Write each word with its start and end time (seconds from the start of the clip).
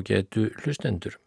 á 0.00 0.02
getu 0.02 0.48
hlustendur. 0.62 1.18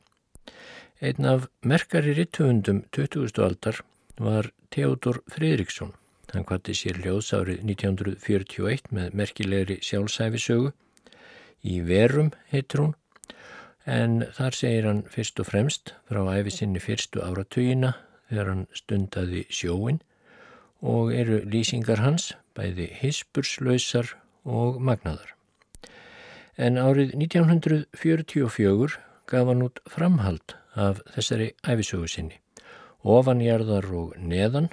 Einn 1.02 1.26
af 1.26 1.48
merkari 1.62 2.14
rittuundum 2.18 2.84
20. 2.92 3.38
aldar 3.38 3.82
var 4.18 4.50
Theodor 4.72 5.22
Fridriksson. 5.30 5.94
Hann 6.34 6.46
kvatti 6.50 6.74
sér 6.74 6.98
hljóðs 7.04 7.30
árið 7.38 7.62
1941 7.62 8.90
með 8.90 9.14
merkilegri 9.14 9.78
sjálfsæfisögu. 9.86 10.72
Í 11.64 11.76
verum 11.86 12.32
heitir 12.50 12.82
hún 12.82 12.96
en 13.86 14.24
þar 14.34 14.58
segir 14.58 14.88
hann 14.88 15.04
fyrst 15.12 15.40
og 15.44 15.50
fremst 15.52 15.94
frá 16.10 16.24
æfisinni 16.40 16.82
fyrstu 16.82 17.22
áratugina 17.22 17.94
þegar 18.32 18.50
hann 18.54 18.66
stundaði 18.74 19.46
sjóin 19.52 20.02
og 20.82 21.14
eru 21.14 21.44
lýsingar 21.46 22.02
hans 22.02 22.32
bæði 22.58 22.90
hispurslausar 23.02 24.16
og 24.44 24.82
magnaðar. 24.82 25.36
En 26.58 26.78
árið 26.78 27.16
1944 27.18 29.00
gaf 29.26 29.48
hann 29.50 29.66
út 29.66 29.80
framhald 29.90 30.54
af 30.78 31.02
þessari 31.16 31.52
æfisögu 31.66 32.08
sinni. 32.08 32.38
Ofanjarðar 33.04 33.90
og 33.90 34.14
neðan 34.22 34.70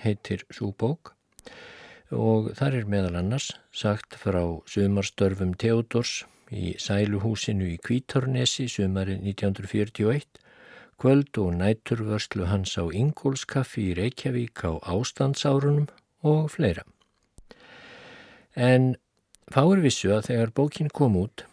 heitir 0.00 0.44
svo 0.50 0.72
bók 0.72 1.12
og 2.14 2.52
þar 2.56 2.78
er 2.78 2.88
meðal 2.88 3.18
annars 3.20 3.50
sagt 3.74 4.16
frá 4.16 4.40
sumarstörfum 4.70 5.52
Theodors 5.60 6.24
í 6.48 6.72
sæluhúsinu 6.80 7.68
í 7.68 7.76
Kvítornesi 7.84 8.64
sumarið 8.72 9.26
1941 9.34 10.40
kvöld 10.98 11.38
og 11.38 11.52
næturvörslu 11.60 12.48
hans 12.48 12.74
á 12.80 12.88
Ingólskaffi 12.88 13.90
í 13.92 13.96
Reykjavík 13.98 14.64
á 14.64 14.80
ástandsárunum 14.80 15.86
og 16.24 16.48
fleira. 16.50 16.82
En 18.56 18.96
fáir 19.52 19.82
vissu 19.84 20.12
að 20.14 20.30
þegar 20.30 20.54
bókin 20.56 20.90
kom 20.92 21.16
út 21.20 21.44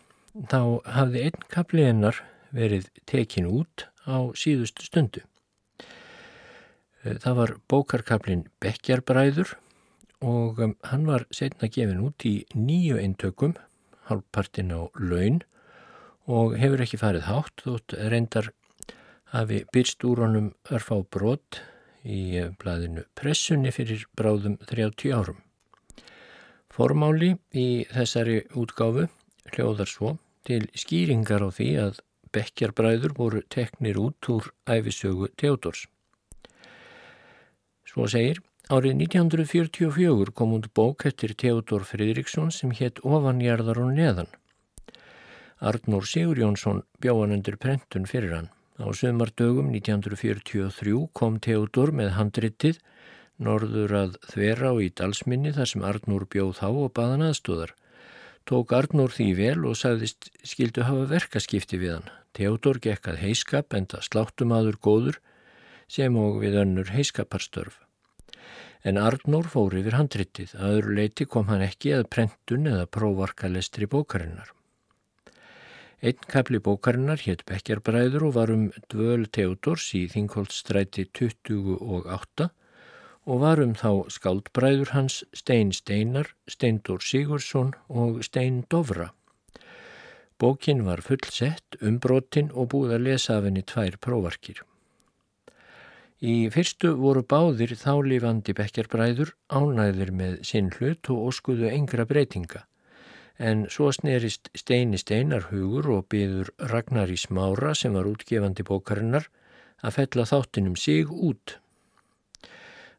þá 0.52 0.82
hafði 0.98 1.28
einn 1.28 1.46
kapli 1.52 1.86
hennar 1.88 2.20
verið 2.56 2.90
tekin 3.08 3.48
út 3.48 3.88
á 4.08 4.32
síðustu 4.38 4.86
stundu. 4.86 5.24
Það 7.06 7.38
var 7.40 7.54
bókarkaplin 7.70 8.48
Bekkjarbræður 8.64 9.56
og 10.26 10.60
um, 10.64 10.74
hann 10.90 11.06
var 11.06 11.28
setna 11.36 11.70
gefin 11.70 12.02
út 12.02 12.26
í 12.26 12.46
nýju 12.58 12.98
eintökum, 13.02 13.54
halvpartin 14.10 14.74
á 14.74 14.90
laun 14.98 15.44
og 16.26 16.56
hefur 16.58 16.82
ekki 16.82 17.00
farið 17.02 17.28
hátt 17.30 17.66
þótt 17.66 17.98
reyndar 18.10 18.52
hafi 19.36 19.64
byrst 19.74 20.04
úr 20.08 20.24
honum 20.26 20.52
örfá 20.74 20.98
brot 21.04 21.62
í 22.06 22.42
blæðinu 22.62 23.06
pressunni 23.18 23.74
fyrir 23.74 24.08
bráðum 24.18 24.58
30 24.66 25.14
árum. 25.14 25.45
Formáli 26.76 27.30
í 27.56 27.86
þessari 27.88 28.42
útgáfu 28.60 29.06
hljóðar 29.54 29.88
svo 29.88 30.10
til 30.44 30.66
skýringar 30.76 31.46
á 31.48 31.50
því 31.56 31.68
að 31.80 32.02
bekkjarbræður 32.36 33.14
voru 33.16 33.44
teknir 33.56 33.96
út 34.02 34.28
úr 34.34 34.50
æfisögu 34.68 35.30
Teodors. 35.40 35.86
Svo 37.88 38.10
segir, 38.12 38.42
árið 38.68 39.06
1944 39.06 40.36
kom 40.36 40.58
út 40.58 40.68
bók 40.76 41.06
eftir 41.08 41.32
Teodor 41.40 41.88
Fridriksson 41.88 42.52
sem 42.52 42.76
hétt 42.76 43.00
Ofanjarðar 43.08 43.80
og 43.86 43.96
neðan. 43.96 44.28
Arnór 45.64 46.04
Sigur 46.04 46.44
Jónsson 46.44 46.84
bjáðan 47.00 47.38
undir 47.38 47.56
prentun 47.56 48.04
fyrir 48.04 48.36
hann. 48.36 48.52
Á 48.84 48.92
sömardögum 48.92 49.72
1943 49.72 51.08
kom 51.16 51.40
Teodor 51.40 51.96
með 51.96 52.18
handritið 52.20 52.84
norður 53.38 53.94
að 54.00 54.18
þvera 54.32 54.72
og 54.76 54.84
í 54.86 54.92
dalsminni 54.96 55.52
þar 55.56 55.72
sem 55.72 55.86
Arnór 55.86 56.26
bjóð 56.32 56.54
þá 56.60 56.68
og 56.70 56.94
baðan 56.96 57.26
aðstóðar. 57.30 57.74
Tók 58.46 58.74
Arnór 58.78 59.14
því 59.14 59.30
vel 59.40 59.66
og 59.66 59.78
sagðist 59.80 60.30
skildu 60.46 60.86
hafa 60.86 61.08
verkaskipti 61.10 61.80
við 61.82 61.98
hann. 61.98 62.12
Teodor 62.36 62.80
gekk 62.84 63.10
að 63.12 63.22
heiskap 63.24 63.74
enda 63.74 64.02
sláttumadur 64.06 64.78
góður 64.78 65.20
sem 65.92 66.16
og 66.18 66.42
við 66.44 66.60
önnur 66.62 66.92
heiskaparstörf. 66.94 67.80
En 68.86 69.00
Arnór 69.02 69.48
fór 69.50 69.74
yfir 69.80 69.96
handritið, 69.98 70.52
aður 70.62 70.92
leiti 71.00 71.26
kom 71.26 71.48
hann 71.50 71.64
ekki 71.66 71.96
að 71.98 72.10
prentun 72.14 72.70
eða 72.70 72.86
próvarkalestri 72.86 73.88
bókarinnar. 73.90 74.52
Einn 76.06 76.28
kapli 76.30 76.60
bókarinnar 76.62 77.24
hétt 77.26 77.42
Bekkjarbræður 77.50 78.28
og 78.28 78.36
var 78.36 78.52
um 78.54 78.68
dvöl 78.94 79.26
Teodors 79.34 79.88
í 79.98 80.04
Þingholtstræti 80.12 81.08
28 81.10 82.52
og 83.26 83.42
var 83.42 83.62
um 83.62 83.74
þá 83.74 84.06
skáldbræður 84.14 84.94
hans 84.94 85.24
Stein 85.34 85.74
Steinar, 85.74 86.30
Steindór 86.48 87.02
Sigursson 87.02 87.74
og 87.90 88.22
Stein 88.24 88.64
Dovra. 88.70 89.12
Bókin 90.38 90.84
var 90.86 91.02
fullsett, 91.02 91.78
umbrotin 91.82 92.52
og 92.54 92.74
búið 92.74 92.98
að 92.98 93.06
lesa 93.08 93.38
af 93.40 93.46
henni 93.48 93.64
tvær 93.64 93.98
próvarkir. 94.04 94.62
Í 96.26 96.48
fyrstu 96.52 96.94
voru 97.00 97.26
báðir 97.28 97.76
þálifandi 97.80 98.56
bekkjarbræður 98.56 99.34
ánæðir 99.52 100.12
með 100.16 100.38
sinn 100.48 100.72
hlut 100.78 101.10
og 101.12 101.32
óskuðu 101.32 101.70
engra 101.72 102.06
breytinga. 102.08 102.64
En 103.38 103.66
svo 103.72 103.90
snerist 103.92 104.48
steini 104.56 104.98
steinar 104.98 105.50
hugur 105.52 105.90
og 105.98 106.08
byður 106.12 106.54
Ragnar 106.72 107.12
í 107.12 107.18
smára 107.20 107.74
sem 107.76 107.96
var 107.96 108.08
útgefandi 108.08 108.64
bókarinnar 108.64 109.28
að 109.84 109.98
fella 110.00 110.28
þáttinum 110.30 110.78
sig 110.80 111.12
út. 111.12 111.60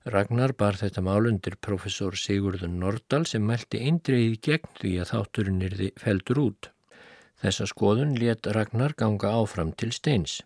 Ragnar 0.07 0.53
bar 0.55 0.77
þetta 0.79 1.03
málundir 1.03 1.57
profesor 1.59 2.15
Sigurðun 2.15 2.77
Nordal 2.79 3.25
sem 3.27 3.43
mælti 3.43 3.81
eindreið 3.89 4.37
gegn 4.47 4.69
því 4.79 4.93
að 5.03 5.09
þátturinn 5.11 5.65
erði 5.67 5.89
feldur 5.99 6.41
út. 6.45 6.69
Þessa 7.43 7.67
skoðun 7.73 8.13
let 8.21 8.47
Ragnar 8.55 8.95
ganga 8.95 9.33
áfram 9.41 9.73
til 9.75 9.91
steins. 9.97 10.37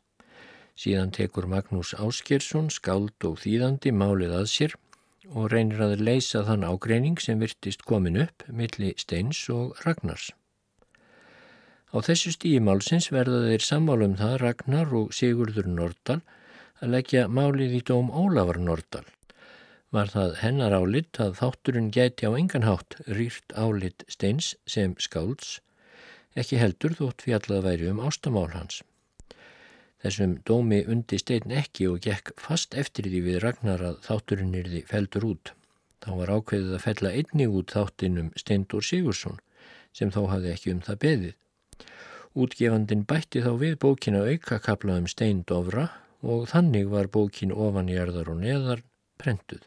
Síðan 0.80 1.12
tekur 1.12 1.44
Magnús 1.44 1.92
Áskersson 1.92 2.72
skáld 2.72 3.28
og 3.28 3.36
þýðandi 3.42 3.92
málið 3.92 4.32
að 4.38 4.48
sér 4.54 4.78
og 5.28 5.52
reynir 5.52 5.84
að 5.84 6.06
leysa 6.08 6.40
þann 6.48 6.64
ágreining 6.64 7.20
sem 7.20 7.44
virtist 7.44 7.84
komin 7.84 8.16
upp 8.24 8.48
milli 8.48 8.94
Steins 8.96 9.44
og 9.52 9.76
Ragnars. 9.84 10.32
Á 11.92 12.00
þessu 12.00 12.32
stímálsins 12.32 13.12
verða 13.12 13.44
þeir 13.50 13.68
sammálum 13.68 14.16
það 14.16 14.40
Ragnar 14.46 14.98
og 15.04 15.12
Sigurður 15.12 15.68
Nordal 15.68 16.22
að 16.80 16.92
leggja 16.96 17.28
málið 17.28 17.76
í 17.76 17.86
dóm 17.92 18.08
Ólafar 18.08 18.64
Nordal. 18.64 19.04
Var 19.90 20.06
það 20.12 20.36
hennar 20.38 20.74
álitt 20.76 21.18
að 21.18 21.32
þátturinn 21.40 21.88
gæti 21.90 22.28
á 22.28 22.30
enganhátt 22.38 22.94
rýrt 23.10 23.54
álitt 23.58 24.04
Steins 24.06 24.52
sem 24.62 24.92
skálds, 25.02 25.56
ekki 26.38 26.60
heldur 26.60 26.94
þótt 26.94 27.24
fjallað 27.26 27.64
væri 27.66 27.88
um 27.90 27.98
ástamál 28.06 28.52
hans. 28.52 28.84
Þessum 30.00 30.36
dómi 30.46 30.78
undi 30.86 31.18
stein 31.20 31.50
ekki 31.52 31.88
og 31.90 31.98
gekk 32.06 32.30
fast 32.40 32.76
eftir 32.78 33.08
því 33.10 33.22
við 33.24 33.40
Ragnar 33.44 33.82
að 33.88 33.98
þátturinn 34.06 34.54
því 34.68 34.84
feldur 34.88 35.26
út. 35.32 35.52
Þá 36.00 36.10
var 36.20 36.32
ákveðið 36.38 36.76
að 36.76 36.84
fella 36.86 37.12
einni 37.18 37.48
út 37.50 37.74
þáttinum 37.74 38.30
Steindur 38.38 38.86
Sigursson 38.86 39.42
sem 39.92 40.14
þó 40.14 40.22
hafði 40.30 40.54
ekki 40.54 40.72
um 40.72 40.84
það 40.86 41.00
beðið. 41.02 41.34
Útgefandin 42.38 43.02
bætti 43.10 43.42
þá 43.42 43.50
við 43.58 43.74
bókina 43.82 44.22
aukakabla 44.22 45.00
um 45.02 45.10
Steindofra 45.10 45.88
og 46.22 46.46
þannig 46.54 46.88
var 46.94 47.10
bókin 47.10 47.52
ofanjarðar 47.52 48.30
og 48.30 48.40
neðar 48.46 48.86
prentuð. 49.18 49.66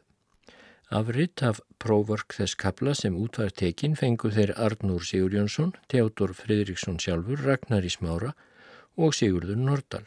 Afritt 0.94 1.42
af 1.42 1.58
próvork 1.82 2.36
þess 2.38 2.54
kabla 2.62 2.92
sem 2.94 3.16
útvar 3.18 3.50
tekin 3.50 3.96
fengu 3.98 4.30
þeir 4.30 4.52
Arnúr 4.62 5.02
Sigurjónsson, 5.02 5.72
Teodor 5.90 6.36
Fridriksson 6.38 7.00
sjálfur, 7.02 7.40
Ragnar 7.42 7.82
í 7.82 7.90
smára 7.90 8.36
og 9.02 9.16
Sigurður 9.18 9.58
Nordal. 9.58 10.04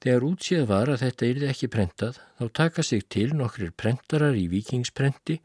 Þegar 0.00 0.24
útsíð 0.30 0.64
var 0.70 0.88
að 0.92 1.02
þetta 1.04 1.28
yrði 1.28 1.50
ekki 1.52 1.68
prentað 1.74 2.20
þá 2.38 2.44
taka 2.60 2.84
sig 2.88 3.04
til 3.12 3.26
nokkrir 3.36 3.74
prentarar 3.76 4.38
í 4.38 4.46
vikingsprenti 4.48 5.36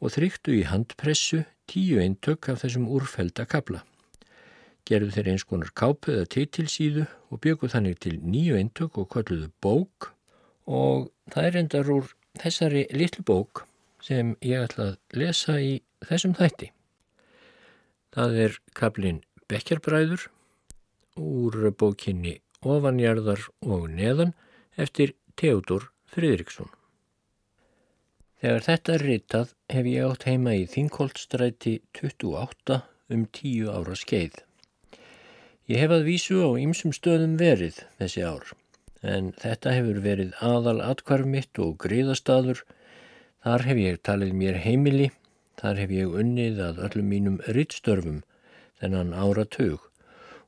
og 0.00 0.12
þryktu 0.12 0.58
í 0.58 0.66
handpressu 0.68 1.44
tíu 1.70 2.02
eintök 2.04 2.50
af 2.52 2.60
þessum 2.64 2.90
úrfelda 2.92 3.46
kabla. 3.48 3.80
Gerðu 4.84 5.14
þeir 5.14 5.30
eins 5.32 5.46
konar 5.48 5.72
kápuða 5.72 6.26
teitilsíðu 6.28 7.06
og 7.32 7.40
byggu 7.40 7.72
þannig 7.72 7.96
til 8.04 8.18
nýju 8.20 8.58
eintök 8.60 9.00
og 9.00 9.08
kolluðu 9.16 9.48
bók 9.64 10.10
og 10.68 11.08
það 11.32 11.48
er 11.48 11.58
endar 11.62 11.92
úr 11.96 12.12
þessari 12.40 12.86
litlu 12.92 13.24
bók 13.26 13.64
sem 14.04 14.34
ég 14.44 14.66
ætla 14.66 14.92
að 14.92 15.20
lesa 15.20 15.58
í 15.60 15.74
þessum 16.04 16.34
þætti. 16.38 16.70
Það 18.14 18.38
er 18.46 18.58
kablin 18.78 19.20
Bekkjarbræður 19.50 20.28
úr 21.20 21.70
bókinni 21.78 22.38
ofanjarðar 22.64 23.42
og 23.64 23.90
neðan 23.92 24.32
eftir 24.80 25.14
Theodor 25.36 25.90
Fridriksson. 26.10 26.70
Þegar 28.40 28.66
þetta 28.66 28.94
er 28.94 29.06
ritað 29.08 29.52
hef 29.72 29.86
ég 29.88 30.08
átt 30.08 30.26
heima 30.28 30.54
í 30.58 30.66
Þingholtstræti 30.68 31.78
28 31.96 32.80
um 33.14 33.24
tíu 33.32 33.70
ára 33.72 33.96
skeið. 33.96 34.36
Ég 35.70 35.80
hef 35.80 35.94
að 35.96 36.06
vísu 36.10 36.42
á 36.44 36.50
ýmsum 36.60 36.92
stöðum 36.92 37.38
verið 37.40 37.80
þessi 37.96 38.24
ár, 38.26 38.50
en 39.04 39.32
þetta 39.36 39.74
hefur 39.76 40.00
verið 40.04 40.32
aðal 40.44 40.80
atkvarf 40.84 41.28
mitt 41.28 41.60
og 41.60 41.76
gríðastadur. 41.84 42.62
Þar 43.44 43.66
hef 43.68 43.80
ég 43.82 43.98
talið 44.08 44.36
mér 44.40 44.60
heimili, 44.64 45.10
þar 45.60 45.82
hef 45.82 45.90
ég 45.92 46.14
unnið 46.20 46.62
að 46.64 46.80
öllum 46.88 47.10
mínum 47.12 47.40
rittstörfum 47.44 48.22
þennan 48.80 49.12
ára 49.12 49.44
tög 49.44 49.84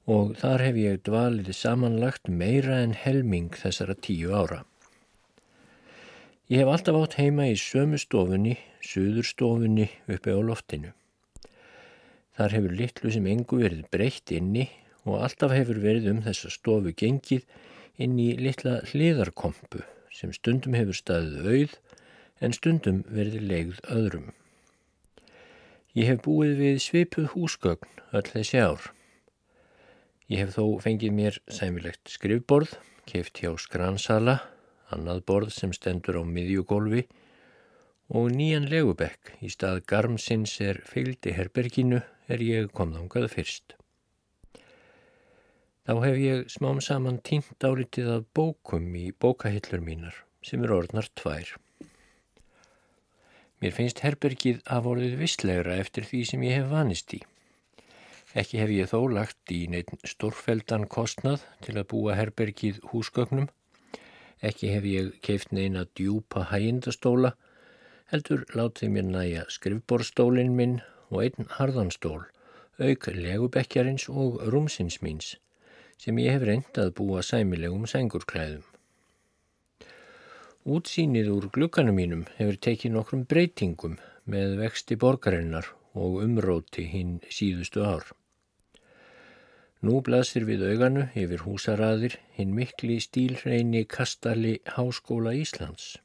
og 0.06 0.36
þar 0.38 0.62
hef 0.62 0.78
ég 0.78 1.02
dvalið 1.06 1.50
samanlagt 1.58 2.30
meira 2.30 2.78
en 2.84 2.94
helming 2.94 3.50
þessara 3.58 3.96
tíu 3.98 4.32
ára. 4.32 4.62
Ég 6.46 6.62
hef 6.62 6.70
alltaf 6.70 6.96
átt 7.00 7.16
heima 7.18 7.48
í 7.50 7.56
sömu 7.58 7.98
stofunni, 7.98 8.54
suðurstofunni 8.86 9.88
uppi 10.06 10.30
á 10.30 10.38
loftinu. 10.38 10.92
Þar 12.38 12.54
hefur 12.54 12.76
litlu 12.78 13.10
sem 13.10 13.26
engu 13.26 13.58
verið 13.64 13.88
breytt 13.90 14.30
inni 14.36 14.68
og 15.02 15.24
alltaf 15.26 15.54
hefur 15.56 15.80
verið 15.82 16.12
um 16.12 16.22
þessa 16.22 16.52
stofu 16.54 16.92
gengið 16.94 17.42
inn 18.02 18.18
í 18.20 18.32
litla 18.40 18.80
hliðarkompu 18.90 19.82
sem 20.12 20.32
stundum 20.36 20.76
hefur 20.76 20.96
staðið 20.96 21.48
auð 21.52 21.76
en 22.44 22.56
stundum 22.56 23.04
verið 23.08 23.46
leigð 23.50 23.80
öðrum. 23.92 24.32
Ég 25.96 26.10
hef 26.10 26.24
búið 26.26 26.58
við 26.60 26.82
svipuð 26.84 27.30
húsgögn 27.32 28.02
öll 28.12 28.26
þessi 28.28 28.60
ár. 28.60 28.90
Ég 30.28 30.42
hef 30.42 30.56
þó 30.58 30.76
fengið 30.84 31.14
mér 31.16 31.38
sæmilegt 31.48 32.12
skrifborð, 32.12 32.74
keift 33.08 33.40
hjá 33.40 33.54
skransala, 33.62 34.40
annað 34.92 35.22
borð 35.30 35.54
sem 35.54 35.72
stendur 35.72 36.20
á 36.20 36.22
miðjugólfi 36.26 37.06
og 38.12 38.28
nýjan 38.34 38.68
legubekk 38.70 39.32
í 39.42 39.50
stað 39.50 39.80
garmsins 39.90 40.58
er 40.62 40.82
fylgdi 40.86 41.32
herberginu 41.34 42.02
er 42.28 42.44
ég 42.44 42.70
komðangað 42.76 43.30
fyrst. 43.32 43.74
Þá 45.86 45.92
hef 46.02 46.16
ég 46.18 46.48
smám 46.50 46.80
saman 46.82 47.20
tínt 47.22 47.62
álitið 47.62 48.08
af 48.10 48.24
bókum 48.34 48.88
í 48.98 49.04
bókahillur 49.22 49.84
mínar 49.86 50.16
sem 50.42 50.64
eru 50.66 50.80
orðnar 50.80 51.06
tvær. 51.14 51.52
Mér 53.62 53.74
finnst 53.76 54.02
herbergið 54.02 54.58
af 54.66 54.88
orðið 54.90 55.14
visslegra 55.20 55.76
eftir 55.84 56.08
því 56.08 56.24
sem 56.32 56.42
ég 56.42 56.58
hef 56.58 56.66
vanist 56.72 57.14
í. 57.14 57.20
Ekki 58.34 58.58
hef 58.64 58.74
ég 58.74 58.90
þó 58.90 58.98
lagt 59.14 59.54
í 59.54 59.60
neitt 59.70 59.94
stórfeldan 60.02 60.88
kostnað 60.90 61.46
til 61.62 61.76
að 61.76 61.88
búa 61.94 62.18
herbergið 62.18 62.82
húsgögnum. 62.90 63.46
Ekki 64.42 64.74
hef 64.74 64.90
ég 64.90 65.14
keift 65.22 65.54
neina 65.54 65.86
djúpa 65.94 66.48
hægindastóla, 66.50 67.36
heldur 68.10 68.42
látið 68.58 68.94
mér 68.98 69.10
næja 69.14 69.46
skrifborstólinn 69.54 70.58
minn 70.58 70.80
og 71.14 71.22
einn 71.24 71.52
harðanstól, 71.56 72.26
auk 72.82 73.08
legubekkjarins 73.14 74.10
og 74.10 74.42
rúmsins 74.50 74.98
míns, 74.98 75.36
sem 76.00 76.18
ég 76.22 76.36
hef 76.36 76.46
reynd 76.48 76.80
að 76.82 76.92
búa 76.98 77.22
sæmilegum 77.26 77.86
sengurklæðum. 77.90 78.64
Útsýnið 80.66 81.28
úr 81.30 81.48
glukkanum 81.54 81.94
mínum 81.94 82.22
hefur 82.36 82.56
tekið 82.66 82.94
nokkrum 82.96 83.24
breytingum 83.30 83.98
með 84.26 84.56
vexti 84.58 84.96
borgarinnar 84.98 85.68
og 85.94 86.16
umróti 86.24 86.88
hinn 86.90 87.20
síðustu 87.30 87.84
ár. 87.86 88.08
Nú 89.86 90.00
blasir 90.02 90.46
við 90.48 90.64
auganu 90.66 91.04
yfir 91.14 91.44
húsaraðir 91.46 92.16
hinn 92.34 92.54
mikli 92.56 92.98
stílreini 93.04 93.84
Kastali 93.86 94.56
Háskóla 94.74 95.36
Íslands. 95.38 96.00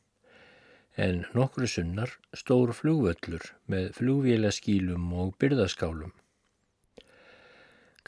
En 0.93 1.23
nokkru 1.33 1.65
sunnar 1.71 2.13
stór 2.35 2.75
flugvöllur 2.77 3.47
með 3.71 3.93
flugvélaskílum 3.97 5.09
og 5.23 5.33
byrðaskálum. 5.41 6.11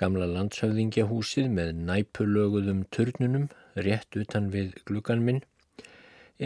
Gamla 0.01 0.25
landshöfðingjahúsið 0.25 1.49
með 1.53 1.75
næpulöguðum 1.87 2.79
turnunum 2.95 3.49
rétt 3.87 4.17
utan 4.17 4.49
við 4.53 4.73
gluggan 4.89 5.21
minn 5.27 5.43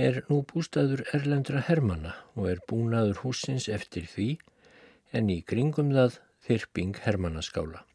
er 0.05 0.19
nú 0.27 0.41
bústaður 0.49 1.05
Erlendra 1.15 1.61
Hermanna 1.63 2.13
og 2.35 2.49
er 2.51 2.63
búnaður 2.69 3.21
húsins 3.23 3.69
eftir 3.71 4.09
því 4.11 4.27
en 5.15 5.31
í 5.31 5.39
kringum 5.47 5.93
það 5.95 6.19
þyrping 6.47 6.99
Hermannaskála. 7.05 7.85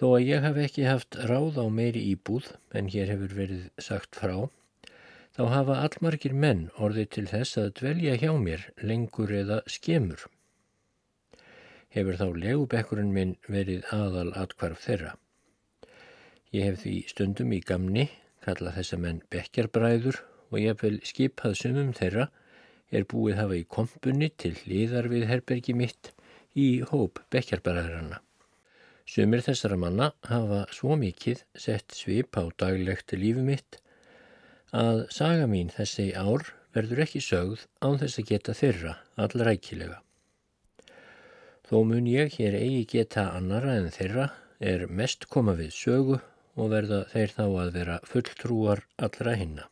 Þó 0.00 0.06
að 0.16 0.26
ég 0.26 0.44
hef 0.46 0.58
ekki 0.64 0.88
haft 0.88 1.20
ráð 1.28 1.60
á 1.60 1.66
meiri 1.68 2.00
íbúð 2.14 2.48
en 2.72 2.88
hér 2.94 3.12
hefur 3.12 3.36
verið 3.36 3.66
sagt 3.76 4.16
frá, 4.16 4.48
þá 5.36 5.42
hafa 5.52 5.82
allmargir 5.84 6.32
menn 6.32 6.70
orðið 6.80 7.10
til 7.16 7.26
þess 7.28 7.60
að 7.60 7.74
dvelja 7.80 8.16
hjá 8.24 8.32
mér 8.40 8.70
lengur 8.80 9.36
eða 9.36 9.60
skemur. 9.68 10.31
Hefur 11.92 12.16
þá 12.16 12.26
legubekkurinn 12.44 13.12
minn 13.12 13.36
verið 13.52 13.84
aðal 13.92 14.30
atkvarf 14.40 14.80
þeirra. 14.86 15.14
Ég 16.52 16.68
hef 16.68 16.82
því 16.82 16.96
stundum 17.08 17.52
í 17.52 17.60
gamni 17.64 18.08
kalla 18.44 18.72
þessa 18.74 18.98
menn 19.00 19.22
bekkjarbræður 19.32 20.18
og 20.50 20.58
ég 20.60 20.72
hef 20.72 20.82
vel 20.84 20.98
skipað 21.06 21.56
sumum 21.60 21.92
þeirra 21.96 22.28
er 22.92 23.06
búið 23.08 23.38
hafa 23.38 23.56
í 23.56 23.64
kompunni 23.76 24.28
til 24.42 24.54
liðar 24.68 25.08
við 25.12 25.28
herbergi 25.30 25.74
mitt 25.76 26.12
í 26.58 26.82
hóp 26.90 27.22
bekkjarbræðrana. 27.32 28.20
Sumir 29.08 29.42
þessara 29.44 29.78
manna 29.80 30.12
hafa 30.28 30.64
svo 30.74 30.96
mikið 31.00 31.42
sett 31.58 31.96
svip 31.96 32.36
á 32.38 32.44
daglegt 32.60 33.14
lífi 33.16 33.44
mitt 33.46 33.80
að 34.72 35.06
saga 35.12 35.48
mín 35.50 35.72
þessi 35.72 36.12
ár 36.16 36.52
verður 36.76 37.04
ekki 37.04 37.20
sögð 37.24 37.66
án 37.84 37.98
þess 38.00 38.20
að 38.20 38.28
geta 38.30 38.56
þeirra 38.56 38.94
allrækilega. 39.20 40.00
Þó 41.72 41.78
mun 41.88 42.04
ég 42.04 42.34
hér 42.36 42.52
eigi 42.58 42.82
geta 42.90 43.30
annara 43.32 43.78
en 43.80 43.88
þeirra 43.94 44.26
er 44.60 44.84
mest 44.92 45.24
koma 45.32 45.54
við 45.56 45.70
sögu 45.72 46.18
og 46.20 46.68
verða 46.68 46.98
þeir 47.14 47.32
þá 47.32 47.44
að 47.46 47.70
vera 47.78 47.96
fulltrúar 48.04 48.84
allra 49.00 49.32
hinna. 49.40 49.64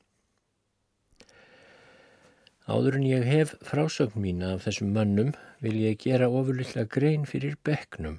Áður 2.65 2.97
en 3.03 3.05
ég 3.05 3.29
hef 3.29 3.53
frásögn 3.69 4.25
mín 4.25 4.41
af 4.49 4.65
þessum 4.65 4.97
mannum 4.97 5.35
vil 5.61 5.77
ég 5.77 6.01
gera 6.01 6.33
ofurlilla 6.33 6.89
grein 6.89 7.29
fyrir 7.29 7.61
bekknum 7.69 8.17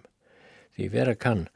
Því 0.75 0.87
vera 0.91 1.15
kann 1.19 1.47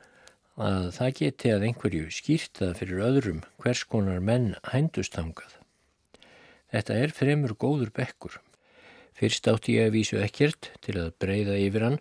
að 0.62 0.90
það 0.96 1.14
geti 1.20 1.52
að 1.54 1.64
einhverju 1.70 2.10
skýrta 2.14 2.72
fyrir 2.80 3.04
öðrum 3.08 3.44
hvers 3.64 3.84
konar 3.92 4.20
menn 4.24 4.56
hændustangað. 4.72 5.54
Þetta 6.74 6.98
er 7.04 7.14
fremur 7.16 7.56
góður 7.56 7.94
bekkur. 7.96 8.36
Fyrst 9.16 9.48
átti 9.48 9.78
ég 9.78 9.88
að 9.88 9.96
vísu 9.96 10.20
ekkert 10.20 10.72
til 10.84 10.98
að 11.00 11.14
breyða 11.24 11.56
yfir 11.64 11.88
hann, 11.88 12.00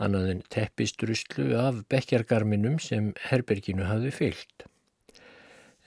annað 0.00 0.32
en 0.34 0.42
teppistruslu 0.54 1.52
af 1.60 1.84
bekkjargarminum 1.92 2.78
sem 2.82 3.12
herberginu 3.28 3.86
hafði 3.88 4.12
fyllt. 4.16 4.66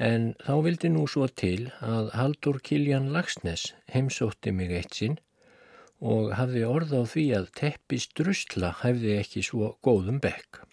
En 0.02 0.34
þá 0.42 0.54
vildi 0.66 0.90
nú 0.94 1.06
svo 1.10 1.28
til 1.30 1.70
að 1.86 2.12
Haldur 2.18 2.60
Kiljan 2.66 3.12
Lagsnes 3.14 3.72
heimsótti 3.94 4.54
mig 4.56 4.74
eitt 4.74 4.98
sinn 4.98 5.20
og 6.04 6.34
hafði 6.36 6.66
orð 6.68 6.94
á 7.00 7.02
því 7.08 7.26
að 7.38 7.50
teppis 7.60 8.10
drusla 8.18 8.74
hæfði 8.82 9.18
ekki 9.22 9.44
svo 9.46 9.74
góðum 9.86 10.20
bekk. 10.24 10.64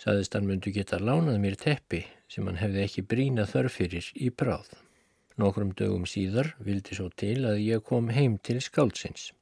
Saðist 0.00 0.36
hann 0.36 0.48
myndu 0.48 0.72
geta 0.72 1.00
lánað 1.00 1.40
mér 1.42 1.56
teppi 1.60 2.04
sem 2.32 2.46
hann 2.48 2.60
hefði 2.60 2.84
ekki 2.84 3.06
brína 3.10 3.46
þörfirir 3.48 4.10
í 4.14 4.30
bráð. 4.30 4.70
Nokkrum 5.36 5.74
dögum 5.76 6.06
síðar 6.08 6.54
vildi 6.64 6.96
svo 6.96 7.10
til 7.12 7.42
að 7.44 7.60
ég 7.60 7.84
kom 7.84 8.08
heim 8.08 8.38
til 8.40 8.62
skáldsins. 8.64 9.32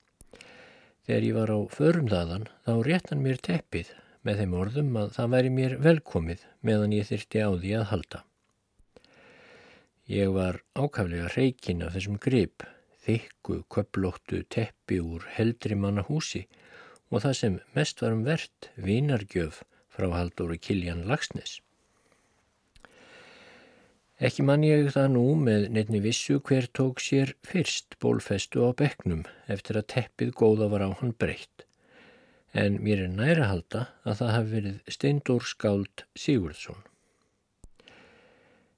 Þegar 1.05 1.25
ég 1.29 1.35
var 1.37 1.51
á 1.53 1.59
förumdaðan 1.69 2.47
þá 2.65 2.73
rétt 2.87 3.11
hann 3.13 3.25
mér 3.25 3.41
teppið 3.45 3.91
með 4.25 4.39
þeim 4.41 4.55
orðum 4.57 4.95
að 4.97 5.11
það 5.17 5.35
væri 5.35 5.51
mér 5.53 5.75
velkomið 5.85 6.45
meðan 6.65 6.95
ég 6.97 7.11
þyrti 7.11 7.43
á 7.45 7.51
því 7.53 7.73
að 7.77 7.91
halda. 7.91 8.21
Ég 10.09 10.33
var 10.33 10.61
ákaflega 10.73 11.29
reygin 11.35 11.85
af 11.85 11.93
þessum 11.97 12.17
grip 12.21 12.65
þykku 13.05 13.59
köplóttu 13.77 14.41
teppi 14.49 15.03
úr 15.05 15.29
heldri 15.37 15.77
manna 15.77 16.07
húsi 16.09 16.47
og 17.13 17.21
það 17.27 17.37
sem 17.41 17.61
mest 17.77 18.01
var 18.01 18.17
um 18.17 18.25
verðt 18.25 18.71
vinargjöf 18.89 19.61
frá 19.93 20.09
Halldóri 20.09 20.57
Kiljan 20.57 21.05
Lagsnes. 21.09 21.61
Ekki 24.23 24.45
mann 24.47 24.63
ég 24.63 24.93
það 24.95 25.09
nú 25.17 25.25
með 25.43 25.65
nefni 25.75 25.99
vissu 26.05 26.39
hver 26.39 26.69
tók 26.79 27.01
sér 27.03 27.33
fyrst 27.43 27.97
bólfestu 27.99 28.63
á 28.63 28.71
bekknum 28.79 29.25
eftir 29.51 29.81
að 29.81 29.89
teppið 29.91 30.35
góða 30.39 30.69
var 30.71 30.85
á 30.87 30.91
hann 31.01 31.17
breytt. 31.19 31.65
En 32.55 32.79
mér 32.79 33.09
er 33.09 33.11
næra 33.11 33.49
halda 33.51 33.89
að 34.07 34.21
það 34.21 34.35
hafi 34.37 34.53
verið 34.53 34.93
Steindór 34.97 35.49
Skáld 35.51 36.05
Sigurðsson. 36.15 36.85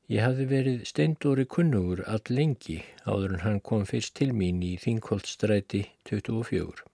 Ég 0.09 0.23
hafði 0.23 0.47
verið 0.49 0.83
steindóri 0.89 1.45
kunnugur 1.51 2.01
all 2.09 2.23
lengi 2.31 2.79
áður 3.05 3.33
en 3.37 3.43
hann 3.43 3.61
kom 3.61 3.85
fyrst 3.91 4.15
til 4.17 4.31
mín 4.31 4.61
í 4.63 4.77
Þingholtstræti 4.79 5.83
24. 6.09 6.87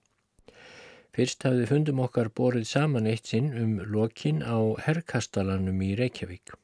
Fyrst 1.13 1.45
hafði 1.47 1.69
fundum 1.69 2.01
okkar 2.03 2.31
borið 2.33 2.65
saman 2.71 3.07
eitt 3.07 3.29
sinn 3.29 3.53
um 3.53 3.77
lokin 3.85 4.41
á 4.41 4.57
herrkastalanum 4.83 5.79
í 5.85 5.93
Reykjavík. 6.01 6.57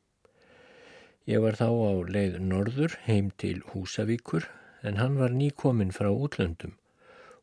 Ég 1.27 1.41
var 1.43 1.57
þá 1.59 1.67
á 1.67 1.91
leið 2.15 2.37
norður 2.41 2.95
heim 3.05 3.31
til 3.41 3.59
Húsavíkur 3.73 4.47
en 4.83 5.01
hann 5.01 5.17
var 5.19 5.35
nýkominn 5.35 5.91
frá 5.95 6.09
útlöndum. 6.13 6.77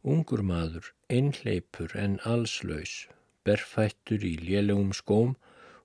Ungur 0.06 0.42
maður, 0.46 0.92
einhleipur 1.10 1.92
en 1.98 2.20
allslaus, 2.24 3.08
berfættur 3.44 4.24
í 4.24 4.36
lélugum 4.38 4.92
skóm 4.94 5.34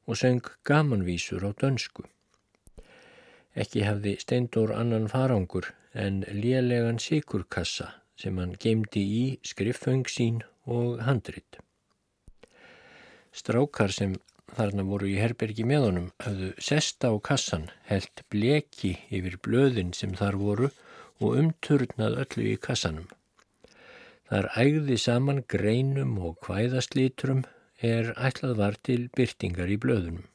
og 0.06 0.18
söng 0.22 0.46
gamanvísur 0.68 1.44
á 1.44 1.52
dönsku. 1.52 2.06
Ekki 3.56 3.84
hafði 3.84 4.16
Steindór 4.22 4.72
annan 4.76 5.10
farangur 5.12 5.74
en 5.94 6.22
lélegan 6.30 7.02
sikurkassa 7.04 7.90
sem 8.16 8.38
hann 8.40 8.56
gemdi 8.64 9.02
í 9.02 9.24
skrifföng 9.44 10.06
sín 10.08 10.42
og 10.66 11.02
handrit. 11.04 11.60
Strákar 13.36 13.92
sem 13.92 14.16
þarna 14.58 14.84
voru 14.88 15.08
í 15.10 15.18
herbergi 15.22 15.66
með 15.68 15.86
honum 15.88 16.10
hafðu 16.24 16.52
sesta 16.60 17.12
á 17.12 17.16
kassan, 17.24 17.70
held 17.88 18.24
bleki 18.34 18.94
yfir 19.10 19.38
blöðin 19.46 19.94
sem 19.98 20.14
þar 20.20 20.38
voru 20.42 20.70
og 21.22 21.38
umturnað 21.40 22.18
öllu 22.26 22.48
í 22.52 22.58
kassanum. 22.62 23.08
Þar 24.32 24.48
ægði 24.64 24.98
saman 25.04 25.42
greinum 25.52 26.18
og 26.24 26.38
hvæðaslítrum 26.46 27.44
er 27.82 28.14
ætlað 28.16 28.58
var 28.62 28.78
til 28.88 29.10
byrtingar 29.18 29.72
í 29.72 29.80
blöðunum. 29.82 30.28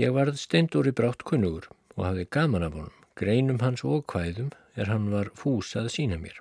Ég 0.00 0.14
varð 0.16 0.38
steindóri 0.40 0.94
brátt 0.96 1.22
kunnugur 1.28 1.68
og 1.98 2.06
hafði 2.06 2.28
gaman 2.32 2.64
af 2.66 2.78
honum, 2.78 2.94
greinum 3.18 3.60
hans 3.60 3.84
og 3.84 4.06
hvæðum 4.08 4.50
er 4.74 4.88
hann 4.88 5.10
var 5.12 5.28
fús 5.36 5.74
að 5.76 5.90
sína 5.96 6.16
mér. 6.20 6.38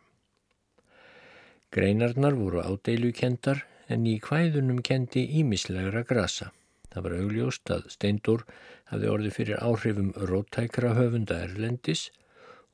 Greinarnar 1.71 2.35
voru 2.35 2.63
ádeilukendar 2.63 3.65
en 3.91 4.07
í 4.07 4.17
hvæðunum 4.23 4.81
kendi 4.87 5.25
ímislegra 5.41 6.03
grasa. 6.07 6.51
Það 6.91 7.05
var 7.05 7.15
augljóst 7.19 7.71
að 7.71 7.87
Steindór 7.93 8.43
hafði 8.91 9.11
orðið 9.11 9.37
fyrir 9.37 9.63
áhrifum 9.63 10.11
róttækra 10.31 10.95
höfunda 10.97 11.39
Erlendis 11.45 12.09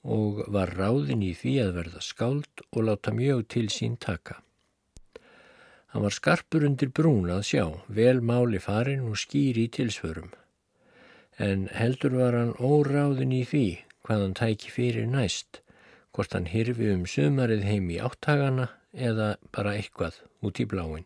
og 0.03 0.43
var 0.53 0.73
ráðin 0.77 1.25
í 1.25 1.33
því 1.37 1.53
að 1.65 1.73
verða 1.81 2.01
skáld 2.05 2.63
og 2.71 2.85
láta 2.87 3.13
mjög 3.13 3.45
til 3.53 3.67
sín 3.73 3.97
taka. 4.01 4.39
Hann 5.93 6.03
var 6.03 6.15
skarpur 6.15 6.65
undir 6.67 6.89
brún 6.93 7.29
að 7.33 7.45
sjá, 7.49 7.65
vel 7.87 8.19
máli 8.21 8.59
farin 8.61 9.05
og 9.07 9.19
skýri 9.19 9.67
í 9.67 9.73
tilsvörum. 9.73 10.33
En 11.37 11.67
heldur 11.73 12.17
var 12.17 12.35
hann 12.37 12.55
óráðin 12.57 13.35
í 13.35 13.43
því 13.45 13.67
hvað 14.07 14.23
hann 14.23 14.35
tæki 14.39 14.73
fyrir 14.73 15.07
næst, 15.11 15.61
hvort 16.15 16.33
hann 16.33 16.49
hirfi 16.49 16.89
um 16.93 17.05
sömarið 17.05 17.65
heim 17.67 17.89
í 17.93 17.99
áttagana 18.01 18.71
eða 18.93 19.35
bara 19.55 19.75
eitthvað 19.77 20.21
út 20.45 20.59
í 20.61 20.65
bláin. 20.69 21.05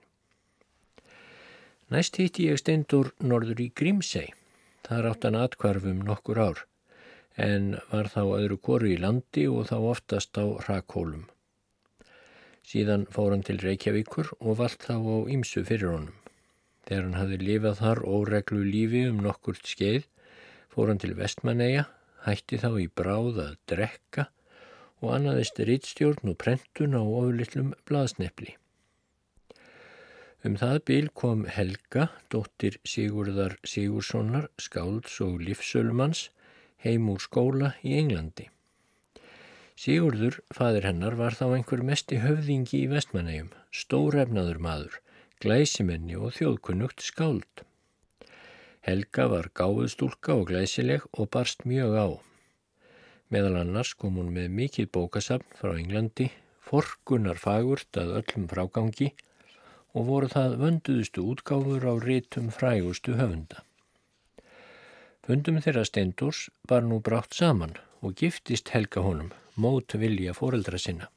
Næst 1.91 2.15
hitti 2.21 2.47
ég 2.47 2.59
steindur 2.61 3.11
norður 3.19 3.59
í 3.65 3.71
Grímsei. 3.75 4.29
Það 4.85 5.03
rátt 5.05 5.25
hann 5.27 5.38
atkvarfum 5.38 6.00
nokkur 6.07 6.39
ár, 6.39 6.61
en 7.35 7.75
var 7.91 8.09
þá 8.13 8.21
öðru 8.38 8.57
koru 8.57 8.89
í 8.91 8.97
landi 9.00 9.43
og 9.51 9.67
þá 9.69 9.77
oftast 9.91 10.39
á 10.39 10.45
rakólum. 10.67 11.27
Síðan 12.67 13.05
fór 13.11 13.33
hann 13.35 13.43
til 13.45 13.59
Reykjavíkur 13.59 14.31
og 14.39 14.59
vald 14.61 14.79
þá 14.79 14.95
á 14.95 15.17
Ímsu 15.35 15.65
fyrir 15.67 15.91
honum. 15.91 16.17
Þegar 16.88 17.03
hann 17.07 17.19
hafi 17.19 17.39
lifað 17.41 17.79
þar 17.81 18.03
óreglu 18.07 18.63
lífi 18.65 19.05
um 19.09 19.21
nokkurt 19.25 19.67
skeið, 19.67 20.07
fór 20.71 20.91
hann 20.91 21.01
til 21.01 21.13
Vestmanneia, 21.19 21.88
hætti 22.25 22.59
þá 22.61 22.69
í 22.79 22.88
bráð 22.88 23.41
að 23.45 23.57
drekka 23.69 24.29
og 25.01 25.15
annaðist 25.17 25.60
rittstjórn 25.60 26.34
og 26.34 26.38
prentun 26.41 26.98
á 26.98 27.01
ofurlitlum 27.01 27.74
blaðsnefli. 27.89 28.55
Um 30.46 30.55
það 30.58 30.77
bíl 30.89 31.10
kom 31.13 31.43
Helga, 31.46 32.08
dóttir 32.34 32.79
Sigurðar 32.88 33.60
Sigurssonar, 33.62 34.48
skálds 34.58 35.20
og 35.22 35.43
livsölumans, 35.46 36.29
heim 36.81 37.12
úr 37.13 37.22
skóla 37.22 37.75
í 37.86 37.93
Englandi. 38.00 38.48
Sigurður, 39.77 40.39
fadir 40.53 40.88
hennar, 40.89 41.17
var 41.17 41.38
þá 41.38 41.46
einhver 41.55 41.84
mest 41.86 42.12
í 42.13 42.22
höfðingi 42.22 42.84
í 42.84 42.89
vestmannegjum, 42.89 43.51
stórefnaður 43.74 44.60
maður, 44.65 44.98
glæsimenni 45.41 46.17
og 46.17 46.34
þjóðkunnugt 46.38 47.05
skáld. 47.05 47.65
Helga 48.86 49.27
var 49.29 49.51
gáðustúlka 49.58 50.34
og 50.39 50.50
glæsileg 50.50 51.05
og 51.13 51.29
barst 51.34 51.65
mjög 51.70 51.98
á. 52.01 52.08
Meðal 53.31 53.61
annars 53.61 53.93
kom 53.95 54.17
hún 54.19 54.33
með 54.35 54.50
mikið 54.57 54.89
bókasafn 54.91 55.53
frá 55.55 55.71
Englandi, 55.77 56.27
forkunar 56.67 57.39
fagurt 57.39 58.00
að 58.00 58.17
öllum 58.19 58.47
frágangi 58.51 59.13
og 59.95 60.07
voru 60.07 60.27
það 60.31 60.57
vönduðustu 60.59 61.23
útgáfur 61.33 61.85
á 61.88 61.93
rítum 62.03 62.50
frægustu 62.51 63.15
höfunda. 63.19 63.63
Fundum 65.23 65.61
þeirra 65.63 65.85
Steindors 65.88 66.50
var 66.67 66.83
nú 66.83 67.00
brátt 67.00 67.38
saman 67.38 67.77
og 68.01 68.17
giftist 68.19 68.73
Helga 68.75 69.03
honum, 69.05 69.31
mót 69.55 69.95
vilja 69.95 70.35
foreldra 70.35 70.79
sinna. 70.81 71.07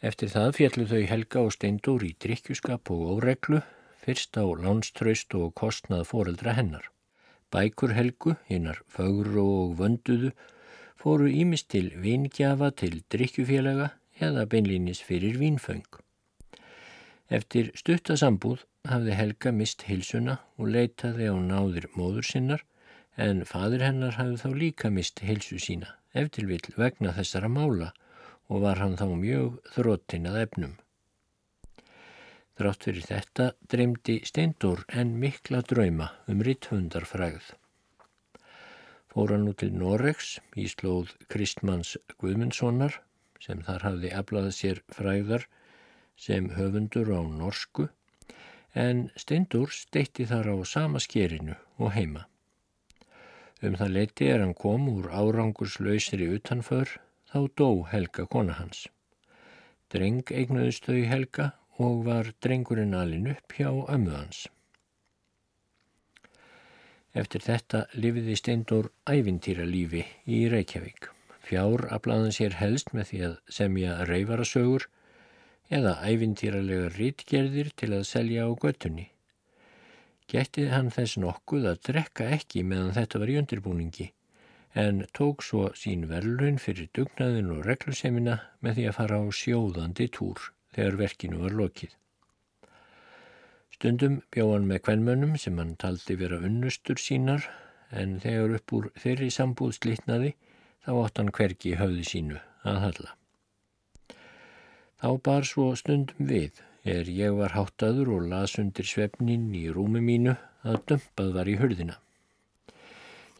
Eftir 0.00 0.32
það 0.32 0.50
fjallu 0.58 0.88
þau 0.88 1.04
Helga 1.12 1.44
og 1.44 1.54
Steindor 1.58 2.08
í 2.08 2.14
drikkjuskap 2.24 2.92
og 2.94 3.04
óreglu, 3.18 3.60
fyrst 4.04 4.36
á 4.40 4.44
lánstraust 4.44 5.36
og 5.36 5.52
kostnað 5.60 6.08
foreldra 6.08 6.56
hennar. 6.56 6.93
Bækur 7.52 7.94
Helgu, 7.96 8.36
hinnar 8.48 8.80
fögru 8.88 9.44
og 9.44 9.74
vönduðu, 9.80 10.30
fóru 11.00 11.28
ímist 11.28 11.68
til 11.74 11.90
vingjafa 12.04 12.70
til 12.80 13.02
drikkjufélaga 13.12 13.90
eða 14.20 14.46
beinlínis 14.46 15.02
fyrir 15.04 15.36
vínföng. 15.40 15.84
Eftir 17.28 17.72
stuttasambúð 17.74 18.64
hafði 18.88 19.18
Helga 19.18 19.52
mist 19.52 19.84
hilsuna 19.88 20.38
og 20.58 20.70
leitaði 20.76 21.28
á 21.32 21.36
náðir 21.40 21.88
móður 21.96 22.26
sinnar 22.30 22.64
en 23.16 23.44
fadur 23.48 23.84
hennar 23.84 24.18
hafði 24.18 24.40
þá 24.42 24.48
líka 24.62 24.90
mist 24.90 25.22
hilsu 25.24 25.60
sína 25.62 25.94
eftir 26.14 26.46
vill 26.50 26.74
vegna 26.76 27.14
þessara 27.16 27.50
mála 27.50 27.90
og 28.48 28.62
var 28.64 28.80
hann 28.82 28.96
þá 29.00 29.06
mjög 29.18 29.60
þróttinn 29.74 30.28
að 30.30 30.40
efnum. 30.44 30.74
Þrátt 32.54 32.86
fyrir 32.86 33.10
þetta 33.10 33.50
dreymdi 33.72 34.20
Steindór 34.28 34.84
en 34.88 35.16
mikla 35.18 35.62
drauma 35.66 36.12
um 36.30 36.42
ritthundarfræð 36.46 37.54
fór 39.14 39.30
hann 39.30 39.44
nú 39.46 39.52
til 39.54 39.70
Noregs 39.78 40.38
í 40.58 40.64
slóð 40.70 41.12
Kristmanns 41.30 41.92
Guðmundssonar 42.18 42.96
sem 43.44 43.60
þar 43.62 43.84
hafði 43.86 44.10
aflaðið 44.20 44.56
sér 44.56 44.80
fræðar 44.96 45.44
sem 46.24 46.48
höfundur 46.56 47.12
á 47.14 47.22
norsku 47.22 47.86
en 48.84 49.04
Steindur 49.14 49.70
steitti 49.70 50.26
þar 50.26 50.50
á 50.50 50.56
sama 50.66 51.02
skerinu 51.02 51.54
og 51.78 51.94
heima. 51.94 52.24
Um 53.62 53.78
það 53.78 53.94
leiti 53.94 54.26
er 54.32 54.42
hann 54.42 54.56
kom 54.58 54.88
úr 54.90 55.06
árangurslausri 55.14 56.26
utanför 56.34 56.96
þá 57.30 57.38
dó 57.54 57.68
Helga 57.92 58.26
kona 58.26 58.58
hans. 58.58 58.88
Dreng 59.94 60.26
eignuðist 60.26 60.90
þau 60.90 61.04
Helga 61.06 61.52
og 61.82 62.04
var 62.06 62.30
drengurinn 62.44 62.94
alin 62.94 63.30
upp 63.32 63.56
hjá 63.58 63.70
ömmu 63.70 64.12
hans. 64.14 64.46
Eftir 67.14 67.42
þetta 67.46 67.84
lifiði 67.94 68.34
Steindór 68.38 68.90
ævintýralífi 69.06 70.02
í 70.26 70.44
Reykjavík. 70.50 71.10
Fjár 71.44 71.86
aflaðan 71.94 72.34
sér 72.34 72.56
helst 72.58 72.94
með 72.96 73.10
því 73.10 73.20
að 73.28 73.34
semja 73.58 73.96
reyfarasögur 74.08 74.88
eða 75.70 75.94
ævintýralega 76.08 76.88
rítgerðir 76.96 77.70
til 77.76 77.92
að 77.94 78.08
selja 78.08 78.48
á 78.48 78.50
göttunni. 78.54 79.06
Gettið 80.30 80.72
hann 80.72 80.90
þess 80.90 81.18
nokkuð 81.20 81.68
að 81.70 81.80
drekka 81.90 82.28
ekki 82.38 82.64
meðan 82.66 82.94
þetta 82.96 83.20
var 83.22 83.30
í 83.30 83.38
undirbúningi 83.42 84.10
en 84.74 85.04
tók 85.14 85.44
svo 85.46 85.68
sín 85.78 86.08
verðlun 86.10 86.58
fyrir 86.58 86.88
dugnaðin 86.96 87.52
og 87.54 87.66
reglusemina 87.68 88.40
með 88.64 88.78
því 88.78 88.86
að 88.90 88.96
fara 88.98 89.20
á 89.22 89.24
sjóðandi 89.30 90.08
túr 90.16 90.48
þegar 90.74 90.98
verkinu 91.00 91.42
var 91.42 91.54
lokið. 91.60 91.94
Stundum 93.74 94.20
bjóð 94.34 94.52
hann 94.54 94.68
með 94.70 94.82
kvennmönnum 94.86 95.34
sem 95.40 95.58
hann 95.58 95.74
taldi 95.80 96.16
vera 96.20 96.38
unnustur 96.46 97.00
sínar 97.02 97.48
en 97.90 98.18
þegar 98.22 98.58
upp 98.58 98.74
úr 98.76 98.90
þeirri 99.02 99.30
sambúð 99.34 99.74
slitnaði 99.78 100.34
þá 100.86 100.92
átt 101.00 101.20
hann 101.20 101.32
hvergi 101.34 101.74
höfði 101.80 102.06
sínu 102.10 102.40
að 102.70 102.80
halla. 102.84 103.10
Þá 105.02 105.08
bar 105.26 105.48
svo 105.48 105.72
stundum 105.76 106.30
við 106.30 106.62
er 106.84 107.08
ég 107.08 107.34
var 107.38 107.56
háttaður 107.56 108.12
og 108.18 108.28
las 108.30 108.58
undir 108.60 108.88
svefnin 108.88 109.50
í 109.56 109.66
rúmi 109.72 110.00
mínu 110.04 110.36
að 110.64 110.80
dömpað 110.90 111.32
var 111.38 111.50
í 111.50 111.56
hurðina. 111.60 111.98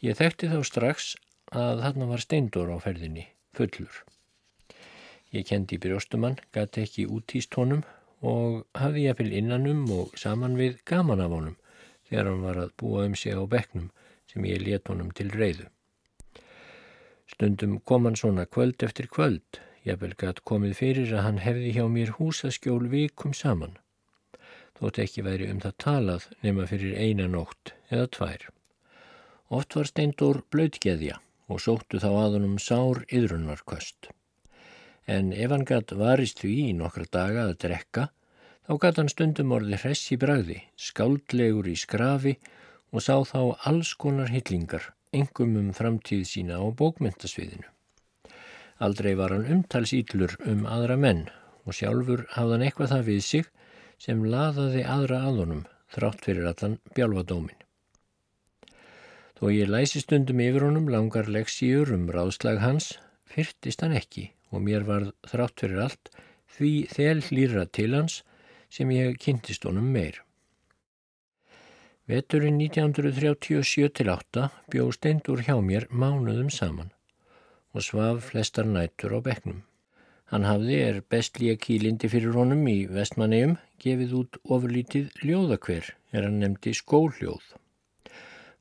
Ég 0.04 0.18
þekkti 0.18 0.50
þá 0.52 0.58
strax 0.68 1.14
að 1.52 1.84
þarna 1.84 2.10
var 2.10 2.24
steindor 2.24 2.72
á 2.72 2.76
ferðinni, 2.84 3.28
fullur. 3.56 4.02
Ég 5.34 5.46
kendi 5.48 5.80
brjóstumann, 5.82 6.36
gæti 6.54 6.84
ekki 6.86 7.04
útýst 7.10 7.56
honum 7.58 7.80
og 8.32 8.60
hafði 8.78 9.00
ég 9.08 9.16
eppil 9.16 9.32
innanum 9.34 9.80
og 9.90 10.12
saman 10.20 10.54
við 10.60 10.76
gaman 10.86 11.22
af 11.24 11.34
honum 11.34 11.56
þegar 12.06 12.30
hann 12.30 12.44
var 12.46 12.60
að 12.64 12.74
búa 12.82 13.02
um 13.08 13.16
sig 13.18 13.34
á 13.34 13.42
bekknum 13.54 13.88
sem 14.30 14.46
ég 14.46 14.62
let 14.62 14.92
honum 14.92 15.10
til 15.10 15.32
reyðu. 15.34 15.66
Stundum 17.34 17.80
kom 17.90 18.06
hann 18.06 18.20
svona 18.20 18.46
kvöld 18.46 18.86
eftir 18.86 19.10
kvöld, 19.10 19.58
ég 19.82 19.98
vel 19.98 20.14
gæt 20.22 20.44
komið 20.46 20.78
fyrir 20.84 21.10
að 21.16 21.26
hann 21.26 21.42
hefði 21.48 21.74
hjá 21.80 21.84
mér 21.98 22.14
húsaskjól 22.20 22.86
vikum 22.94 23.34
saman. 23.34 23.74
Þótt 24.78 25.02
ekki 25.02 25.26
væri 25.26 25.50
um 25.50 25.62
það 25.66 25.78
talað 25.88 26.32
nema 26.46 26.70
fyrir 26.70 26.94
eina 26.94 27.26
nótt 27.26 27.74
eða 27.90 28.06
tvær. 28.18 28.50
Oft 29.50 29.74
var 29.74 29.90
steindur 29.90 30.44
blöðgeðja 30.54 31.18
og 31.50 31.66
sóttu 31.66 31.98
þá 31.98 32.12
aðunum 32.12 32.60
sár 32.62 33.02
yðrunarköst 33.10 34.14
en 35.06 35.32
ef 35.32 35.52
hann 35.52 35.66
gætt 35.68 35.92
varist 36.00 36.40
því 36.40 36.54
í 36.70 36.74
nokkra 36.76 37.04
daga 37.12 37.46
að 37.48 37.58
drekka, 37.64 38.08
þá 38.64 38.72
gætt 38.80 39.00
hann 39.00 39.12
stundum 39.12 39.52
orði 39.52 39.78
hress 39.82 40.12
í 40.14 40.18
bræði, 40.20 40.58
skáldlegur 40.80 41.68
í 41.68 41.76
skrafi 41.76 42.38
og 42.94 43.04
sá 43.04 43.16
þá 43.28 43.40
alls 43.68 43.92
konar 44.00 44.32
hillingar, 44.32 44.92
engum 45.12 45.56
um 45.60 45.72
framtíð 45.76 46.24
sína 46.30 46.60
á 46.60 46.64
bókmyndasviðinu. 46.78 47.68
Aldrei 48.84 49.12
var 49.18 49.34
hann 49.34 49.50
umtalsýtlur 49.50 50.38
um 50.50 50.64
aðra 50.66 50.96
menn 50.98 51.26
og 51.64 51.76
sjálfur 51.76 52.24
hafði 52.34 52.56
hann 52.56 52.64
eitthvað 52.66 52.94
það 52.94 53.10
við 53.10 53.20
sig 53.28 53.50
sem 54.02 54.24
laðaði 54.24 54.82
aðra 54.96 55.20
aðunum 55.28 55.62
þrátt 55.94 56.24
fyrir 56.26 56.48
allan 56.50 56.80
bjálfadómin. 56.96 57.60
Þó 59.38 59.44
ég 59.52 59.70
læsi 59.70 60.00
stundum 60.02 60.40
yfir 60.42 60.66
honum 60.66 60.88
langar 60.90 61.28
leksíur 61.30 61.92
um 61.94 62.08
ráðslag 62.10 62.62
hans, 62.62 62.94
fyrtist 63.30 63.82
hann 63.82 63.94
ekki 63.98 64.30
og 64.52 64.62
mér 64.66 64.86
var 64.88 65.10
þrátt 65.30 65.64
fyrir 65.64 65.82
allt 65.86 66.12
því 66.56 66.72
þel 66.92 67.18
hlýra 67.28 67.64
til 67.66 67.90
hans 67.96 68.20
sem 68.74 68.90
ég 68.94 69.18
kynntist 69.22 69.66
honum 69.68 69.90
meir. 69.94 70.20
Veturinn 72.10 72.58
1937-8 72.60 74.48
bjó 74.72 74.90
steindur 74.92 75.40
hjá 75.46 75.54
mér 75.64 75.86
mánuðum 75.88 76.50
saman 76.52 76.90
og 77.74 77.86
svaf 77.86 78.28
flestar 78.30 78.68
nættur 78.68 79.16
á 79.16 79.20
beknum. 79.24 79.62
Hann 80.30 80.46
hafði 80.48 80.76
er 80.82 81.00
best 81.10 81.40
líka 81.40 81.58
kílindi 81.64 82.08
fyrir 82.12 82.36
honum 82.36 82.62
í 82.70 82.84
vestmannegjum 82.90 83.56
gefið 83.82 84.14
út 84.20 84.38
ofurlítið 84.44 85.10
ljóðakver 85.24 85.90
er 86.12 86.26
hann 86.26 86.38
nefndi 86.42 86.72
skóljóð. 86.76 87.44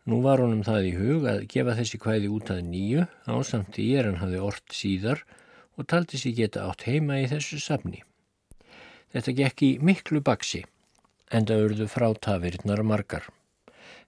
Nú 0.09 0.19
var 0.25 0.41
honum 0.43 0.65
það 0.67 0.87
í 0.89 0.95
hug 0.97 1.27
að 1.31 1.45
gefa 1.53 1.77
þessi 1.77 1.99
kvæði 2.03 2.31
út 2.35 2.51
að 2.51 2.65
nýju 2.67 3.05
á 3.07 3.35
samt 3.47 3.75
því 3.77 3.85
er 3.99 4.09
hann 4.09 4.19
hafði 4.23 4.41
orrt 4.49 4.75
síðar 4.75 5.23
og 5.77 5.87
taldi 5.89 6.19
sér 6.21 6.35
geta 6.37 6.67
átt 6.69 6.85
heima 6.87 7.19
í 7.21 7.29
þessu 7.31 7.59
safni. 7.61 8.03
Þetta 9.13 9.35
gekk 9.39 9.63
í 9.65 9.71
miklu 9.81 10.21
baksi 10.25 10.63
en 11.33 11.47
það 11.49 11.65
urðu 11.67 11.87
frátafirnar 11.89 12.83
margar. 12.85 13.25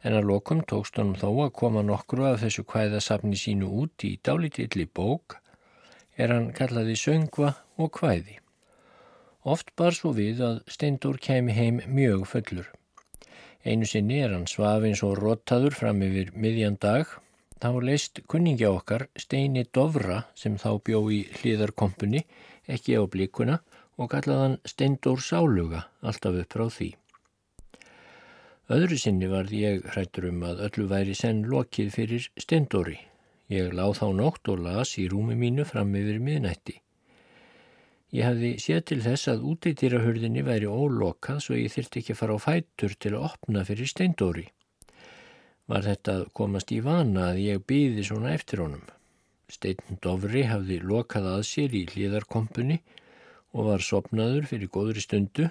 En 0.06 0.14
að 0.14 0.30
lokum 0.30 0.62
tókst 0.70 0.98
honum 1.02 1.18
þó 1.18 1.30
að 1.46 1.56
koma 1.60 1.82
nokkru 1.86 2.28
af 2.30 2.42
þessu 2.44 2.66
kvæðasafni 2.70 3.38
sínu 3.40 3.70
út 3.82 4.06
í 4.06 4.16
dálítilli 4.22 4.86
bók 4.86 5.40
er 6.18 6.32
hann 6.32 6.52
kallaði 6.56 6.96
söngva 7.00 7.56
og 7.82 7.92
kvæði. 7.98 8.40
Oft 9.46 9.76
bar 9.78 9.94
svo 9.94 10.14
við 10.18 10.42
að 10.46 10.62
Steindur 10.74 11.20
kemi 11.22 11.54
heim 11.54 11.82
mjög 11.86 12.26
fullur. 12.30 12.70
Einu 13.66 13.86
sinni 13.90 14.22
er 14.22 14.34
hann 14.34 14.48
svafins 14.50 15.04
og 15.06 15.18
rottaður 15.20 15.74
fram 15.74 16.02
yfir 16.06 16.32
miðjan 16.34 16.78
dag 16.82 17.10
Þá 17.66 17.80
leist 17.82 18.20
kunningja 18.30 18.68
okkar 18.70 19.08
Steini 19.18 19.64
Dovra 19.74 20.20
sem 20.38 20.54
þá 20.62 20.68
bjó 20.86 21.00
í 21.10 21.24
hlýðarkompunni 21.40 22.20
ekki 22.76 22.94
á 22.94 23.02
blíkuna 23.10 23.56
og 23.98 24.12
kallaðan 24.12 24.60
Steindór 24.70 25.24
Sáluga 25.26 25.80
alltaf 26.06 26.38
upp 26.44 26.54
frá 26.54 26.64
því. 26.76 26.92
Öðru 28.76 29.00
sinni 29.02 29.32
var 29.32 29.50
ég 29.50 29.82
hrættur 29.96 30.28
um 30.30 30.46
að 30.46 30.62
öllu 30.68 30.86
væri 30.92 31.18
senn 31.18 31.42
lokið 31.50 31.90
fyrir 31.96 32.28
Steindóri. 32.38 33.00
Ég 33.50 33.74
láð 33.74 33.96
þá 33.98 34.08
nótt 34.20 34.52
og 34.54 34.62
las 34.68 34.94
í 35.02 35.08
rúmi 35.10 35.34
mínu 35.34 35.66
fram 35.66 35.98
yfir 35.98 36.22
miðnætti. 36.22 36.76
Ég 38.14 38.30
hafði 38.30 38.52
séð 38.62 38.84
til 38.92 39.00
þess 39.08 39.32
að 39.34 39.50
útýttýrahörðinni 39.56 40.46
væri 40.46 40.70
ólokað 40.70 41.42
svo 41.48 41.58
ég 41.58 41.74
þyrti 41.74 42.06
ekki 42.06 42.20
fara 42.22 42.38
á 42.38 42.46
fætur 42.46 42.94
til 42.94 43.16
að 43.16 43.32
opna 43.32 43.66
fyrir 43.66 43.90
Steindóri 43.90 44.52
var 45.72 45.86
þetta 45.86 46.18
að 46.20 46.28
komast 46.38 46.72
í 46.76 46.80
vana 46.86 47.32
að 47.32 47.42
ég 47.46 47.64
býði 47.70 48.06
svona 48.06 48.34
eftir 48.38 48.62
honum. 48.64 48.84
Steinn 49.50 50.00
Dovri 50.02 50.46
hafði 50.50 50.80
lokað 50.82 51.30
að 51.36 51.44
sér 51.50 51.76
í 51.78 51.84
hlýðarkompunni 51.92 52.80
og 53.56 53.70
var 53.70 53.86
sopnaður 53.86 54.50
fyrir 54.50 54.72
góðri 54.74 55.04
stundu 55.04 55.50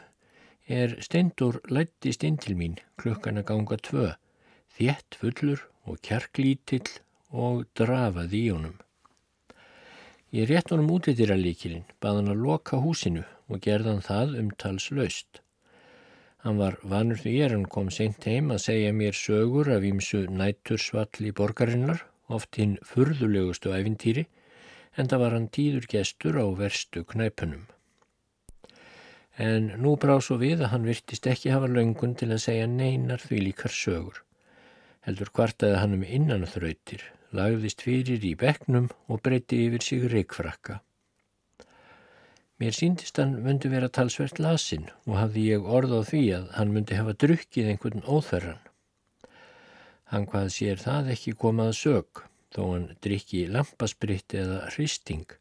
er 0.66 0.96
Steindur 1.04 1.60
lættist 1.68 2.24
inn 2.24 2.38
til 2.40 2.56
mín 2.58 2.78
klukkan 3.00 3.40
að 3.40 3.48
ganga 3.50 3.78
tvö, 3.88 4.06
þétt 4.78 5.18
fullur 5.20 5.66
og 5.84 6.00
kjarklítill 6.06 6.88
og 7.30 7.66
drafaði 7.76 8.40
í 8.46 8.50
honum. 8.54 8.76
Ég 10.34 10.48
rétt 10.50 10.72
honum 10.74 10.90
útitýra 10.96 11.36
líkilinn, 11.38 11.86
bað 12.02 12.20
hann 12.20 12.32
að 12.32 12.42
loka 12.42 12.80
húsinu 12.82 13.22
og 13.46 13.60
gerðan 13.62 14.02
það 14.02 14.38
umtals 14.40 14.88
laust. 14.90 15.43
Hann 16.44 16.58
var 16.60 16.74
vanur 16.84 17.16
því 17.16 17.30
er 17.40 17.52
hann 17.54 17.68
kom 17.72 17.86
seint 17.96 18.26
heim 18.28 18.50
að 18.52 18.66
segja 18.66 18.90
mér 18.92 19.16
sögur 19.16 19.70
af 19.72 19.84
ímsu 19.88 20.26
nættursvall 20.28 21.24
í 21.24 21.32
borgarinnar, 21.38 22.02
oft 22.28 22.58
hinn 22.60 22.74
furðulegustu 22.84 23.72
æfintýri, 23.72 24.26
en 25.00 25.08
það 25.08 25.22
var 25.24 25.36
hann 25.38 25.48
tíður 25.56 25.88
gestur 25.94 26.36
á 26.36 26.44
verstu 26.58 27.06
knæpunum. 27.08 27.64
En 29.40 29.72
nú 29.80 29.96
brá 29.96 30.18
svo 30.20 30.36
við 30.44 30.60
að 30.60 30.72
hann 30.74 30.84
virtist 30.92 31.24
ekki 31.32 31.54
hafa 31.54 31.72
löngun 31.72 32.12
til 32.20 32.28
að 32.30 32.44
segja 32.44 32.68
neinar 32.68 33.24
því 33.24 33.40
líkar 33.48 33.72
sögur. 33.72 34.20
Heldur 35.08 35.32
kvartaði 35.32 35.80
hann 35.80 35.96
um 35.96 36.04
innan 36.04 36.44
þrautir, 36.44 37.08
lagðist 37.32 37.88
fyrir 37.88 38.20
í 38.20 38.36
bekknum 38.36 38.92
og 39.08 39.24
breyti 39.24 39.64
yfir 39.64 39.88
sig 39.88 40.04
reikfrakka. 40.12 40.82
Mér 42.62 42.76
síndist 42.76 43.18
hann 43.18 43.32
myndi 43.42 43.68
vera 43.72 43.88
talsvert 43.90 44.38
lasin 44.38 44.84
og 45.08 45.16
hafði 45.18 45.46
ég 45.56 45.64
orð 45.78 45.96
á 45.98 46.00
því 46.10 46.22
að 46.36 46.44
hann 46.58 46.74
myndi 46.74 46.98
hafa 46.98 47.14
drukkið 47.24 47.70
einhvern 47.72 48.04
óþörran. 48.06 48.60
Hann 50.12 50.28
hvað 50.30 50.52
sér 50.54 50.78
það 50.78 51.10
ekki 51.16 51.34
komað 51.44 51.72
sög 51.80 52.22
þó 52.54 52.60
hann 52.68 52.84
drikki 53.02 53.40
lampaspritt 53.50 54.36
eða 54.38 54.60
hristing 54.68 55.34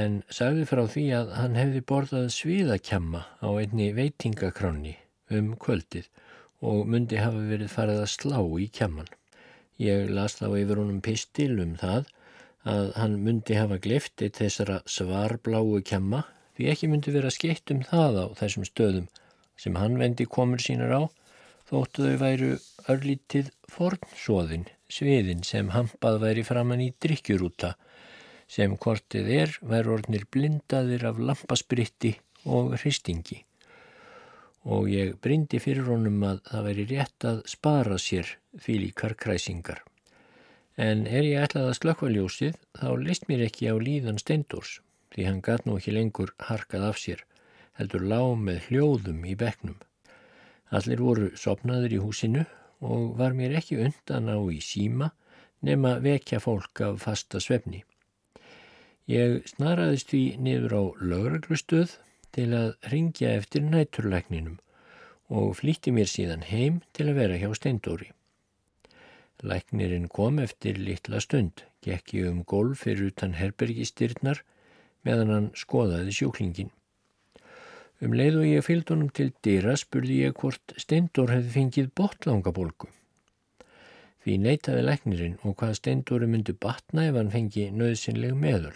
en 0.00 0.18
sagði 0.38 0.66
frá 0.68 0.82
því 0.92 1.06
að 1.16 1.32
hann 1.38 1.56
hefði 1.56 1.82
borðað 1.92 2.28
sviðakjamma 2.34 3.22
á 3.40 3.48
einni 3.48 3.88
veitingakráni 3.96 4.96
um 5.38 5.54
kvöldið 5.62 6.10
og 6.66 6.84
myndi 6.90 7.22
hafa 7.22 7.46
verið 7.48 7.72
farið 7.72 8.02
að 8.02 8.12
slá 8.12 8.40
í 8.60 8.68
kjamman. 8.76 9.08
Ég 9.80 10.10
las 10.12 10.36
þá 10.40 10.50
yfir 10.50 10.82
honum 10.82 11.00
pistil 11.04 11.54
um 11.64 11.76
það 11.80 12.12
að 12.66 12.88
hann 12.98 13.20
myndi 13.22 13.54
hafa 13.54 13.78
glift 13.82 14.22
eitt 14.24 14.40
þessara 14.40 14.80
svarbláu 14.90 15.78
kjamma 15.86 16.24
því 16.56 16.68
ekki 16.72 16.88
myndi 16.90 17.14
vera 17.14 17.30
skeitt 17.30 17.70
um 17.74 17.84
það 17.86 18.18
á 18.22 18.26
þessum 18.40 18.66
stöðum 18.66 19.06
sem 19.60 19.78
hann 19.78 19.98
vendi 20.00 20.26
komur 20.36 20.62
sínar 20.62 20.94
á 20.98 21.02
þóttu 21.70 22.06
þau 22.06 22.18
væru 22.22 22.50
örlítið 22.92 23.50
fornsóðin, 23.70 24.66
sviðin 24.90 25.42
sem 25.46 25.70
hampað 25.74 26.20
væri 26.22 26.44
framann 26.46 26.84
í 26.84 26.92
drikkjurúta 27.02 27.74
sem 28.50 28.76
kortið 28.78 29.32
er 29.40 29.56
væru 29.62 29.96
orðnir 29.96 30.26
blindaðir 30.30 31.08
af 31.10 31.18
lampaspritti 31.18 32.12
og 32.46 32.76
hristingi. 32.78 33.40
Og 34.66 34.86
ég 34.90 35.16
brindi 35.22 35.58
fyrir 35.62 35.90
honum 35.90 36.22
að 36.26 36.40
það 36.50 36.70
væri 36.70 36.86
rétt 36.92 37.26
að 37.30 37.42
spara 37.50 37.98
sér 38.02 38.30
því 38.62 38.78
líkar 38.86 39.18
kræsingar 39.18 39.82
en 40.76 41.06
er 41.06 41.24
ég 41.24 41.40
ætlað 41.40 41.70
að 41.70 41.78
slökva 41.78 42.10
ljósið 42.12 42.56
þá 42.76 42.88
leist 43.00 43.28
mér 43.30 43.46
ekki 43.46 43.70
á 43.72 43.74
líðan 43.80 44.20
steindors 44.20 44.80
því 45.14 45.26
hann 45.28 45.42
gatt 45.44 45.64
nú 45.64 45.78
ekki 45.78 45.94
lengur 45.96 46.32
harkað 46.48 46.84
af 46.90 46.98
sér, 47.00 47.22
heldur 47.78 48.04
lág 48.04 48.34
með 48.36 48.66
hljóðum 48.68 49.22
í 49.24 49.34
beknum. 49.40 49.78
Allir 50.76 51.00
voru 51.00 51.30
sopnaður 51.38 51.94
í 51.96 52.00
húsinu 52.02 52.44
og 52.84 53.14
var 53.16 53.36
mér 53.36 53.56
ekki 53.60 53.78
undan 53.80 54.28
á 54.28 54.36
í 54.52 54.60
síma 54.60 55.12
nema 55.64 55.96
vekja 56.04 56.40
fólk 56.42 56.82
af 56.84 57.00
fasta 57.06 57.40
svefni. 57.40 57.84
Ég 59.08 59.46
snaraðist 59.48 60.10
því 60.10 60.22
niður 60.42 60.76
á 60.76 60.82
lögreglustöð 61.00 61.96
til 62.36 62.50
að 62.58 62.74
ringja 62.92 63.32
eftir 63.38 63.64
næturlækninum 63.64 64.58
og 65.32 65.56
flýtti 65.58 65.94
mér 65.94 66.10
síðan 66.10 66.44
heim 66.50 66.82
til 66.92 67.08
að 67.08 67.18
vera 67.22 67.38
hjá 67.40 67.48
steindóri. 67.56 68.10
Læknirinn 69.44 70.08
kom 70.08 70.38
eftir 70.40 70.78
litla 70.80 71.20
stund, 71.20 71.66
gekk 71.84 72.14
ég 72.16 72.30
um 72.30 72.42
golf 72.44 72.86
fyrir 72.86 73.10
utan 73.10 73.36
herbergistyrnar 73.36 74.40
meðan 75.04 75.32
hann 75.34 75.48
skoðaði 75.54 76.14
sjúklingin. 76.16 76.70
Um 78.00 78.16
leið 78.16 78.38
og 78.40 78.46
ég 78.48 78.64
fylgd 78.64 78.92
honum 78.92 79.12
til 79.12 79.30
dýra 79.44 79.76
spurði 79.80 80.22
ég 80.26 80.40
hvort 80.40 80.74
Steindor 80.80 81.32
hefði 81.32 81.52
fengið 81.54 81.92
botlangabólku. 82.00 82.88
Því 84.24 84.34
neytaði 84.42 84.82
læknirinn 84.82 85.38
og 85.46 85.54
hvað 85.60 85.76
Steindori 85.78 86.26
myndi 86.26 86.56
batna 86.64 87.06
ef 87.06 87.16
hann 87.20 87.30
fengi 87.30 87.68
nöðsynleg 87.70 88.34
meðöl. 88.40 88.74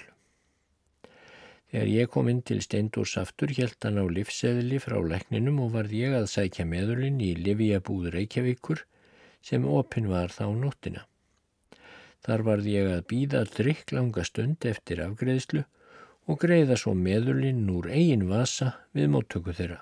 Þegar 1.71 1.91
ég 1.91 2.11
kom 2.13 2.29
inn 2.31 2.45
til 2.47 2.61
Steindors 2.63 3.17
aftur 3.19 3.51
hjælt 3.57 3.85
hann 3.87 3.99
á 3.99 4.05
livseðli 4.07 4.79
frá 4.83 4.97
lækninum 5.03 5.61
og 5.65 5.75
varð 5.75 5.97
ég 5.99 6.15
að 6.19 6.31
sækja 6.33 6.69
meðölinn 6.71 7.21
í 7.23 7.33
Liviabúð 7.39 8.09
Reykjavíkur 8.15 8.85
sem 9.43 9.65
opin 9.67 10.09
var 10.11 10.33
þá 10.35 10.47
nóttina. 10.55 11.05
Þar 12.25 12.43
varð 12.47 12.67
ég 12.69 12.89
að 12.93 13.07
býða 13.11 13.45
drikk 13.49 13.93
langa 13.97 14.25
stund 14.29 14.67
eftir 14.69 15.01
afgreðslu 15.05 15.65
og 16.29 16.41
greiða 16.43 16.77
svo 16.79 16.93
meðulinn 16.95 17.69
úr 17.73 17.89
eigin 17.91 18.27
vasa 18.29 18.75
við 18.97 19.09
móttöku 19.15 19.55
þeirra. 19.57 19.81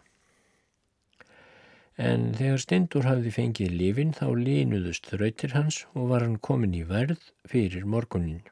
En 1.98 2.28
þegar 2.38 2.62
Stendur 2.62 3.08
hafði 3.08 3.32
fengið 3.34 3.72
lifin 3.74 4.12
þá 4.14 4.26
línuðust 4.38 5.08
þrautir 5.10 5.56
hans 5.56 5.80
og 5.98 6.12
var 6.12 6.22
hann 6.22 6.38
komin 6.38 6.76
í 6.78 6.84
verð 6.86 7.32
fyrir 7.50 7.88
morgunin. 7.90 8.44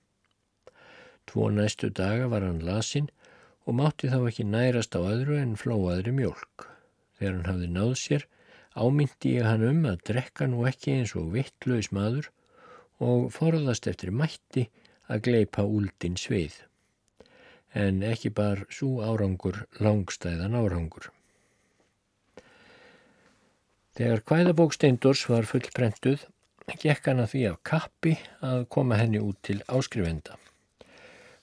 Tvo 1.30 1.46
næstu 1.54 1.92
daga 1.94 2.26
var 2.32 2.42
hann 2.42 2.64
lasin 2.66 3.06
og 3.66 3.78
mátti 3.78 4.10
þá 4.10 4.18
ekki 4.26 4.48
nærast 4.50 4.98
á 4.98 5.00
öðru 5.00 5.38
en 5.38 5.54
flóaðri 5.58 6.14
mjölk. 6.14 6.66
Þegar 7.18 7.36
hann 7.36 7.48
hafði 7.52 7.70
náð 7.76 7.94
sér 8.02 8.26
ámyndi 8.76 9.36
ég 9.38 9.48
hann 9.48 9.64
um 9.64 9.84
að 9.88 10.02
drekka 10.10 10.46
nú 10.52 10.66
ekki 10.68 10.94
eins 10.98 11.14
og 11.18 11.32
vittlaus 11.34 11.90
maður 11.96 12.30
og 13.02 13.28
forðast 13.34 13.88
eftir 13.90 14.12
mætti 14.12 14.68
að 15.08 15.22
gleipa 15.28 15.64
úldin 15.64 16.16
svið. 16.20 16.62
En 17.76 18.00
ekki 18.06 18.32
bar 18.32 18.64
svo 18.72 19.02
árangur 19.04 19.64
langstæðan 19.80 20.56
árangur. 20.56 21.10
Þegar 23.96 24.24
hvæðabók 24.28 24.74
Steindors 24.76 25.22
var 25.28 25.48
fullprentuð, 25.48 26.26
gekk 26.82 27.08
hann 27.08 27.22
að 27.22 27.30
því 27.32 27.44
af 27.50 27.62
kappi 27.64 28.16
að 28.44 28.66
koma 28.72 28.98
henni 29.00 29.22
út 29.24 29.38
til 29.46 29.62
áskrifenda. 29.72 30.36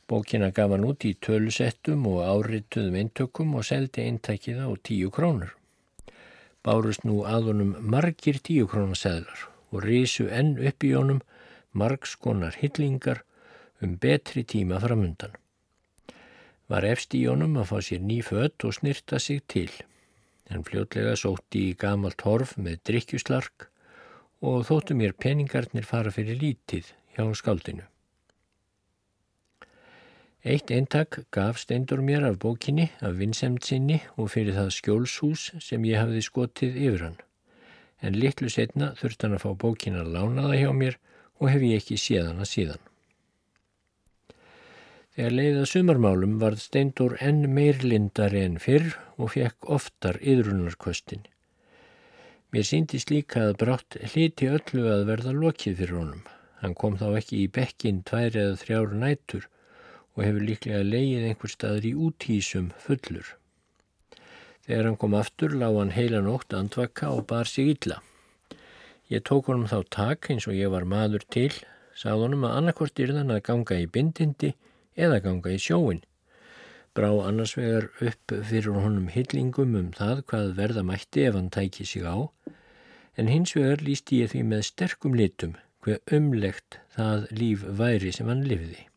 Bókina 0.09 0.51
gaf 0.53 0.73
hann 0.75 0.85
út 0.85 1.05
í 1.07 1.15
tölusettum 1.17 2.05
og 2.11 2.21
árituðum 2.27 2.99
eintökum 2.99 3.55
og 3.57 3.65
seldi 3.65 4.05
eintækið 4.05 4.61
á 4.61 4.69
tíu 4.85 5.09
krónur. 5.13 5.55
Bárust 6.63 7.03
nú 7.03 7.25
aðunum 7.27 7.73
margir 7.91 8.39
tíu 8.39 8.69
krónaseðlar 8.71 9.47
og 9.73 9.83
risu 9.83 10.29
enn 10.31 10.55
upp 10.63 10.85
í 10.87 10.93
honum 10.95 11.19
margskonar 11.75 12.55
hillingar 12.61 13.23
um 13.83 13.97
betri 13.99 14.45
tíma 14.47 14.79
framundan. 14.79 15.35
Var 16.71 16.87
efst 16.87 17.15
í 17.19 17.25
honum 17.27 17.57
að 17.59 17.69
fá 17.73 17.77
sér 17.89 18.03
ný 18.07 18.21
fött 18.23 18.63
og 18.63 18.77
snirta 18.77 19.19
sig 19.19 19.43
til. 19.51 19.69
En 20.47 20.63
fljótlega 20.63 21.17
sótti 21.19 21.67
í 21.69 21.77
gamalt 21.79 22.23
horf 22.23 22.55
með 22.57 22.79
drikkjuslark 22.87 23.67
og 24.43 24.63
þóttu 24.69 24.95
mér 24.95 25.17
peningarnir 25.19 25.87
fara 25.87 26.11
fyrir 26.15 26.39
lítið 26.39 26.93
hjá 27.15 27.27
skáldinu. 27.35 27.83
Eitt 30.43 30.71
eintak 30.75 31.21
gaf 31.31 31.55
steindur 31.61 32.01
mér 32.03 32.25
af 32.27 32.41
bókinni, 32.43 32.89
af 32.99 33.13
vinsemt 33.15 33.63
sinni 33.63 34.01
og 34.19 34.33
fyrir 34.33 34.57
það 34.57 34.73
skjólshús 34.75 35.43
sem 35.63 35.85
ég 35.87 36.01
hafði 36.01 36.23
skotið 36.25 36.79
yfir 36.87 37.03
hann. 37.05 37.19
En 38.03 38.17
litlu 38.19 38.49
setna 38.51 38.89
þurft 38.99 39.23
hann 39.23 39.37
að 39.37 39.45
fá 39.45 39.53
bókina 39.61 40.03
lánaða 40.03 40.57
hjá 40.59 40.73
mér 40.75 40.97
og 41.39 41.47
hef 41.47 41.63
ég 41.63 41.79
ekki 41.79 41.95
séð 41.95 42.27
hana 42.33 42.47
síðan. 42.49 42.83
Þegar 45.15 45.37
leiða 45.37 45.63
sumarmálum 45.69 46.35
varð 46.41 46.59
Steindór 46.65 47.15
enn 47.23 47.47
meirlindari 47.55 48.43
enn 48.43 48.59
fyrr 48.59 48.97
og 49.15 49.37
fekk 49.37 49.71
oftar 49.77 50.19
yðrunarkostin. 50.19 51.23
Mér 52.51 52.67
síndist 52.67 53.15
líka 53.15 53.47
að 53.47 53.59
brátt 53.63 53.95
hliti 54.11 54.51
öllu 54.51 54.89
að 54.91 55.07
verða 55.13 55.37
lokið 55.39 55.79
fyrir 55.79 55.97
honum. 56.01 56.27
Hann 56.59 56.75
kom 56.75 56.99
þá 56.99 57.13
ekki 57.21 57.45
í 57.45 57.51
bekkin 57.61 58.03
tvær 58.03 58.35
eða 58.35 58.59
þrjár 58.59 58.99
nætur 58.99 59.47
og 60.13 60.25
hefur 60.25 60.45
líklega 60.45 60.83
leið 60.85 61.27
einhver 61.29 61.51
staður 61.51 61.87
í 61.89 61.93
útísum 62.07 62.71
fullur. 62.81 63.35
Þegar 64.63 64.87
hann 64.87 64.99
kom 65.01 65.15
aftur 65.17 65.55
lág 65.59 65.75
hann 65.79 65.93
heila 65.95 66.21
nótt 66.23 66.53
andvaka 66.55 67.09
og 67.11 67.25
bar 67.27 67.49
sig 67.49 67.73
illa. 67.73 67.99
Ég 69.11 69.25
tók 69.27 69.49
honum 69.51 69.67
þá 69.67 69.83
tak 69.91 70.29
eins 70.31 70.47
og 70.47 70.55
ég 70.55 70.71
var 70.71 70.85
maður 70.87 71.25
til, 71.35 71.51
sað 71.99 72.23
honum 72.25 72.45
að 72.47 72.55
annarkort 72.59 73.01
yrðan 73.03 73.33
að 73.35 73.43
ganga 73.49 73.79
í 73.81 73.89
bindindi 73.91 74.53
eða 74.95 75.19
ganga 75.25 75.51
í 75.51 75.59
sjóin. 75.59 75.99
Brá 76.93 77.09
annars 77.25 77.55
vegar 77.57 77.89
upp 78.05 78.33
fyrir 78.45 78.77
honum 78.77 79.09
hyllingum 79.11 79.75
um 79.75 79.91
það 79.97 80.23
hvað 80.29 80.55
verða 80.61 80.85
mætti 80.85 81.25
ef 81.27 81.35
hann 81.35 81.51
tæki 81.51 81.85
sig 81.89 82.05
á, 82.05 82.29
en 83.17 83.33
hins 83.33 83.55
vegar 83.57 83.81
lísti 83.81 84.21
ég 84.21 84.31
því 84.31 84.45
með 84.53 84.65
sterkum 84.69 85.17
litum 85.17 85.57
hver 85.83 85.99
umlegt 86.15 86.79
það 86.95 87.27
líf 87.33 87.65
væri 87.81 88.13
sem 88.15 88.29
hann 88.29 88.45
lifiði. 88.47 88.87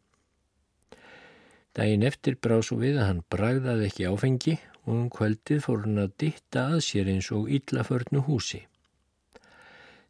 Dægin 1.76 2.06
eftir 2.08 2.38
brá 2.40 2.56
svo 2.64 2.78
við 2.80 2.96
að 3.00 3.08
hann 3.10 3.24
bragðaði 3.32 3.90
ekki 3.90 4.06
áfengi 4.08 4.54
og 4.86 4.92
um 4.94 5.10
kvöldið 5.12 5.58
fór 5.66 5.82
hann 5.84 6.00
að 6.00 6.14
ditta 6.22 6.62
að 6.72 6.80
sér 6.86 7.10
eins 7.12 7.28
og 7.36 7.50
illaförnu 7.52 8.22
húsi. 8.28 8.62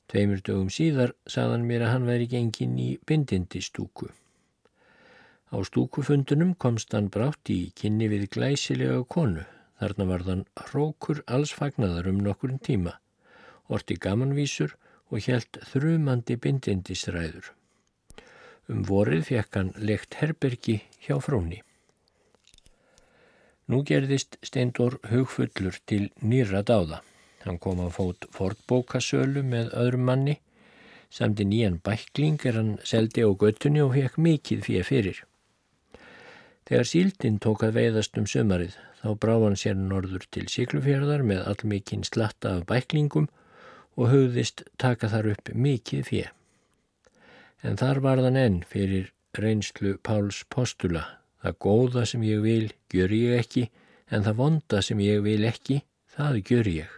Tveimur 0.07 0.45
dögum 0.47 0.71
síðar 0.71 1.17
saðan 1.27 1.67
mér 1.67 1.89
að 1.89 1.93
hann 1.95 2.07
væri 2.07 2.29
gengin 2.31 2.79
í 2.79 2.93
bindindi 3.09 3.65
stúku. 3.67 4.13
Á 5.51 5.57
stúkufundunum 5.67 6.55
komst 6.55 6.95
hann 6.95 7.11
brátt 7.11 7.51
í 7.51 7.73
kynni 7.75 8.07
við 8.15 8.29
glæsilega 8.37 9.03
konu. 9.11 9.43
Þarna 9.81 10.07
var 10.09 10.23
þann 10.29 10.47
hrókur 10.69 11.25
alls 11.27 11.51
fagnaðar 11.53 12.07
um 12.13 12.23
nokkurn 12.25 12.63
tíma, 12.63 12.95
orti 13.69 13.99
gamanvísur 14.01 14.79
og 15.11 15.27
helt 15.27 15.59
þrumandi 15.73 16.39
bindindisræður. 16.41 17.51
Um 18.67 18.83
vorið 18.87 19.29
fekk 19.29 19.59
hann 19.59 19.73
lekt 19.79 20.19
herbergi 20.21 20.81
hjá 21.07 21.21
fróni. 21.23 21.61
Nú 23.71 23.83
gerðist 23.87 24.39
Steindor 24.47 24.99
hugfullur 25.11 25.79
til 25.91 26.11
nýra 26.23 26.63
dáða. 26.67 27.01
Hann 27.47 27.59
kom 27.63 27.83
á 27.83 27.91
fót 27.95 28.27
fortbókasölu 28.35 29.43
með 29.47 29.73
öðrum 29.75 30.07
manni, 30.07 30.37
samt 31.11 31.43
í 31.43 31.47
nýjan 31.47 31.81
bækling 31.83 32.43
er 32.47 32.59
hann 32.59 32.75
seldi 32.83 33.23
á 33.23 33.31
göttunni 33.31 33.83
og 33.83 33.95
fekk 33.95 34.19
mikið 34.19 34.63
fyrir 34.67 34.87
fyrir. 34.91 35.19
Þegar 36.67 36.91
síldinn 36.91 37.43
tók 37.43 37.63
að 37.63 37.77
veiðast 37.79 38.19
um 38.19 38.27
sömarið 38.27 38.79
þá 39.03 39.11
brá 39.23 39.35
hann 39.39 39.59
sér 39.59 39.77
norður 39.79 40.27
til 40.35 40.49
síklufjörðar 40.51 41.23
með 41.27 41.45
allmikinn 41.53 42.07
slatta 42.07 42.57
af 42.59 42.67
bæklingum 42.71 43.29
og 43.95 44.11
höfðist 44.11 44.67
taka 44.83 45.11
þar 45.13 45.35
upp 45.37 45.55
mikið 45.55 46.09
fyrir. 46.11 46.36
En 47.63 47.79
þar 47.81 48.03
var 48.05 48.23
þann 48.25 48.41
enn 48.41 48.59
fyrir 48.69 49.13
reynslu 49.37 49.97
Páls 50.05 50.43
postula. 50.53 51.05
Það 51.43 51.59
góða 51.65 52.07
sem 52.11 52.23
ég 52.27 52.41
vil 52.45 52.73
gjör 52.93 53.13
ég 53.17 53.41
ekki 53.41 53.69
en 54.11 54.25
það 54.27 54.39
vonda 54.41 54.83
sem 54.83 55.01
ég 55.03 55.23
vil 55.25 55.45
ekki, 55.47 55.83
það 56.15 56.41
gjör 56.51 56.71
ég. 56.73 56.91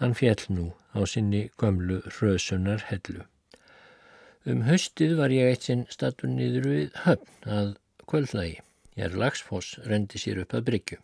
Hann 0.00 0.14
fjell 0.16 0.44
nú 0.52 0.66
á 0.92 1.00
sinni 1.08 1.48
gömlu 1.60 2.02
rösunar 2.18 2.84
hellu. 2.90 3.24
Um 4.46 4.62
höstið 4.68 5.16
var 5.18 5.32
ég 5.34 5.50
eitt 5.50 5.66
sinn 5.66 5.86
statur 5.90 6.30
niður 6.30 6.68
við 6.70 7.00
höfn 7.04 7.50
að 7.50 7.72
kvöldlægi. 8.06 8.60
Ég 8.96 9.10
er 9.10 9.16
lagsfoss, 9.18 9.76
rendi 9.84 10.20
sér 10.20 10.40
upp 10.44 10.54
að 10.56 10.68
bryggju. 10.70 10.98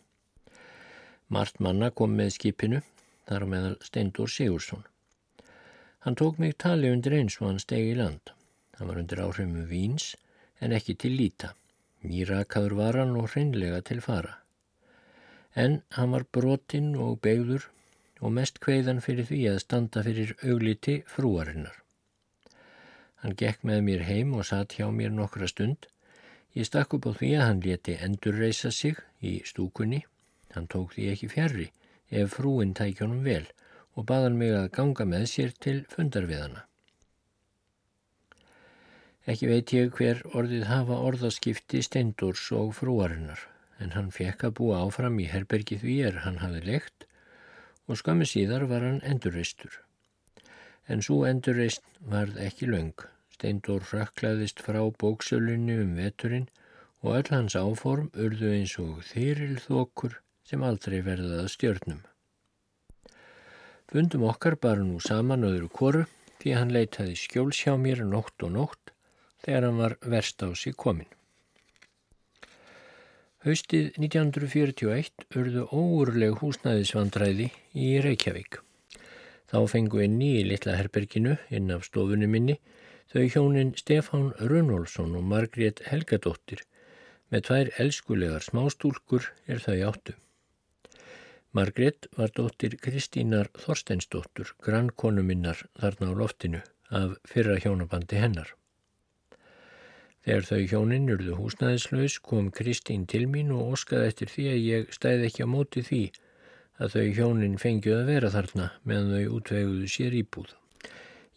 Mart 1.33 1.59
manna 1.61 1.90
kom 1.90 2.14
með 2.16 2.37
skipinu, 2.37 2.81
þar 3.29 3.48
meðal 3.48 3.75
Steindur 3.85 4.31
Sigursson. 4.31 4.85
Hann 6.05 6.16
tók 6.16 6.38
mig 6.38 6.57
tali 6.59 6.88
undir 6.92 7.18
eins 7.18 7.37
og 7.40 7.51
hann 7.51 7.61
stegi 7.62 7.92
í 7.92 7.98
land. 7.98 8.33
Hann 8.78 8.88
var 8.88 9.00
undir 9.02 9.20
áhrimu 9.24 9.66
víns 9.70 10.14
en 10.61 10.72
ekki 10.76 10.94
til 11.04 11.16
líta. 11.18 11.52
Nýrakaður 12.02 12.74
var 12.78 12.98
hann 12.98 13.14
og 13.18 13.28
hreinlega 13.32 13.82
til 13.87 14.00
fara. 14.04 14.38
En 15.54 15.82
hann 15.96 16.14
var 16.16 16.24
brotinn 16.32 16.94
og 16.96 17.20
begður 17.22 17.68
og 18.22 18.32
mest 18.38 18.58
kveiðan 18.64 19.02
fyrir 19.04 19.28
því 19.28 19.40
að 19.50 19.62
standa 19.64 20.02
fyrir 20.06 20.32
augliti 20.46 20.96
frúarinnar. 21.14 21.76
Hann 23.22 23.37
gekk 23.38 23.62
með 23.68 23.85
mér 23.87 24.06
heim 24.08 24.32
og 24.38 24.48
satt 24.48 24.74
hjá 24.78 24.88
mér 24.90 25.12
nokkra 25.14 25.46
stund. 25.50 25.87
Ég 26.58 26.66
stakk 26.66 26.96
upp 26.96 27.06
á 27.06 27.12
því 27.18 27.30
að 27.37 27.46
hann 27.46 27.62
leti 27.66 27.94
endurreisa 28.06 28.72
sig 28.74 28.98
í 29.20 29.37
stúkunni. 29.46 30.02
Hann 30.54 30.66
tók 30.66 30.96
því 30.96 31.12
ekki 31.12 31.30
fjærri 31.37 31.68
ef 32.11 32.35
frúin 32.37 32.74
tækjónum 32.76 33.22
vel 33.24 33.46
og 33.94 34.08
baðan 34.08 34.38
mig 34.40 34.52
að 34.56 34.70
ganga 34.76 35.06
með 35.08 35.30
sér 35.37 35.54
til 35.64 35.78
fundarviðana. 35.92 36.66
Ekki 39.22 39.46
veit 39.46 39.70
ég 39.70 39.92
hver 39.94 40.18
orðið 40.35 40.64
hafa 40.66 40.96
orðaskipti 40.98 41.78
steindors 41.87 42.48
og 42.58 42.72
frúarinnar, 42.74 43.38
en 43.78 43.92
hann 43.94 44.08
fekk 44.11 44.48
að 44.48 44.54
búa 44.58 44.80
áfram 44.82 45.20
í 45.22 45.28
herbergi 45.30 45.78
því 45.78 45.94
er 46.08 46.16
hann 46.24 46.40
hafi 46.42 46.62
lekt 46.66 47.06
og 47.87 48.00
skammi 48.00 48.26
síðar 48.26 48.66
var 48.70 48.82
hann 48.82 48.98
endurreistur. 49.06 49.76
En 50.90 51.04
svo 51.06 51.20
endurreist 51.28 51.87
varð 52.02 52.40
ekki 52.42 52.66
laung. 52.66 52.96
Steindór 53.37 53.87
rökklaðist 53.92 54.62
frá 54.66 54.80
bóksölunni 54.98 55.78
um 55.85 55.94
veturinn 55.98 56.48
og 57.02 57.20
öll 57.20 57.30
hans 57.30 57.54
áform 57.58 58.11
urðu 58.18 58.50
eins 58.56 58.74
og 58.82 59.04
þýril 59.06 59.61
þokur 59.62 60.18
sem 60.46 60.62
aldrei 60.66 60.98
verðaða 61.06 61.46
stjörnum. 61.50 62.02
Fundum 63.87 64.26
okkar 64.26 64.58
bara 64.58 64.82
nú 64.82 64.98
saman 65.04 65.46
öðru 65.46 65.70
koru 65.70 66.04
því 66.42 66.58
hann 66.58 66.74
leitaði 66.74 67.14
skjóls 67.18 67.62
hjá 67.62 67.76
mér 67.78 68.02
nótt 68.08 68.42
og 68.42 68.54
nótt 68.56 68.91
þegar 69.44 69.66
hann 69.68 69.81
var 69.83 69.96
verst 70.14 70.42
á 70.42 70.48
sig 70.55 70.76
komin. 70.76 71.11
Haustið 73.42 73.96
1941 73.98 75.24
urðu 75.35 75.64
óurleg 75.74 76.37
húsnæðisvandræði 76.38 77.48
í 77.74 77.88
Reykjavík. 78.05 78.61
Þá 79.50 79.59
fengu 79.68 80.05
inn 80.05 80.20
í 80.22 80.44
litla 80.46 80.76
herberginu 80.78 81.35
inn 81.50 81.72
af 81.74 81.88
stofunni 81.88 82.28
minni 82.31 82.61
þau 83.11 83.24
hjónin 83.35 83.74
Stefán 83.76 84.31
Runolfsson 84.38 85.18
og 85.18 85.26
Margrét 85.26 85.83
Helgadóttir 85.90 86.62
með 87.35 87.46
tvær 87.48 87.72
elskulegar 87.83 88.46
smástúlkur 88.46 89.26
er 89.50 89.61
þau 89.66 89.76
áttu. 89.90 90.14
Margrét 91.52 92.07
var 92.16 92.31
dóttir 92.33 92.78
Kristínar 92.81 93.50
Þorsteinsdóttur, 93.59 94.55
grannkonu 94.62 95.26
minnar 95.26 95.66
þarna 95.76 96.14
á 96.14 96.20
loftinu 96.22 96.62
af 96.88 97.18
fyrra 97.28 97.59
hjónabandi 97.61 98.22
hennar. 98.22 98.55
Þegar 100.22 100.44
þau 100.46 100.61
hjónin 100.70 101.11
urðu 101.11 101.37
húsnæðislaus 101.40 102.18
kom 102.22 102.50
Kristín 102.54 103.08
til 103.11 103.24
mín 103.30 103.50
og 103.50 103.72
oskaði 103.74 104.11
eftir 104.12 104.30
því 104.30 104.44
að 104.52 104.66
ég 104.68 104.92
stæði 104.94 105.28
ekki 105.28 105.46
á 105.46 105.48
móti 105.50 105.82
því 105.82 106.02
að 106.78 106.94
þau 106.94 107.06
hjónin 107.16 107.56
fengju 107.58 107.94
að 107.96 108.11
vera 108.12 108.30
þarna 108.30 108.68
meðan 108.87 109.14
þau 109.16 109.37
útveguðu 109.38 109.88
sér 109.90 110.14
íbúð. 110.20 110.52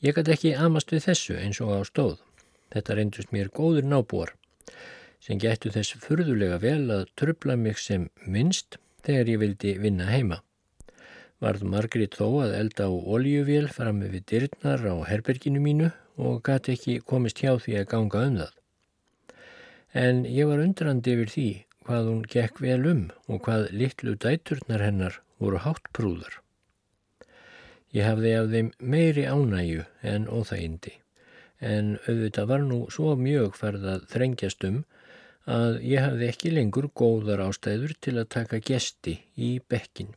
Ég 0.06 0.14
gæti 0.14 0.34
ekki 0.36 0.52
amast 0.68 0.94
við 0.94 1.08
þessu 1.08 1.38
eins 1.42 1.62
og 1.66 1.72
á 1.74 1.82
stóð. 1.90 2.20
Þetta 2.76 2.98
reyndust 2.98 3.34
mér 3.34 3.50
góður 3.50 3.88
nábúar 3.90 4.36
sem 5.26 5.40
gættu 5.42 5.72
þess 5.74 5.98
furðulega 6.04 6.60
vel 6.62 6.84
að 6.94 7.08
tröfla 7.18 7.56
mig 7.58 7.80
sem 7.82 8.10
minnst 8.30 8.78
þegar 9.08 9.32
ég 9.32 9.42
vildi 9.42 9.72
vinna 9.82 10.10
heima. 10.12 10.44
Varð 11.42 11.66
Margrét 11.72 12.18
þó 12.20 12.46
að 12.46 12.54
elda 12.60 12.86
á 12.86 12.94
oljuvél 12.94 13.66
fram 13.74 14.04
við 14.06 14.28
dyrnar 14.30 14.86
á 14.86 14.96
herberginu 15.10 15.64
mínu 15.64 15.90
og 16.22 16.44
gæti 16.46 16.76
ekki 16.78 17.00
komist 17.02 17.42
hjá 17.42 17.56
því 17.58 17.80
að 17.82 17.90
ganga 17.96 18.22
um 18.30 18.38
það. 18.44 18.54
En 19.96 20.26
ég 20.28 20.50
var 20.50 20.60
undrandi 20.60 21.14
yfir 21.16 21.32
því 21.32 21.50
hvað 21.88 22.10
hún 22.10 22.24
gekk 22.34 22.60
vel 22.64 22.82
um 22.90 23.06
og 23.32 23.46
hvað 23.46 23.70
litlu 23.80 24.16
dæturnar 24.20 24.84
hennar 24.84 25.22
voru 25.40 25.62
háttprúðar. 25.64 26.42
Ég 27.96 28.04
hafði 28.04 28.34
af 28.36 28.50
þeim 28.52 28.72
meiri 28.80 29.24
ánæju 29.32 29.86
en 30.12 30.28
óþægindi 30.28 30.98
en 31.64 31.94
auðvitað 32.10 32.50
var 32.52 32.66
nú 32.66 32.82
svo 32.92 33.16
mjög 33.16 33.56
ferð 33.62 33.88
að 33.94 34.04
þrengjast 34.12 34.68
um 34.68 34.84
að 35.56 35.80
ég 35.86 36.04
hafði 36.04 36.28
ekki 36.34 36.52
lengur 36.52 36.90
góðar 36.92 37.46
ástæður 37.46 37.96
til 38.02 38.18
að 38.18 38.32
taka 38.36 38.60
gesti 38.60 39.16
í 39.38 39.56
bekkin. 39.72 40.12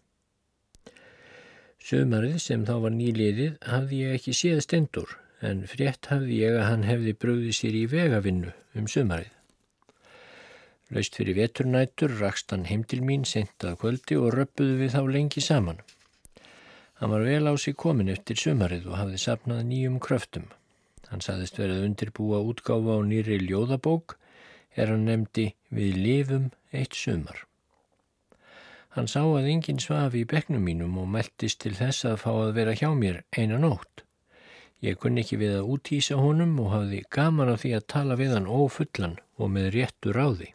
Sumarið 1.79 2.38
sem 2.43 2.67
þá 2.67 2.75
var 2.83 2.97
nýliðið 2.99 3.59
hafði 3.71 4.03
ég 4.03 4.19
ekki 4.19 4.35
séð 4.35 4.62
stendur 4.67 5.17
en 5.45 5.62
frétt 5.71 6.11
hafði 6.11 6.43
ég 6.43 6.59
að 6.59 6.71
hann 6.73 6.87
hefði 6.88 7.19
bröðið 7.23 7.59
sér 7.61 7.79
í 7.79 7.88
vegavinnu 7.93 8.55
um 8.75 8.88
sumarið. 8.91 9.38
Laust 10.94 11.18
fyrir 11.20 11.37
veturnætur 11.37 12.14
rakst 12.20 12.53
hann 12.55 12.64
heim 12.70 12.85
til 12.88 13.03
mín 13.05 13.27
sentað 13.29 13.77
kvöldi 13.83 14.16
og 14.16 14.33
röppuðu 14.33 14.79
við 14.83 14.94
þá 14.94 15.03
lengi 15.16 15.42
saman. 15.44 15.83
Hann 16.98 17.12
var 17.12 17.27
vel 17.29 17.44
á 17.46 17.55
sig 17.61 17.77
komin 17.77 18.09
eftir 18.09 18.40
sumarið 18.40 18.88
og 18.88 18.96
hafði 18.98 19.20
sapnað 19.22 19.66
nýjum 19.68 20.01
kröftum. 20.01 20.48
Hann 21.11 21.20
saðist 21.24 21.61
verið 21.61 21.85
undirbúa 21.90 22.40
útgáfa 22.40 22.96
á 22.96 23.01
nýri 23.05 23.38
ljóðabók 23.44 24.16
er 24.74 24.90
hann 24.92 25.07
nefndi 25.07 25.46
við 25.68 26.01
lifum 26.01 26.51
eitt 26.72 26.96
sumar. 26.96 27.44
Hann 28.96 29.09
sá 29.12 29.20
að 29.22 29.53
enginn 29.53 29.81
svafi 29.85 30.24
í 30.24 30.29
beknum 30.29 30.64
mínum 30.64 30.98
og 30.98 31.09
meldist 31.12 31.61
til 31.62 31.77
þess 31.77 32.09
að 32.09 32.20
fá 32.24 32.31
að 32.33 32.55
vera 32.59 32.74
hjá 32.81 32.90
mér 32.96 33.22
eina 33.37 33.61
nótt. 33.62 34.05
Ég 34.81 34.98
kunni 34.98 35.20
ekki 35.20 35.38
við 35.38 35.59
að 35.59 35.72
útýsa 35.74 36.18
honum 36.18 36.59
og 36.64 36.72
hafði 36.74 37.05
gaman 37.14 37.53
af 37.53 37.62
því 37.62 37.74
að 37.77 37.90
tala 37.94 38.16
við 38.18 38.38
hann 38.38 38.48
ófullan 38.48 39.18
og 39.38 39.53
með 39.55 39.74
réttu 39.77 40.14
ráði. 40.16 40.55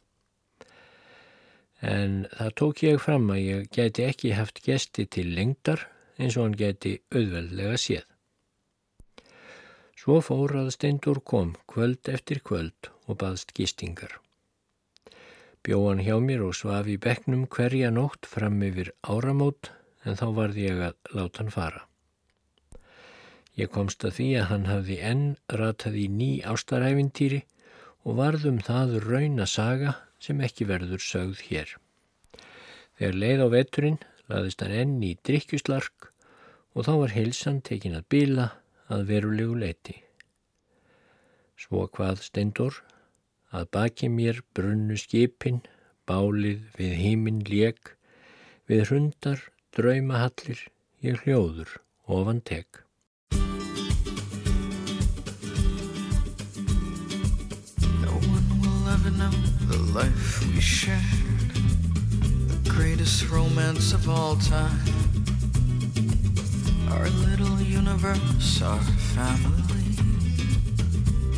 En 1.84 2.24
það 2.32 2.52
tók 2.60 2.82
ég 2.86 3.02
fram 3.04 3.28
að 3.34 3.42
ég 3.44 3.70
geti 3.76 4.06
ekki 4.08 4.32
haft 4.38 4.62
gesti 4.64 5.04
til 5.12 5.34
lengdar 5.36 5.82
eins 6.16 6.38
og 6.38 6.48
hann 6.48 6.58
geti 6.58 6.96
auðveldlega 7.12 7.80
séð. 7.82 8.06
Svo 10.00 10.20
fór 10.24 10.56
að 10.60 10.74
Steindur 10.76 11.20
kom 11.24 11.54
kvöld 11.68 12.08
eftir 12.12 12.40
kvöld 12.44 12.92
og 13.08 13.20
baðst 13.20 13.52
gistingar. 13.56 14.20
Bjóðan 15.64 16.04
hjá 16.04 16.18
mér 16.20 16.44
og 16.44 16.56
svaf 16.60 16.88
í 16.92 16.98
bekknum 17.00 17.46
hverja 17.52 17.92
nótt 17.92 18.28
fram 18.28 18.58
yfir 18.68 18.92
áramót 19.04 19.72
en 20.04 20.20
þá 20.20 20.26
varði 20.40 20.66
ég 20.66 20.82
að 20.88 21.16
láta 21.16 21.40
hann 21.40 21.54
fara. 21.56 21.84
Ég 23.60 23.72
komst 23.72 24.04
að 24.04 24.18
því 24.18 24.28
að 24.40 24.50
hann 24.50 24.66
hafði 24.68 24.98
enn 25.12 25.26
ratað 25.62 26.00
í 26.00 26.08
ný 26.12 26.32
ástaræfintýri 26.52 27.44
og 28.04 28.18
varðum 28.20 28.60
það 28.66 28.98
rauna 29.06 29.48
saga 29.48 29.96
sem 30.24 30.40
ekki 30.46 30.68
verður 30.70 31.04
sögð 31.04 31.44
hér. 31.50 31.76
Þegar 32.98 33.20
leið 33.20 33.44
á 33.44 33.48
veturinn 33.58 34.00
laðist 34.32 34.64
hann 34.64 34.76
enn 34.78 34.98
í 35.04 35.14
drikkjuslark 35.28 36.10
og 36.74 36.88
þá 36.88 36.94
var 37.02 37.16
heilsan 37.18 37.60
tekin 37.66 37.98
að 37.98 38.08
bila 38.16 38.48
að 38.94 39.06
verulegu 39.10 39.58
leiti. 39.60 39.98
Svo 41.60 41.86
hvað 41.92 42.24
stendur 42.26 42.80
að 43.54 43.70
baki 43.76 44.10
mér 44.10 44.42
brunnu 44.58 44.98
skipin, 44.98 45.62
bálið 46.10 46.64
við 46.78 46.96
hímin 47.00 47.44
lék, 47.48 47.94
við 48.68 48.88
hrundar, 48.90 49.44
draumahallir, 49.76 50.66
ég 51.06 51.22
hljóður 51.24 51.78
ofan 52.08 52.42
tek. 52.42 52.83
The 59.74 59.94
life 59.94 60.46
we 60.54 60.62
shared, 60.62 61.02
the 62.48 62.70
greatest 62.70 63.30
romance 63.30 63.92
of 63.92 64.08
all 64.08 64.36
time. 64.36 64.86
Our 66.92 67.10
little 67.10 67.60
universe, 67.60 68.62
our 68.62 68.80
family. 69.16 69.96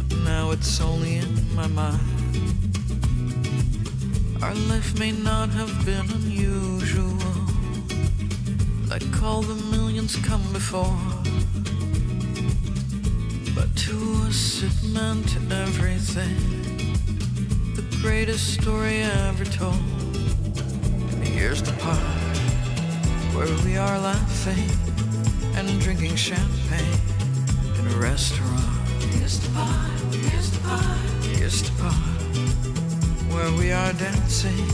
But 0.10 0.18
now 0.26 0.52
it's 0.52 0.82
only 0.82 1.16
in 1.16 1.56
my 1.56 1.68
mind. 1.68 2.02
Our 4.44 4.56
life 4.72 5.00
may 5.00 5.14
not 5.14 5.50
have 5.52 5.74
been 5.86 6.08
unusual, 6.20 7.18
like 8.90 9.24
all 9.24 9.44
the 9.44 9.56
millions 9.72 10.18
come 10.18 10.44
before. 10.52 11.00
But 13.56 13.74
to 13.86 13.96
us 14.28 14.62
it 14.62 14.78
meant 14.94 15.38
everything. 15.52 16.65
Greatest 18.06 18.62
story 18.62 19.02
ever 19.02 19.46
told. 19.46 19.82
Here's 21.24 21.64
the 21.64 21.72
part 21.80 21.98
where 23.34 23.52
we 23.66 23.78
are 23.78 23.98
laughing 24.00 24.70
and 25.56 25.82
drinking 25.82 26.16
champagne 26.16 27.00
in 27.80 27.88
a 27.88 27.98
restaurant. 27.98 28.62
Here's 29.10 29.40
the 29.40 29.50
part, 29.56 30.14
here's 30.14 30.52
the 30.52 30.60
part, 30.60 31.00
here's 31.36 31.64
the 31.64 31.72
part 31.82 31.96
where 33.34 33.52
we 33.58 33.72
are 33.72 33.94
dancing. 33.94 34.70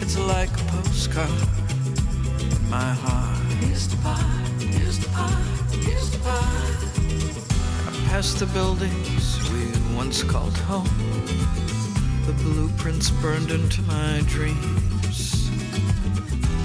It's 0.00 0.16
like 0.16 0.50
a 0.50 0.64
postcard 0.74 1.28
in 2.38 2.70
my 2.70 2.92
heart. 3.02 3.36
Here's 3.64 3.88
the 3.88 3.96
part, 3.96 4.22
here's 4.62 5.00
the 5.00 5.08
part, 5.08 5.42
here's 5.82 6.08
the 6.08 6.18
part. 6.18 6.44
I 7.88 8.08
passed 8.10 8.38
the 8.38 8.46
buildings 8.46 9.40
we 9.50 9.96
once 9.96 10.22
called 10.22 10.56
home. 10.70 10.88
The 12.26 12.32
blueprints 12.42 13.10
burned 13.10 13.50
into 13.50 13.82
my 13.82 14.22
dreams. 14.26 15.48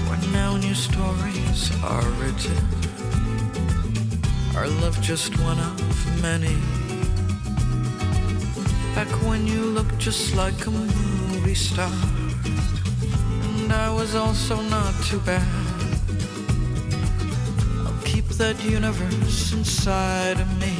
When 0.08 0.32
now 0.32 0.56
new 0.56 0.74
stories 0.74 1.70
are 1.84 2.08
written 2.20 2.80
our 4.60 4.68
love 4.68 5.00
just 5.00 5.38
one 5.40 5.58
of 5.58 6.22
many. 6.22 6.54
Back 8.94 9.08
when 9.26 9.46
you 9.46 9.62
looked 9.62 9.96
just 9.98 10.34
like 10.34 10.66
a 10.66 10.70
movie 10.70 11.54
star, 11.54 11.90
and 13.44 13.72
I 13.72 13.90
was 13.90 14.14
also 14.14 14.60
not 14.60 14.92
too 15.04 15.20
bad. 15.20 15.46
I'll 17.86 18.02
keep 18.04 18.26
that 18.40 18.62
universe 18.62 19.52
inside 19.54 20.40
of 20.40 20.50
me 20.58 20.74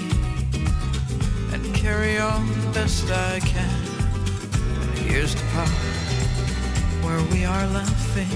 and 1.54 1.74
carry 1.74 2.18
on 2.18 2.46
best 2.72 3.10
I 3.10 3.40
can. 3.40 3.89
Here's 5.10 5.34
the 5.34 5.42
part 5.52 5.68
where 7.04 7.20
we 7.32 7.44
are 7.44 7.66
laughing 7.66 8.30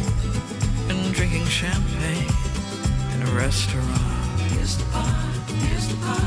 and 0.88 1.14
drinking 1.14 1.46
champagne 1.46 2.28
in 3.14 3.22
a 3.22 3.30
restaurant. 3.30 4.40
Here's 4.52 4.76
the 4.76 4.84
part. 4.87 5.34
Here's 5.48 5.87
the 5.88 5.96
part, 6.04 6.20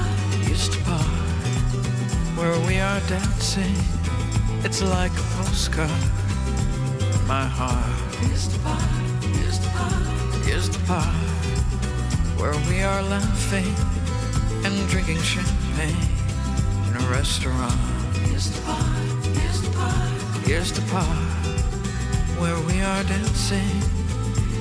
here's 0.45 0.69
the 0.69 0.77
part 0.86 1.03
where 2.38 2.57
we 2.65 2.79
are 2.79 3.01
dancing. 3.10 3.75
It's 4.63 4.81
like 4.81 5.12
a 5.12 5.25
postcard. 5.36 5.89
My 7.27 7.45
heart. 7.45 8.15
Here's 8.21 8.47
the 8.47 8.60
part, 8.60 8.81
here's 9.36 9.60
the 9.60 9.69
part, 9.69 10.45
here's 10.45 10.69
the 10.69 10.79
part 10.88 11.15
where 12.39 12.55
we 12.69 12.83
are 12.83 13.03
laughing 13.03 13.73
and 14.65 14.88
drinking 14.88 15.21
champagne 15.21 16.10
in 16.88 16.95
a 16.95 17.05
restaurant. 17.12 17.79
Here's 18.25 18.49
the 18.49 18.62
part, 18.62 18.86
here's 19.38 19.62
the 19.62 19.71
part, 19.71 20.07
here's 20.47 20.71
the 20.71 20.81
part 20.89 21.05
where 22.39 22.57
we 22.67 22.81
are 22.81 23.03
dancing. 23.03 23.81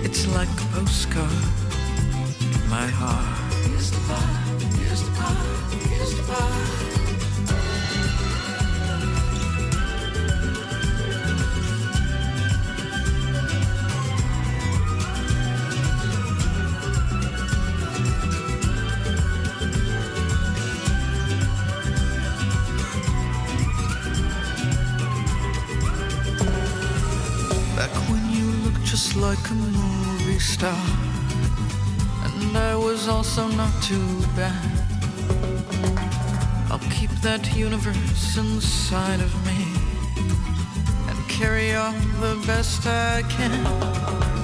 It's 0.03 0.27
like 0.27 0.49
a 0.49 0.67
postcard. 0.75 1.31
My 2.69 2.87
heart. 2.89 3.55
Here's 3.67 3.93
the 3.93 4.01
part. 4.09 4.63
Here's 4.75 5.03
the 5.05 5.13
part, 5.13 5.73
here's 5.89 6.17
the 6.17 6.23
part. 6.33 6.76
Star 30.57 30.83
and 32.25 32.57
I 32.57 32.75
was 32.75 33.09
also 33.09 33.47
not 33.61 33.75
too 33.83 34.09
bad. 34.41 34.73
I'll 36.71 36.87
keep 36.99 37.13
that 37.29 37.45
universe 37.55 38.39
inside 38.39 39.21
of 39.21 39.33
me 39.49 39.61
and 41.09 41.19
carry 41.29 41.75
on 41.75 41.95
the 42.25 42.35
best 42.47 42.87
I 42.87 43.23
can. 43.35 43.53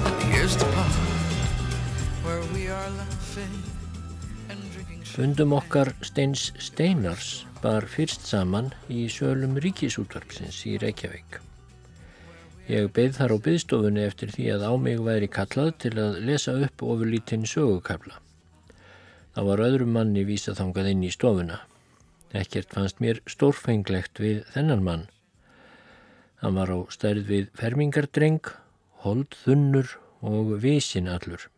And 0.07 0.17
here's 0.31 0.55
the 0.55 0.65
part 0.75 0.95
where 2.25 2.41
Fundum 5.13 5.51
okkar 5.59 5.93
Steins 6.01 6.51
Steinars 6.57 7.45
bar 7.63 7.89
fyrst 7.95 8.21
saman 8.29 8.69
í 8.89 9.07
sölum 9.15 9.57
ríkisútvarpsins 9.65 10.61
í 10.69 10.77
Reykjavík. 10.81 11.52
Ég 12.63 12.93
beigð 12.95 13.17
þar 13.17 13.33
á 13.35 13.37
byggstofunni 13.43 14.03
eftir 14.07 14.29
því 14.31 14.45
að 14.53 14.61
á 14.63 14.73
mig 14.79 15.01
væri 15.03 15.27
kallað 15.27 15.73
til 15.83 15.97
að 15.99 16.21
lesa 16.23 16.53
upp 16.63 16.83
ofurlítinn 16.87 17.43
sögukabla. 17.43 18.21
Það 19.35 19.49
var 19.49 19.63
öðrum 19.65 19.91
manni 19.97 20.23
vísað 20.23 20.61
þangað 20.61 20.89
inn 20.93 21.03
í 21.03 21.11
stofuna. 21.11 21.59
Ekkert 22.31 22.71
fannst 22.71 23.03
mér 23.03 23.19
stórfenglegt 23.27 24.23
við 24.23 24.45
þennan 24.55 24.87
mann. 24.87 25.05
Hann 26.39 26.55
var 26.55 26.71
á 26.71 26.79
stærð 26.87 27.27
við 27.27 27.51
fermingardreng, 27.59 28.47
hold 29.03 29.35
þunnur 29.43 29.97
og 30.23 30.55
visin 30.63 31.11
allur. 31.11 31.49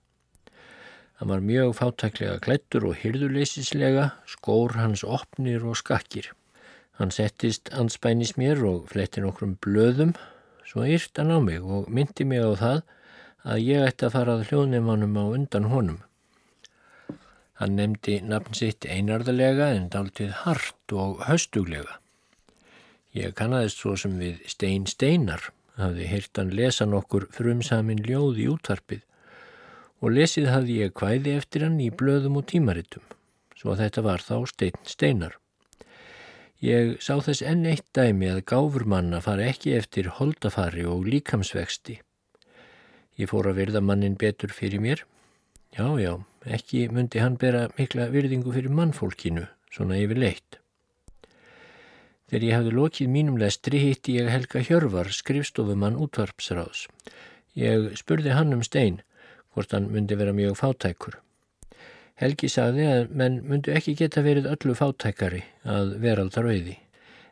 Hann 1.22 1.30
var 1.30 1.46
mjög 1.46 1.78
fátæklega 1.78 2.42
klættur 2.42 2.90
og 2.90 2.98
hyrðuleysislega, 3.06 4.16
skór 4.26 4.74
hans 4.82 5.06
opnir 5.06 5.62
og 5.70 5.78
skakkir. 5.78 6.34
Hann 6.98 7.14
settist 7.14 7.70
anspænis 7.78 8.40
mér 8.42 8.66
og 8.66 8.90
fletti 8.90 9.22
nokkrum 9.22 9.60
blöðum 9.62 10.18
Svo 10.76 10.84
yrt 10.84 11.16
hann 11.16 11.32
á 11.32 11.40
mig 11.40 11.64
og 11.64 11.86
myndi 11.88 12.26
mig 12.28 12.42
á 12.44 12.52
það 12.60 12.80
að 13.48 13.60
ég 13.64 13.84
ætti 13.88 14.04
að 14.04 14.12
fara 14.12 14.34
að 14.36 14.42
hljóðnefnum 14.50 15.14
á 15.16 15.24
undan 15.24 15.68
honum. 15.72 16.02
Hann 17.56 17.78
nefndi 17.80 18.18
nafn 18.20 18.58
sitt 18.60 18.84
einarðalega 18.84 19.70
en 19.78 19.86
dáltið 19.94 20.34
hart 20.42 20.92
og 20.92 21.24
höstuglega. 21.30 21.96
Ég 23.16 23.32
kannadist 23.40 23.80
svo 23.80 23.96
sem 23.96 24.20
við 24.20 24.44
Stein 24.52 24.84
Steinar, 24.92 25.48
hafði 25.80 26.10
heyrt 26.12 26.44
hann 26.44 26.52
lesa 26.52 26.84
nokkur 26.84 27.30
frumsamin 27.32 28.04
ljóð 28.04 28.44
í 28.44 28.52
útvarpið 28.58 29.08
og 30.04 30.12
lesið 30.12 30.52
hafði 30.52 30.82
ég 30.82 31.00
hvæði 31.00 31.38
eftir 31.40 31.70
hann 31.70 31.80
í 31.80 31.88
blöðum 31.88 32.42
og 32.44 32.50
tímaritum, 32.52 33.08
svo 33.56 33.80
þetta 33.80 34.04
var 34.12 34.28
þá 34.28 34.42
Stein 34.52 34.84
Steinar. 34.84 35.40
Ég 36.64 36.96
sá 37.04 37.18
þess 37.20 37.44
enn 37.44 37.66
eitt 37.68 37.88
dæmi 37.92 38.30
að 38.32 38.46
gáfur 38.48 38.86
manna 38.88 39.20
fara 39.20 39.50
ekki 39.52 39.74
eftir 39.76 40.08
holdafari 40.20 40.86
og 40.88 41.04
líkamsvexti. 41.10 41.98
Ég 43.20 43.28
fór 43.32 43.50
að 43.52 43.60
virða 43.60 43.82
mannin 43.84 44.16
betur 44.16 44.54
fyrir 44.56 44.80
mér. 44.80 45.04
Já, 45.76 45.88
já, 46.00 46.14
ekki 46.48 46.88
myndi 46.88 47.20
hann 47.20 47.36
bera 47.36 47.68
mikla 47.76 48.08
virðingu 48.14 48.54
fyrir 48.56 48.72
mannfólkinu, 48.72 49.50
svona 49.72 50.00
yfir 50.00 50.22
leitt. 50.22 50.60
Þegar 52.32 52.48
ég 52.48 52.56
hafði 52.56 52.72
lokið 52.80 53.12
mínum 53.12 53.36
lestri 53.38 53.84
hitti 53.84 54.16
ég 54.16 54.32
Helga 54.32 54.64
Hjörvar, 54.64 55.12
skrifstofumann 55.12 56.00
útvarpsráðs. 56.00 56.88
Ég 57.60 57.92
spurði 58.00 58.32
hann 58.34 58.56
um 58.56 58.64
stein, 58.64 59.04
hvort 59.54 59.76
hann 59.76 59.92
myndi 59.92 60.16
vera 60.16 60.34
mjög 60.34 60.58
fátækur. 60.64 61.20
Helgi 62.16 62.48
sagði 62.48 62.86
að 62.88 63.10
menn 63.20 63.42
myndu 63.44 63.74
ekki 63.76 63.96
geta 64.00 64.22
verið 64.24 64.46
öllu 64.48 64.76
fátækari 64.80 65.42
að 65.68 65.98
veraldar 66.04 66.48
auði 66.48 66.78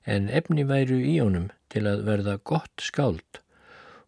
en 0.04 0.26
efni 0.28 0.66
væru 0.68 0.98
í 1.00 1.14
honum 1.22 1.46
til 1.72 1.86
að 1.88 2.04
verða 2.08 2.34
gott 2.44 2.84
skáld 2.84 3.40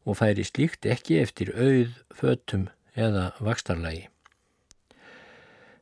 og 0.04 0.18
færi 0.20 0.44
slíkt 0.44 0.86
ekki 0.86 1.22
eftir 1.22 1.54
auð, 1.56 1.94
fötum 2.14 2.68
eða 2.96 3.30
vakstarlægi. 3.40 4.10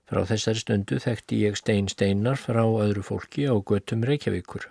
Frá 0.07 0.21
þessari 0.29 0.61
stundu 0.61 0.99
þekkti 1.01 1.39
ég 1.41 1.57
stein 1.57 1.89
steinar 1.89 2.37
frá 2.37 2.61
öðru 2.61 3.01
fólki 3.07 3.47
á 3.49 3.55
göttum 3.57 4.05
Reykjavíkur. 4.05 4.67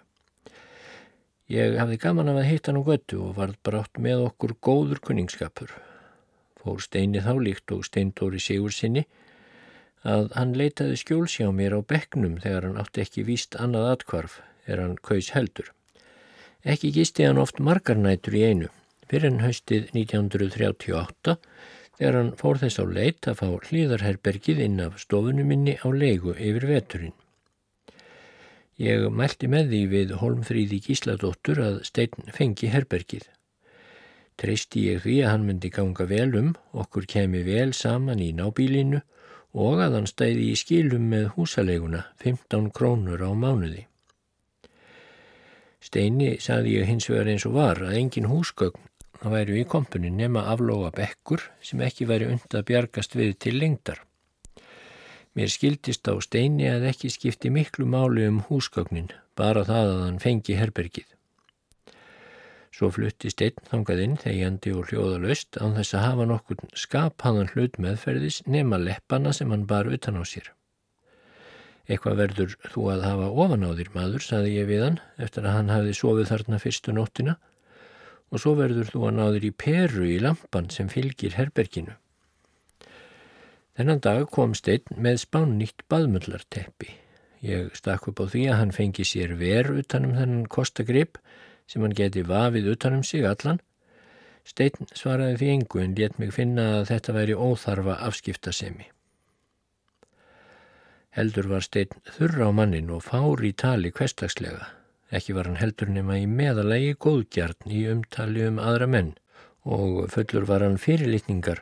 Ég 1.51 1.77
hafði 1.81 1.99
gaman 1.99 2.31
af 2.31 2.39
að 2.41 2.49
hitta 2.49 2.73
á 2.73 2.81
göttu 2.87 3.19
og 3.27 3.35
varð 3.41 3.59
brátt 3.67 3.99
með 3.99 4.29
okkur 4.29 4.55
góður 4.63 5.03
kunningskapur. 5.03 5.75
Fór 6.63 6.79
steini 6.81 7.21
þá 7.21 7.35
líkt 7.43 7.75
og 7.75 7.83
steindóri 7.89 8.39
sigur 8.41 8.73
sinni 8.73 9.03
að 10.03 10.33
hann 10.35 10.55
leitaði 10.59 10.99
skjólsjá 10.99 11.51
mér 11.55 11.79
á 11.79 11.81
bekknum 11.83 12.39
þegar 12.43 12.67
hann 12.69 12.81
átti 12.83 13.05
ekki 13.05 13.27
víst 13.27 13.57
annað 13.59 13.91
atkvarf 13.93 14.41
er 14.67 14.83
hann 14.83 14.97
kaus 15.03 15.31
heldur. 15.37 15.71
Ekki 16.63 16.93
gisti 16.95 17.27
hann 17.27 17.41
oft 17.43 17.59
margarnætur 17.59 18.37
í 18.39 18.45
einu, 18.47 18.69
fyrir 19.11 19.31
en 19.31 19.43
haustið 19.43 19.91
1938 19.95 21.37
þegar 21.99 22.19
hann 22.19 22.33
fór 22.39 22.61
þess 22.63 22.83
á 22.83 22.85
leit 22.87 23.29
að 23.31 23.43
fá 23.43 23.49
hlýðarherbergið 23.69 24.63
inn 24.67 24.81
af 24.83 24.99
stofunum 25.03 25.51
minni 25.51 25.77
á 25.79 25.87
leigu 25.91 26.35
yfir 26.35 26.67
veturinn. 26.71 27.15
Ég 28.83 29.05
mælti 29.15 29.47
með 29.53 29.69
því 29.71 29.83
við 29.93 30.13
Holmfríði 30.19 30.81
Gísladóttur 30.87 31.61
að 31.63 31.83
stein 31.87 32.33
fengi 32.35 32.71
herbergið. 32.73 33.29
Treysti 34.41 34.87
ég 34.89 35.03
því 35.05 35.19
að 35.23 35.31
hann 35.31 35.45
myndi 35.47 35.71
ganga 35.71 36.07
vel 36.09 36.33
um, 36.41 36.55
okkur 36.73 37.07
kemi 37.07 37.45
vel 37.47 37.71
saman 37.77 38.23
í 38.25 38.33
nábílinu 38.35 39.03
og 39.53 39.83
að 39.85 39.99
hann 39.99 40.09
stæði 40.09 40.51
í 40.53 40.59
skilum 40.59 41.09
með 41.13 41.33
húsaleguna 41.37 42.07
15 42.25 42.71
krónur 42.77 43.21
á 43.21 43.31
mánuði. 43.37 43.87
Steini 45.83 46.37
saði 46.41 46.79
ég 46.79 46.89
hins 46.89 47.09
vegar 47.11 47.29
eins 47.33 47.45
og 47.49 47.57
var 47.59 47.83
að 47.83 47.99
engin 47.99 48.31
húsgögn 48.31 48.89
væru 49.33 49.59
í 49.61 49.67
kompunin 49.69 50.17
nema 50.19 50.47
aflóa 50.51 50.91
bekkur 50.95 51.45
sem 51.63 51.83
ekki 51.85 52.09
væri 52.11 52.31
und 52.33 52.55
að 52.55 52.67
bjargast 52.71 53.15
við 53.19 53.37
til 53.45 53.59
lengdar. 53.59 54.01
Mér 55.37 55.49
skildist 55.49 56.09
á 56.09 56.15
Steini 56.21 56.69
að 56.69 56.89
ekki 56.91 57.11
skipti 57.13 57.51
miklu 57.51 57.87
máli 57.89 58.27
um 58.29 58.43
húsgögnin, 58.49 59.13
bara 59.37 59.65
það 59.65 59.93
að 59.93 60.03
hann 60.07 60.19
fengi 60.21 60.59
herbergið. 60.59 61.09
Svo 62.73 62.89
fluttist 62.89 63.43
einn 63.45 63.59
þangaðinn 63.69 64.17
þegjandi 64.23 64.73
og 64.73 64.89
hljóðalöst 64.89 65.59
án 65.61 65.77
þess 65.77 65.97
að 65.99 66.05
hafa 66.07 66.27
nokkur 66.31 66.63
skaphaðan 66.73 67.51
hlut 67.53 67.77
meðferðis 67.77 68.41
nema 68.49 68.81
leppana 68.81 69.35
sem 69.37 69.53
hann 69.53 69.67
bar 69.69 69.91
utan 69.93 70.17
á 70.17 70.25
sér. 70.25 70.49
Eitthvað 71.91 72.21
verður 72.23 72.55
þú 72.73 72.87
að 72.95 73.05
hafa 73.05 73.29
ofan 73.45 73.67
á 73.69 73.71
þér 73.77 73.91
maður, 73.93 74.25
saði 74.25 74.55
ég 74.55 74.69
við 74.71 74.85
hann 74.87 75.01
eftir 75.21 75.45
að 75.45 75.57
hann 75.59 75.73
hafi 75.75 75.97
sofið 75.99 76.31
þarna 76.31 76.61
fyrstu 76.63 76.95
nóttina 76.97 77.37
og 78.33 78.41
svo 78.41 78.55
verður 78.57 78.89
þú 78.89 79.05
að 79.09 79.17
náður 79.19 79.45
í 79.45 79.53
peru 79.53 80.09
í 80.09 80.17
lampan 80.23 80.71
sem 80.73 80.89
fylgir 80.89 81.37
herberginu. 81.37 81.99
Þennan 83.77 84.03
dag 84.05 84.25
kom 84.33 84.57
steinn 84.57 84.97
með 84.97 85.21
spán 85.27 85.59
nýtt 85.59 85.85
baðmullarteppi. 85.93 86.91
Ég 87.45 87.73
stakk 87.77 88.09
upp 88.09 88.21
á 88.23 88.27
því 88.33 88.47
að 88.53 88.59
hann 88.61 88.75
fengi 88.77 89.05
sér 89.09 89.37
ver 89.41 89.69
utanum 89.75 90.17
þennan 90.17 90.49
kostagrip 90.53 91.19
sem 91.73 91.85
hann 91.85 91.97
geti 91.97 92.25
vafið 92.29 92.75
utanum 92.75 93.05
sig 93.07 93.25
allan. 93.25 93.61
Steinn 94.45 94.91
svaraði 94.99 95.39
því 95.41 95.49
engu 95.55 95.81
en 95.81 95.95
létt 95.97 96.19
mig 96.21 96.35
finna 96.37 96.67
að 96.81 96.89
þetta 96.91 97.15
væri 97.17 97.39
óþarfa 97.39 97.97
afskiptasemi. 98.09 98.89
Heldur 101.17 101.49
var 101.49 101.65
steinn 101.65 102.05
þurra 102.17 102.49
á 102.49 102.53
mannin 102.57 102.91
og 102.93 103.05
fár 103.07 103.41
í 103.45 103.53
tali 103.57 103.93
kvestagslega. 103.95 104.69
Ekki 105.13 105.37
var 105.37 105.49
hann 105.49 105.61
heldur 105.61 105.93
nema 105.93 106.19
í 106.21 106.29
meðalagi 106.29 106.95
góðgjarn 107.05 107.73
í 107.73 107.83
umtali 107.93 108.47
um 108.49 108.61
aðra 108.61 108.89
menn 108.89 109.13
og 109.63 110.09
fullur 110.13 110.49
var 110.49 110.65
hann 110.67 110.81
fyrirlitningar 110.81 111.61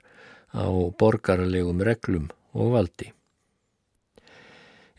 á 0.55 0.67
borgarlegum 0.99 1.83
reglum 1.87 2.31
og 2.55 2.77
valdi. 2.77 3.11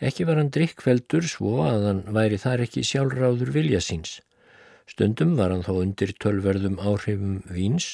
Ekki 0.01 0.28
var 0.28 0.38
hann 0.41 0.51
drikkveldur 0.53 1.26
svo 1.28 1.62
að 1.66 1.88
hann 1.88 2.03
væri 2.14 2.38
þar 2.41 2.68
ekki 2.68 2.84
sjálfráður 2.86 3.55
vilja 3.55 3.82
síns 3.84 4.20
Stundum 4.91 5.37
var 5.39 5.53
hann 5.53 5.61
þá 5.63 5.71
undir 5.77 6.09
tölverðum 6.19 6.73
áhrifum 6.83 7.35
víns 7.47 7.93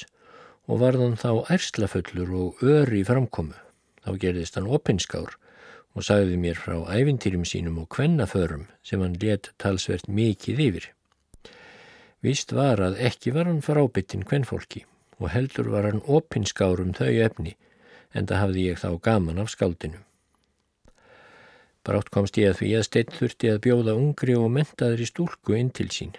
og 0.66 0.80
var 0.80 0.96
hann 0.98 1.14
þá 1.20 1.44
ærslafullur 1.54 2.32
og 2.34 2.62
öri 2.66 3.04
framkomu. 3.06 3.54
Þá 4.02 4.10
gerðist 4.24 4.56
hann 4.58 4.66
opinskár 4.66 5.36
og 5.94 6.06
sagði 6.06 6.40
mér 6.42 6.58
frá 6.58 6.74
ævintýrum 6.90 7.44
sínum 7.46 7.76
og 7.84 7.86
kvennaförum 7.94 8.64
sem 8.82 9.04
hann 9.04 9.14
let 9.22 9.52
talsvert 9.62 10.08
mikið 10.10 10.62
yfir. 10.64 10.88
Vist 12.26 12.50
var 12.56 12.82
að 12.82 12.98
ekki 13.06 13.30
var 13.36 13.46
hann 13.46 13.62
frábyttin 13.62 14.26
kvennfólki 14.26 14.82
og 15.22 15.30
heldur 15.30 15.70
var 15.70 15.86
hann 15.86 16.02
opinskár 16.02 16.82
um 16.82 16.90
þau 16.98 17.12
efni 17.28 17.54
en 18.10 18.26
það 18.26 18.42
hafði 18.42 18.64
ég 18.72 18.80
þá 18.82 18.90
gaman 19.06 19.38
af 19.44 19.52
skaldinu. 19.54 20.02
Brátt 21.86 22.10
komst 22.10 22.42
ég 22.42 22.50
að 22.50 22.58
því 22.64 22.72
að 22.80 22.88
steinn 22.88 23.14
þurfti 23.20 23.52
að 23.52 23.62
bjóða 23.68 23.94
ungri 24.02 24.34
og 24.34 24.50
mentaðri 24.50 25.06
stúlku 25.06 25.54
inn 25.54 25.70
til 25.70 25.86
sín. 25.94 26.18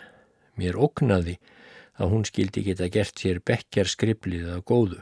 Mér 0.59 0.79
oknaði 0.79 1.37
að 1.99 2.13
hún 2.13 2.25
skildi 2.27 2.63
geta 2.65 2.89
gert 2.91 3.19
sér 3.19 3.39
bekkjar 3.45 3.89
skriplið 3.91 4.49
að 4.55 4.65
góðu. 4.71 4.99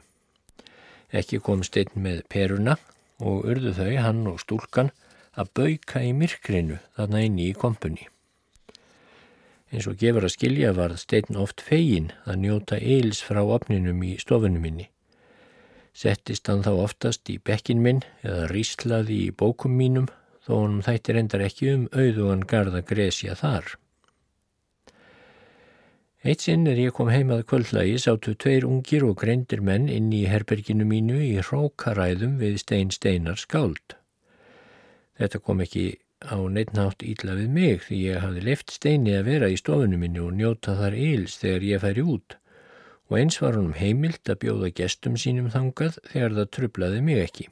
Ekki 1.13 1.39
kom 1.43 1.63
steinn 1.63 1.93
með 1.95 2.23
peruna 2.31 2.75
og 3.17 3.45
urðu 3.49 3.73
þau, 3.77 3.93
hann 4.03 4.25
og 4.29 4.41
stúlkan, 4.43 4.91
að 5.37 5.51
bauka 5.59 6.01
í 6.01 6.13
myrkrinu 6.17 6.79
þarna 6.97 7.23
inni 7.25 7.49
í 7.51 7.55
kompunni. 7.57 8.07
Eins 9.71 9.87
og 9.89 9.97
gefur 9.99 10.25
að 10.25 10.33
skilja 10.33 10.73
varð 10.75 11.01
steinn 11.01 11.39
oft 11.39 11.61
fegin 11.61 12.11
að 12.25 12.39
njóta 12.43 12.79
eils 12.79 13.19
frá 13.23 13.41
opninum 13.43 13.99
í 14.07 14.15
stofunum 14.21 14.63
minni. 14.63 14.87
Settist 15.97 16.47
hann 16.47 16.63
þá 16.65 16.73
oftast 16.85 17.29
í 17.33 17.39
bekkin 17.41 17.81
minn 17.83 18.03
eða 18.23 18.47
rýslaði 18.51 19.17
í 19.27 19.33
bókum 19.33 19.75
mínum 19.77 20.07
þó 20.45 20.53
hann 20.61 20.79
þættir 20.85 21.19
endar 21.21 21.43
ekki 21.47 21.71
um 21.73 21.87
auðugan 21.91 22.45
garda 22.47 22.83
gresja 22.85 23.35
þar. 23.35 23.75
Eitt 26.27 26.43
sinn 26.43 26.67
er 26.67 26.75
ég 26.75 26.91
kom 26.91 27.07
heimað 27.07 27.45
kvöldlægi 27.47 27.99
sáttu 28.03 28.33
tveir 28.35 28.65
ungir 28.67 29.05
og 29.07 29.13
greindir 29.21 29.61
menn 29.63 29.85
inn 29.87 30.09
í 30.11 30.25
herberginu 30.27 30.83
mínu 30.89 31.21
í 31.23 31.37
hrókaræðum 31.39 32.33
við 32.41 32.57
stein 32.59 32.89
steinar 32.91 33.39
skáld. 33.39 33.95
Þetta 35.15 35.39
kom 35.39 35.61
ekki 35.63 35.85
á 36.27 36.35
neittnátt 36.51 37.05
ítla 37.07 37.37
við 37.37 37.53
mig 37.55 37.85
því 37.85 37.99
ég 38.09 38.19
hafði 38.25 38.43
leift 38.43 38.73
steini 38.75 39.13
að 39.15 39.29
vera 39.29 39.47
í 39.53 39.55
stofunum 39.61 40.03
minni 40.03 40.19
og 40.19 40.35
njóta 40.35 40.75
þar 40.75 40.97
eils 40.99 41.37
þegar 41.39 41.67
ég 41.69 41.83
færi 41.85 42.03
út 42.15 42.35
og 43.07 43.15
eins 43.21 43.39
var 43.39 43.55
honum 43.55 43.77
heimilt 43.79 44.27
að 44.27 44.41
bjóða 44.41 44.71
gestum 44.81 45.15
sínum 45.15 45.47
þangað 45.53 46.01
þegar 46.11 46.35
það 46.41 46.49
trublaði 46.57 47.05
mig 47.07 47.21
ekki. 47.23 47.45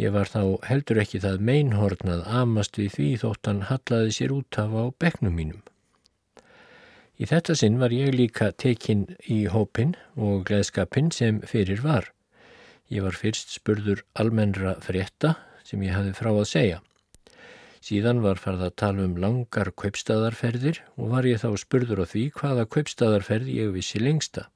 Ég 0.00 0.16
var 0.16 0.32
þá 0.32 0.64
heldur 0.64 1.02
ekki 1.02 1.20
það 1.20 1.44
meinhornað 1.50 2.24
amast 2.40 2.80
við 2.80 2.94
því 2.96 3.10
þótt 3.26 3.52
hann 3.52 3.66
hallaði 3.68 4.16
sér 4.16 4.32
út 4.38 4.60
af 4.64 4.72
á 4.72 4.84
beknum 4.96 5.36
mínum. 5.36 5.60
Í 7.20 7.26
þetta 7.28 7.52
sinn 7.58 7.74
var 7.76 7.92
ég 7.92 8.14
líka 8.16 8.46
tekinn 8.56 9.02
í 9.28 9.42
hópin 9.52 9.90
og 10.16 10.46
gleðskapin 10.48 11.10
sem 11.12 11.42
fyrir 11.44 11.82
var. 11.84 12.06
Ég 12.88 13.04
var 13.04 13.18
fyrst 13.18 13.52
spurður 13.52 14.00
almennra 14.16 14.78
frétta 14.80 15.34
sem 15.68 15.82
ég 15.84 15.92
hafði 15.92 16.14
frá 16.16 16.30
að 16.32 16.48
segja. 16.48 16.78
Síðan 17.84 18.22
var 18.24 18.40
farð 18.40 18.64
að 18.70 18.78
tala 18.82 19.04
um 19.04 19.18
langar 19.20 19.68
kaupstadarferðir 19.82 20.80
og 20.96 21.12
var 21.12 21.28
ég 21.28 21.44
þá 21.44 21.60
spurður 21.60 22.02
á 22.04 22.06
því 22.08 22.24
hvaða 22.40 22.66
kaupstadarferð 22.72 23.52
ég 23.52 23.76
vissi 23.76 24.00
lengsta. 24.00 24.48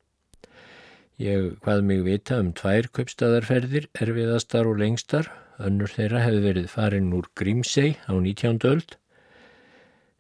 Ég 1.20 1.52
hvað 1.60 1.84
mig 1.84 2.00
vita 2.08 2.40
um 2.40 2.54
tvær 2.56 2.88
kaupstadarferðir, 2.96 3.92
erfiðastar 3.92 4.66
og 4.72 4.80
lengstar, 4.80 5.28
önnur 5.60 5.92
þeirra 5.92 6.24
hefði 6.24 6.44
verið 6.48 6.72
farin 6.72 7.12
úr 7.12 7.28
Grímsei 7.36 7.98
á 8.08 8.16
19. 8.16 8.64
öld 8.72 8.96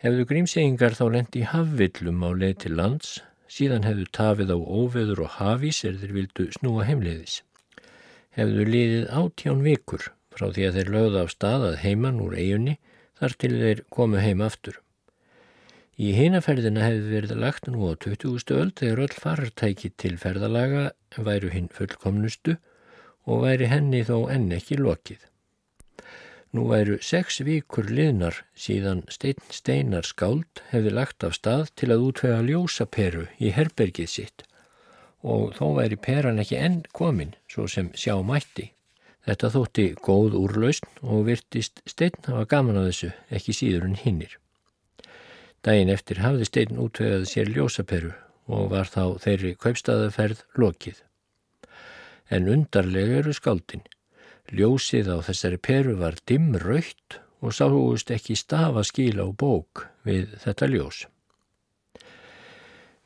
Hefðu 0.04 0.24
grímsegingar 0.28 0.92
þá 0.98 1.04
lendi 1.14 1.40
í 1.40 1.46
hafvillum 1.48 2.18
á 2.28 2.30
leið 2.36 2.58
til 2.60 2.74
lands, 2.76 3.12
síðan 3.48 3.86
hefðu 3.88 4.04
tafið 4.12 4.50
á 4.52 4.58
óveður 4.60 5.22
og 5.24 5.30
hafís 5.38 5.78
er 5.88 5.96
þeir 6.02 6.12
vildu 6.18 6.44
snúa 6.52 6.84
heimleiðis. 6.84 7.38
Hefðu 8.36 8.66
liðið 8.68 9.06
átján 9.16 9.64
vikur 9.64 10.10
frá 10.36 10.44
því 10.50 10.68
að 10.68 10.76
þeir 10.76 10.92
lögða 10.98 11.24
af 11.24 11.32
staðað 11.32 11.80
heiman 11.86 12.20
úr 12.20 12.36
eigunni 12.36 12.76
þar 13.16 13.38
til 13.40 13.52
þeir 13.64 13.82
komu 13.96 14.20
heim 14.20 14.44
aftur. 14.44 14.76
Í 15.96 16.12
heinaferðina 16.18 16.84
hefðu 16.84 17.10
verið 17.16 17.36
lagt 17.40 17.72
nú 17.72 17.88
á 17.88 17.96
20. 17.96 18.56
öld 18.60 18.76
þegar 18.82 19.04
öll 19.06 19.20
farartæki 19.24 19.94
til 19.96 20.18
ferðalaga 20.20 20.90
væru 21.16 21.48
hinn 21.54 21.72
fullkomnustu 21.72 22.58
og 23.24 23.46
væri 23.48 23.72
henni 23.72 24.04
þó 24.04 24.26
enn 24.36 24.52
ekki 24.52 24.76
lokið. 24.84 25.30
Nú 26.54 26.68
væru 26.70 27.00
sex 27.02 27.40
vikur 27.42 27.88
liðnar 27.90 28.36
síðan 28.54 29.00
stein 29.10 29.40
steinar 29.50 30.06
skáld 30.06 30.60
hefði 30.70 30.92
lagt 30.94 31.24
af 31.26 31.34
stað 31.34 31.72
til 31.80 31.88
að 31.90 32.04
útvega 32.08 32.44
ljósaperu 32.46 33.24
í 33.42 33.50
herbergið 33.56 34.10
sitt 34.12 34.44
og 35.24 35.56
þó 35.56 35.64
væri 35.80 35.98
peran 35.98 36.38
ekki 36.38 36.60
enn 36.60 36.76
komin 36.94 37.32
svo 37.50 37.64
sem 37.66 37.88
sjá 37.98 38.14
mætti. 38.22 38.68
Þetta 39.24 39.50
þótti 39.54 39.86
góð 40.04 40.36
úrlausn 40.36 40.86
og 41.02 41.24
virtist 41.30 41.80
stein 41.88 42.20
hafa 42.28 42.44
gaman 42.52 42.78
að 42.78 42.90
þessu 42.90 43.10
ekki 43.38 43.56
síður 43.56 43.88
en 43.88 43.98
hinnir. 44.04 44.36
Dægin 45.64 45.90
eftir 45.90 46.20
hafði 46.20 46.46
stein 46.50 46.80
útvegað 46.86 47.24
sér 47.30 47.50
ljósaperu 47.50 48.12
og 48.52 48.68
var 48.70 48.92
þá 48.92 49.16
þeirri 49.24 49.54
kaupstaðaferð 49.56 50.44
lokið. 50.60 51.00
En 52.30 52.50
undarlega 52.52 53.24
eru 53.24 53.32
skáldin. 53.32 53.82
Ljósið 54.52 55.08
á 55.08 55.16
þessari 55.24 55.56
peru 55.56 55.94
var 55.96 56.18
dimmröytt 56.28 57.20
og 57.40 57.54
sáhúist 57.56 58.10
ekki 58.12 58.36
stafa 58.36 58.84
skil 58.84 59.16
á 59.20 59.28
bók 59.32 59.86
við 60.04 60.34
þetta 60.42 60.68
ljós. 60.68 61.04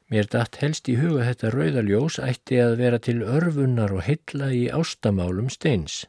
Mér 0.08 0.28
dætt 0.32 0.56
helst 0.62 0.88
í 0.88 0.96
huga 0.98 1.26
þetta 1.28 1.50
rauðaljós 1.52 2.16
ætti 2.24 2.58
að 2.64 2.78
vera 2.80 2.98
til 2.98 3.18
örfunnar 3.22 3.92
og 3.92 4.06
hylla 4.06 4.48
í 4.56 4.62
ástamálum 4.72 5.50
steins, 5.52 6.06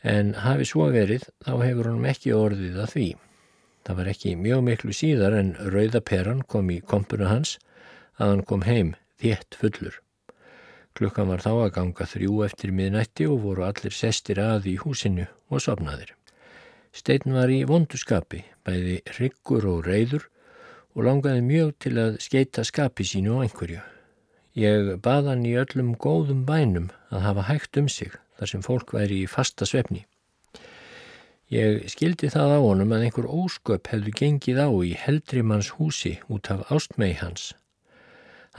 en 0.00 0.36
hafi 0.44 0.68
svo 0.68 0.86
verið 0.94 1.26
þá 1.42 1.52
hefur 1.64 1.90
honum 1.90 2.06
ekki 2.12 2.36
orðið 2.36 2.78
að 2.84 2.92
því. 2.94 3.08
Það 3.84 3.98
var 3.98 4.12
ekki 4.12 4.36
mjög 4.36 4.62
miklu 4.68 4.94
síðar 4.94 5.36
en 5.40 5.56
rauðaperan 5.74 6.44
kom 6.46 6.70
í 6.70 6.78
kompuna 6.80 7.32
hans 7.32 7.56
að 8.20 8.34
hann 8.34 8.46
kom 8.46 8.64
heim 8.68 8.94
þétt 9.20 9.58
fullur. 9.58 9.98
Klukkan 10.98 11.30
var 11.30 11.42
þá 11.44 11.50
að 11.52 11.74
ganga 11.76 12.06
þrjú 12.10 12.40
eftir 12.46 12.72
miðnætti 12.74 13.26
og 13.30 13.44
voru 13.44 13.64
allir 13.66 13.94
sestir 13.94 14.40
að 14.42 14.66
í 14.72 14.74
húsinu 14.82 15.26
og 15.48 15.62
sopnaðir. 15.62 16.14
Steinn 16.90 17.36
var 17.36 17.52
í 17.54 17.62
vonduskapi, 17.68 18.42
bæði 18.66 18.96
riggur 19.18 19.68
og 19.70 19.86
reyður 19.86 20.26
og 20.96 21.06
langaði 21.06 21.44
mjög 21.46 21.72
til 21.84 21.94
að 22.02 22.18
skeita 22.24 22.64
skapi 22.66 23.06
sínu 23.06 23.38
á 23.38 23.46
einhverju. 23.46 23.82
Ég 24.58 24.96
baðan 25.04 25.46
í 25.46 25.54
öllum 25.62 25.94
góðum 25.94 26.42
bænum 26.48 26.90
að 27.14 27.26
hafa 27.28 27.46
hægt 27.52 27.78
um 27.78 27.86
sig 27.88 28.10
þar 28.40 28.50
sem 28.50 28.66
fólk 28.66 28.96
væri 28.96 29.22
í 29.22 29.30
fasta 29.30 29.68
svefni. 29.68 30.02
Ég 31.50 31.86
skildi 31.90 32.30
það 32.34 32.56
á 32.58 32.60
honum 32.62 32.92
að 32.94 33.06
einhver 33.06 33.30
ósköp 33.30 33.90
hefðu 33.92 34.16
gengið 34.18 34.58
á 34.58 34.68
í 34.82 34.92
heldrimanns 34.98 35.70
húsi 35.78 36.18
út 36.26 36.50
af 36.50 36.66
ástmei 36.74 37.14
hans 37.22 37.52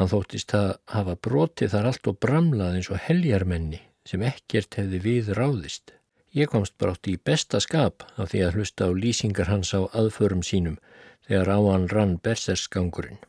Hann 0.01 0.09
þóttist 0.09 0.53
að 0.57 0.69
hafa 0.89 1.13
brotið 1.27 1.73
þar 1.75 1.87
allt 1.87 2.07
og 2.09 2.15
bramlað 2.25 2.77
eins 2.79 2.87
og 2.89 3.03
heljarmenni 3.05 3.83
sem 4.09 4.23
ekkert 4.25 4.79
hefði 4.79 4.99
við 5.03 5.29
ráðist. 5.37 5.93
Ég 6.33 6.49
komst 6.49 6.73
brátt 6.81 7.05
í 7.11 7.19
besta 7.29 7.61
skap 7.61 8.07
af 8.15 8.31
því 8.31 8.41
að 8.47 8.57
hlusta 8.57 8.87
á 8.89 8.97
lýsingar 8.97 9.51
hans 9.51 9.75
á 9.77 9.85
aðförum 9.93 10.41
sínum 10.41 10.79
þegar 11.29 11.53
á 11.53 11.59
hann 11.69 11.87
rann 11.93 12.17
berserskangurinn. 12.25 13.21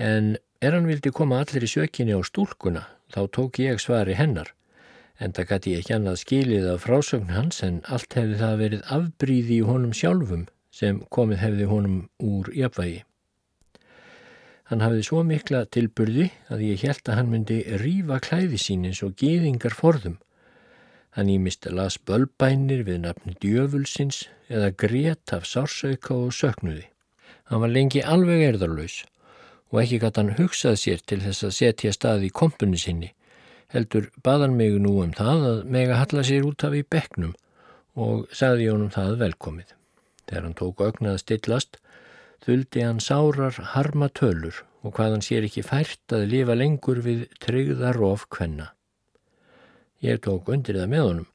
En 0.00 0.38
er 0.64 0.78
hann 0.78 0.88
vildi 0.88 1.12
koma 1.12 1.44
allir 1.44 1.68
í 1.68 1.72
sökinni 1.76 2.16
á 2.16 2.24
stúlkuna 2.24 2.88
þá 3.12 3.22
tók 3.36 3.60
ég 3.60 3.84
svari 3.84 4.16
hennar 4.16 4.54
en 5.20 5.36
það 5.36 5.50
gæti 5.52 5.78
ekki 5.82 5.98
annað 5.98 6.22
skilið 6.24 6.70
af 6.72 6.86
frásögn 6.88 7.36
hans 7.36 7.60
en 7.68 7.82
allt 7.84 8.16
hefði 8.16 8.40
það 8.40 8.62
verið 8.66 8.92
afbríði 8.96 9.60
í 9.60 9.66
honum 9.68 9.92
sjálfum 9.92 10.48
sem 10.72 11.04
komið 11.12 11.44
hefði 11.44 11.74
honum 11.74 12.06
úr 12.32 12.48
jafnvægi. 12.56 13.04
Hann 14.70 14.80
hafði 14.80 15.02
svo 15.04 15.22
mikla 15.28 15.66
tilburði 15.68 16.30
að 16.52 16.62
ég 16.64 16.84
held 16.86 17.08
að 17.08 17.18
hann 17.18 17.32
myndi 17.32 17.58
rýfa 17.82 18.16
klæði 18.24 18.60
sín 18.60 18.86
eins 18.88 19.02
og 19.04 19.12
geðingar 19.20 19.76
forðum. 19.76 20.16
Hann 21.14 21.28
ímist 21.30 21.68
las 21.70 21.98
bölbænir 22.00 22.80
við 22.88 23.02
nafni 23.04 23.36
djöfulsins 23.42 24.24
eða 24.48 24.72
grét 24.72 25.34
af 25.36 25.44
sársauka 25.46 26.16
og 26.16 26.32
söknuði. 26.32 26.86
Hann 27.50 27.60
var 27.60 27.74
lengi 27.74 28.00
alveg 28.00 28.46
erðarlaus 28.48 29.02
og 29.68 29.82
ekki 29.82 30.00
gæti 30.00 30.22
hann 30.22 30.34
hugsað 30.38 30.80
sér 30.80 31.04
til 31.04 31.20
þess 31.26 31.44
að 31.44 31.56
setja 31.58 31.92
stað 31.92 32.26
í 32.28 32.32
kompunni 32.32 32.80
sinni. 32.80 33.12
Heldur 33.74 34.08
baðan 34.24 34.56
mig 34.56 34.78
nú 34.80 34.96
um 35.04 35.12
það 35.12 35.48
að 35.50 35.62
mega 35.76 36.00
halla 36.00 36.24
sér 36.24 36.48
út 36.48 36.64
af 36.64 36.76
í 36.78 36.84
bekknum 36.88 37.34
og 38.00 38.26
sagði 38.32 38.72
honum 38.72 38.92
það 38.94 39.18
velkomið. 39.26 39.74
Þegar 40.24 40.46
hann 40.48 40.56
tók 40.56 40.84
ögnað 40.88 41.20
stillast 41.20 41.80
þuldi 42.42 42.82
hann 42.84 43.02
sárar 43.04 43.58
harma 43.74 44.08
tölur 44.10 44.64
og 44.84 44.96
hvað 44.96 45.16
hann 45.16 45.24
sér 45.24 45.46
ekki 45.46 45.64
fært 45.64 46.12
að 46.12 46.26
lifa 46.32 46.56
lengur 46.58 47.00
við 47.04 47.24
tryggðar 47.40 48.00
of 48.04 48.26
kvenna. 48.32 48.72
Ég 50.04 50.20
tók 50.24 50.50
undir 50.52 50.76
það 50.76 50.90
með 50.92 51.06
honum 51.08 51.30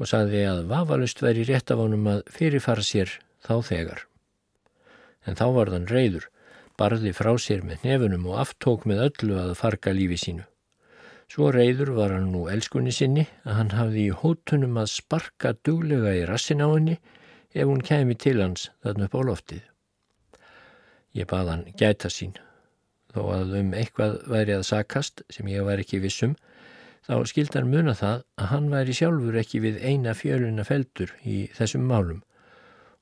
og 0.00 0.10
sagði 0.10 0.44
að 0.48 0.66
vafalust 0.68 1.22
væri 1.24 1.46
rétt 1.48 1.72
af 1.72 1.80
honum 1.80 2.06
að 2.12 2.22
fyrirfara 2.34 2.84
sér 2.84 3.14
þá 3.46 3.54
þegar. 3.70 4.04
En 5.28 5.36
þá 5.36 5.46
var 5.56 5.72
þann 5.72 5.88
reyður, 5.88 6.26
barði 6.80 7.12
frá 7.16 7.32
sér 7.40 7.64
með 7.64 7.84
nefunum 7.88 8.28
og 8.30 8.40
aftók 8.44 8.86
með 8.88 9.04
öllu 9.08 9.40
að 9.40 9.56
farga 9.60 9.92
lífi 9.96 10.20
sínu. 10.20 10.44
Svo 11.30 11.52
reyður 11.54 11.92
var 11.94 12.12
hann 12.16 12.32
nú 12.32 12.48
elskunni 12.50 12.92
sinni 12.92 13.28
að 13.44 13.58
hann 13.60 13.74
hafði 13.76 14.06
í 14.08 14.14
hótunum 14.22 14.80
að 14.80 14.92
sparka 14.96 15.54
duglega 15.64 16.16
í 16.18 16.24
rassin 16.26 16.64
á 16.64 16.68
henni 16.72 16.96
ef 17.54 17.68
hún 17.68 17.84
kemi 17.86 18.16
til 18.18 18.40
hans 18.42 18.70
þarna 18.82 19.06
upp 19.06 19.14
á 19.14 19.20
loftið. 19.28 19.69
Ég 21.16 21.26
bað 21.30 21.52
hann 21.52 21.66
gæta 21.78 22.10
sín, 22.12 22.36
þó 23.10 23.20
að 23.34 23.56
um 23.60 23.74
eitthvað 23.74 24.20
væri 24.30 24.54
að 24.54 24.66
sakast 24.68 25.24
sem 25.32 25.48
ég 25.50 25.66
var 25.66 25.82
ekki 25.82 26.02
vissum, 26.02 26.36
þá 27.06 27.26
skildar 27.26 27.66
muna 27.66 27.96
það 27.98 28.24
að 28.38 28.50
hann 28.52 28.68
væri 28.70 28.94
sjálfur 28.94 29.38
ekki 29.40 29.62
við 29.64 29.80
eina 29.82 30.14
fjöluna 30.14 30.66
feldur 30.68 31.14
í 31.26 31.46
þessum 31.56 31.88
málum 31.90 32.20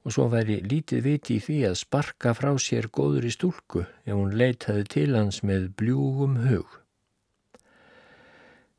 og 0.06 0.14
svo 0.14 0.28
væri 0.32 0.60
lítið 0.64 1.02
viti 1.04 1.36
í 1.36 1.42
því 1.44 1.56
að 1.68 1.80
sparka 1.82 2.32
frá 2.36 2.54
sér 2.62 2.86
góður 2.94 3.26
í 3.28 3.32
stúlku 3.34 3.82
ef 3.84 4.14
hún 4.14 4.36
leitaði 4.40 4.86
til 4.94 5.10
hans 5.12 5.42
með 5.44 5.66
bljúgum 5.80 6.38
hug. 6.46 6.78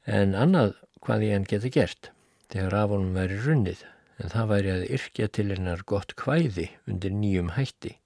En 0.09 0.33
annað 0.33 0.73
hvað 1.05 1.25
ég 1.27 1.37
hann 1.37 1.47
geta 1.51 1.69
gert 1.75 2.09
þegar 2.49 2.77
af 2.81 2.93
honum 2.95 3.17
væri 3.19 3.37
runnið 3.43 3.83
en 4.19 4.33
það 4.33 4.51
væri 4.55 4.71
að 4.73 4.85
yrkja 4.97 5.27
til 5.37 5.47
hennar 5.51 5.85
gott 5.85 6.15
kvæði 6.17 6.69
undir 6.89 7.13
nýjum 7.13 7.53
hætti. 7.59 7.99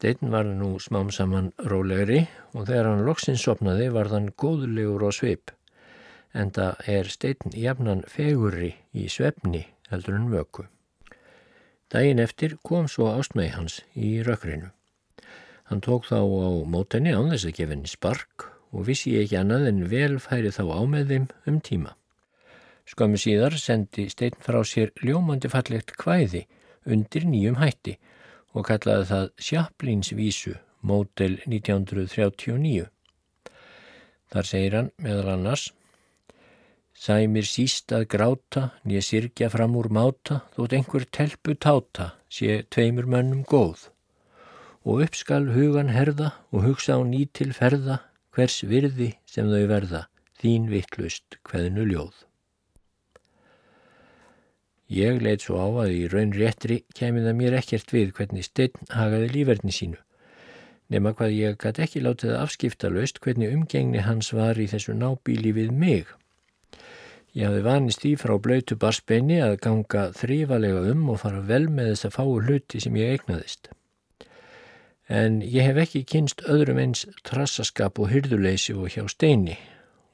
Steinn 0.00 0.30
var 0.32 0.46
nú 0.48 0.78
smám 0.80 1.10
saman 1.12 1.50
rólegri 1.60 2.22
og 2.56 2.70
þegar 2.70 2.86
hann 2.88 3.02
loksins 3.04 3.42
sopnaði 3.44 3.90
var 3.92 4.08
þann 4.08 4.30
góðulegur 4.32 5.02
og 5.04 5.12
svip. 5.12 5.50
Enda 6.32 6.70
er 6.88 7.10
steinn 7.12 7.52
jafnan 7.52 8.00
fegurri 8.08 8.70
í 8.96 9.04
svefni 9.12 9.60
heldur 9.90 10.16
en 10.16 10.30
vöku. 10.32 10.64
Dægin 11.92 12.24
eftir 12.24 12.56
kom 12.64 12.88
svo 12.88 13.10
ástmægi 13.12 13.52
hans 13.58 13.76
í 13.92 14.14
rökkrinu. 14.24 14.70
Hann 15.68 15.84
tók 15.84 16.08
þá 16.08 16.24
á 16.24 16.48
mótenni 16.64 17.12
án 17.12 17.28
þess 17.34 17.50
að 17.50 17.56
gefa 17.58 17.76
henni 17.76 17.92
spark 17.92 18.46
og 18.72 18.88
vissi 18.88 19.18
ekki 19.20 19.36
annað 19.36 19.68
en 19.68 19.86
vel 19.92 20.16
færi 20.16 20.48
þá 20.48 20.64
á 20.64 20.80
með 20.88 21.12
þeim 21.12 21.26
um 21.44 21.58
tíma. 21.60 21.92
Skömmu 22.88 23.20
síðar 23.20 23.60
sendi 23.60 24.08
stein 24.08 24.40
frá 24.40 24.64
sér 24.64 24.96
ljómandi 25.04 25.52
fallegt 25.52 25.92
kvæði 26.00 26.46
undir 26.88 27.28
nýjum 27.28 27.60
hætti 27.60 27.98
og 28.54 28.66
kallaði 28.68 29.08
það 29.10 29.26
Sjaplinsvísu, 29.48 30.54
mótel 30.82 31.38
1939. 31.46 32.88
Þar 34.30 34.46
segir 34.46 34.76
hann 34.78 34.90
meðal 35.02 35.34
annars 35.34 35.70
Sæmir 37.00 37.46
síst 37.48 37.94
að 37.96 38.02
gráta, 38.12 38.62
nýja 38.84 39.00
sirkja 39.06 39.46
fram 39.48 39.72
úr 39.80 39.86
máta, 39.88 40.42
þótt 40.52 40.74
einhver 40.76 41.06
telpu 41.08 41.54
táta, 41.56 42.10
sé 42.28 42.58
tveimur 42.68 43.08
mönnum 43.08 43.40
góð. 43.48 43.86
Og 44.84 45.00
uppskal 45.06 45.46
hugan 45.54 45.94
herða 45.94 46.34
og 46.52 46.66
hugsa 46.68 46.98
á 46.98 47.00
ný 47.00 47.22
til 47.32 47.54
ferða, 47.56 48.02
hvers 48.36 48.60
virði 48.68 49.14
sem 49.24 49.48
þau 49.48 49.64
verða, 49.72 50.02
þín 50.42 50.68
vittlust 50.68 51.40
hveðinu 51.48 51.88
ljóð. 51.88 52.12
Ég 54.90 55.20
leitt 55.22 55.44
svo 55.46 55.60
á 55.62 55.68
að 55.84 55.92
í 55.94 56.06
raun 56.10 56.32
réttri 56.34 56.80
kemið 56.98 57.28
að 57.30 57.36
mér 57.38 57.56
ekkert 57.60 57.92
við 57.94 58.08
hvernig 58.16 58.46
steinn 58.48 58.88
hagaði 58.90 59.28
lífverðni 59.36 59.74
sínu. 59.74 59.98
Nefna 60.90 61.12
hvað 61.14 61.34
ég 61.36 61.58
gæti 61.62 61.84
ekki 61.84 62.00
látið 62.02 62.32
að 62.34 62.40
afskipta 62.42 62.90
löst 62.90 63.20
hvernig 63.22 63.52
umgengni 63.54 64.02
hans 64.02 64.32
var 64.34 64.58
í 64.58 64.66
þessu 64.72 64.96
nábíli 64.98 65.52
við 65.54 65.70
mig. 65.70 66.08
Ég 67.38 67.46
hafði 67.46 67.62
vanist 67.62 68.06
í 68.08 68.16
frá 68.18 68.32
blöytu 68.42 68.74
barsbeini 68.74 69.36
að 69.38 69.60
ganga 69.62 70.08
þrývalega 70.18 70.80
um 70.90 71.04
og 71.14 71.20
fara 71.22 71.44
vel 71.46 71.68
með 71.70 71.92
þess 71.92 72.08
að 72.08 72.16
fáu 72.16 72.32
hluti 72.42 72.82
sem 72.82 72.98
ég 72.98 73.14
eignaðist. 73.14 73.70
En 75.06 75.38
ég 75.42 75.70
hef 75.70 75.78
ekki 75.84 76.02
kynst 76.02 76.42
öðrum 76.50 76.82
eins 76.82 77.04
trassaskap 77.26 78.02
og 78.02 78.10
hyrðuleysi 78.10 78.74
og 78.74 78.90
hjá 78.96 79.06
steini 79.10 79.54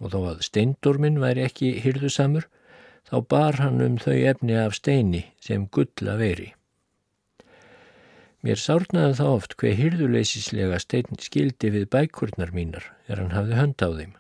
og 0.05 0.13
þó 0.13 0.21
að 0.35 0.45
steindormin 0.45 1.17
væri 1.23 1.47
ekki 1.49 1.73
hyrðusamur 1.81 2.45
þá 3.07 3.17
bar 3.31 3.59
hann 3.63 3.83
um 3.85 3.97
þau 4.03 4.17
efni 4.33 4.57
af 4.59 4.77
steini 4.79 5.25
sem 5.43 5.67
gulla 5.73 6.17
veri. 6.21 6.53
Mér 8.47 8.61
sárnaði 8.63 9.17
þá 9.19 9.27
oft 9.27 9.57
hver 9.59 9.75
hyrðuleysislega 9.79 10.79
stein 10.83 11.19
skildi 11.23 11.71
við 11.75 11.89
bækurnar 11.91 12.53
mínar 12.55 12.85
er 13.11 13.23
hann 13.23 13.35
hafði 13.35 13.57
hönd 13.59 13.83
á 13.83 13.91
þeim. 13.91 14.13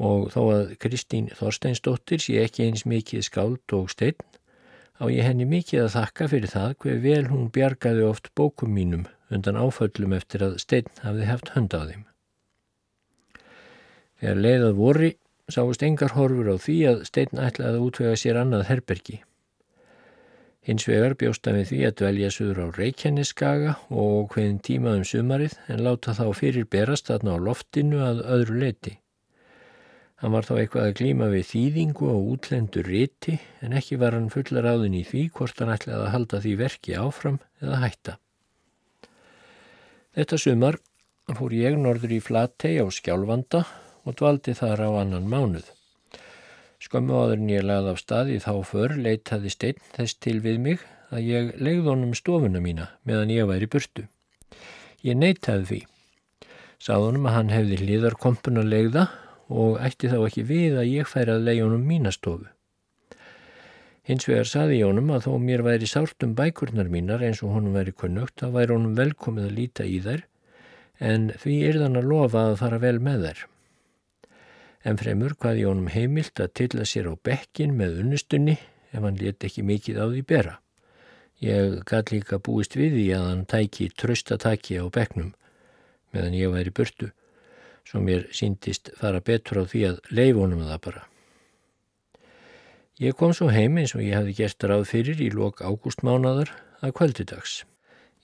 Og 0.00 0.28
þó 0.32 0.42
að 0.54 0.74
Kristín 0.80 1.30
Þorsteinsdóttir 1.36 2.22
sé 2.22 2.38
ekki 2.44 2.68
eins 2.68 2.86
mikið 2.88 3.24
skáld 3.26 3.74
og 3.76 3.90
stein, 3.92 4.20
á 5.00 5.04
ég 5.10 5.26
henni 5.26 5.46
mikið 5.48 5.86
að 5.86 5.96
þakka 5.96 6.28
fyrir 6.34 6.52
það 6.52 6.76
hver 6.84 7.02
vel 7.02 7.24
hún 7.32 7.50
bjargaði 7.54 8.06
oft 8.06 8.30
bókum 8.38 8.72
mínum 8.76 9.08
undan 9.30 9.58
áföllum 9.58 10.14
eftir 10.16 10.44
að 10.46 10.58
stein 10.62 10.88
hafði 11.02 11.26
haft 11.28 11.52
hönd 11.56 11.74
á 11.74 11.82
þeim. 11.82 12.06
Þegar 14.20 14.40
leiðað 14.44 14.78
vorri 14.78 15.10
sáist 15.54 15.82
engar 15.86 16.14
horfur 16.16 16.52
á 16.52 16.56
því 16.60 16.76
að 16.90 17.02
stein 17.08 17.42
ætlaði 17.42 17.76
að 17.76 17.84
útvega 17.88 18.20
sér 18.20 18.40
annað 18.40 18.68
herbergi. 18.70 19.20
Hins 20.66 20.84
vegar 20.84 21.14
bjósta 21.16 21.54
við 21.56 21.70
því 21.70 21.78
að 21.88 21.94
dvelja 22.00 22.30
suður 22.34 22.58
á 22.60 22.66
Reykjaneskaga 22.76 23.76
og 23.90 24.34
hvaðin 24.34 24.58
tíma 24.60 24.92
um 24.98 25.06
sumarið 25.08 25.54
en 25.72 25.84
láta 25.86 26.12
þá 26.18 26.26
fyrir 26.36 26.66
berast 26.68 27.08
þarna 27.08 27.38
á 27.40 27.44
loftinu 27.48 28.02
að 28.04 28.20
öðru 28.36 28.58
leiti. 28.60 28.98
Hann 30.20 30.34
var 30.36 30.44
þá 30.44 30.52
eitthvað 30.58 30.86
að 30.90 30.96
glíma 30.98 31.30
við 31.32 31.46
þýðingu 31.48 32.08
og 32.12 32.26
útlendur 32.34 32.90
riti 32.92 33.38
en 33.64 33.72
ekki 33.78 33.96
var 34.02 34.12
hann 34.12 34.28
fullar 34.28 34.68
áðin 34.68 34.98
í 34.98 35.04
því 35.08 35.22
hvort 35.32 35.62
hann 35.64 35.72
ætlaði 35.72 36.02
að 36.04 36.12
halda 36.12 36.40
því 36.44 36.52
verki 36.60 36.96
áfram 37.00 37.38
eða 37.64 37.78
hætta. 37.86 38.16
Þetta 40.12 40.40
sumar 40.44 40.76
fór 41.38 41.54
ég 41.56 41.80
norður 41.80 42.12
í 42.12 42.20
Flatei 42.20 42.76
á 42.76 42.86
Skjálfanda 42.92 43.64
og 44.04 44.16
dvaldi 44.16 44.54
þar 44.56 44.82
á 44.86 44.90
annan 45.02 45.28
mánuð. 45.28 45.68
Skömmu 46.80 47.12
áður 47.12 47.42
en 47.42 47.50
ég 47.52 47.64
lagði 47.66 47.92
af 47.92 47.98
stað 48.00 48.30
í 48.32 48.38
þá 48.40 48.52
för 48.64 48.94
leitaði 48.96 49.50
steinn 49.52 49.82
þess 49.96 50.16
til 50.24 50.38
við 50.40 50.60
mig 50.64 50.84
að 51.12 51.26
ég 51.28 51.50
legði 51.60 51.90
honum 51.90 52.14
stofuna 52.16 52.62
mína 52.64 52.86
meðan 53.04 53.32
ég 53.34 53.48
væri 53.50 53.68
burtu. 53.68 54.06
Ég 55.04 55.18
neytaði 55.20 55.66
því. 55.68 55.80
Sáðunum 56.80 57.28
að 57.28 57.36
hann 57.36 57.52
hefði 57.52 57.82
hlýðarkompun 57.82 58.62
að 58.62 58.72
legða 58.72 59.04
og 59.52 59.76
ætti 59.84 60.08
þá 60.08 60.16
ekki 60.22 60.46
við 60.48 60.80
að 60.80 60.90
ég 60.94 61.10
færi 61.10 61.34
að 61.34 61.44
leiði 61.50 61.66
honum 61.66 61.84
mínastofu. 61.84 62.48
Hins 64.08 64.24
vegar 64.26 64.48
saði 64.48 64.80
ég 64.80 64.88
honum 64.88 65.12
að 65.12 65.28
þó 65.28 65.32
mér 65.44 65.66
væri 65.66 65.86
sárt 65.86 66.24
um 66.24 66.32
bækurnar 66.38 66.88
mínar 66.88 67.20
eins 67.22 67.44
og 67.44 67.52
honum 67.58 67.76
væri 67.76 67.92
kunnugt, 67.92 68.40
þá 68.40 68.56
væri 68.56 68.72
honum 68.72 68.96
velkomið 68.96 69.50
að 69.50 69.56
líta 69.58 69.84
í 69.84 70.00
þær, 70.02 70.24
en 70.98 71.30
því 71.44 71.62
er 71.68 71.82
þann 71.84 72.00
að 72.00 72.08
lofa 72.14 72.48
að 72.48 72.60
fara 72.64 72.80
vel 72.80 72.96
með 73.04 73.26
þær 73.28 73.48
en 74.84 74.98
fremur 75.00 75.34
hvað 75.36 75.60
ég 75.60 75.68
honum 75.68 75.90
heimilt 75.92 76.40
að 76.40 76.54
tilla 76.60 76.86
sér 76.88 77.10
á 77.12 77.14
bekkin 77.16 77.76
með 77.76 78.00
unnustunni 78.04 78.56
ef 78.90 79.02
hann 79.02 79.18
let 79.20 79.44
ekki 79.44 79.64
mikið 79.66 80.00
á 80.00 80.06
því 80.08 80.22
bera. 80.26 80.54
Ég 81.40 81.80
gæti 81.88 82.18
líka 82.18 82.40
búist 82.40 82.76
við 82.76 82.96
því 82.96 83.06
að 83.16 83.28
hann 83.28 83.44
tæki 83.48 83.90
tröstataki 83.96 84.80
á 84.80 84.84
bekknum 84.92 85.32
meðan 86.12 86.34
ég 86.34 86.52
væri 86.52 86.72
burtu, 86.74 87.10
svo 87.86 88.02
mér 88.02 88.26
síndist 88.34 88.90
fara 88.98 89.22
betur 89.24 89.62
á 89.62 89.64
því 89.64 89.84
að 89.92 90.00
leifonum 90.10 90.66
það 90.66 90.82
bara. 90.86 91.04
Ég 93.00 93.16
kom 93.16 93.32
svo 93.32 93.48
heim 93.48 93.78
eins 93.80 93.94
og 93.96 94.02
ég 94.04 94.18
hafði 94.18 94.36
gert 94.42 94.66
ráð 94.68 94.84
fyrir 94.90 95.22
í 95.22 95.30
lok 95.32 95.62
ágústmánadar 95.64 96.50
að 96.84 96.96
kvöldidags. 96.98 97.62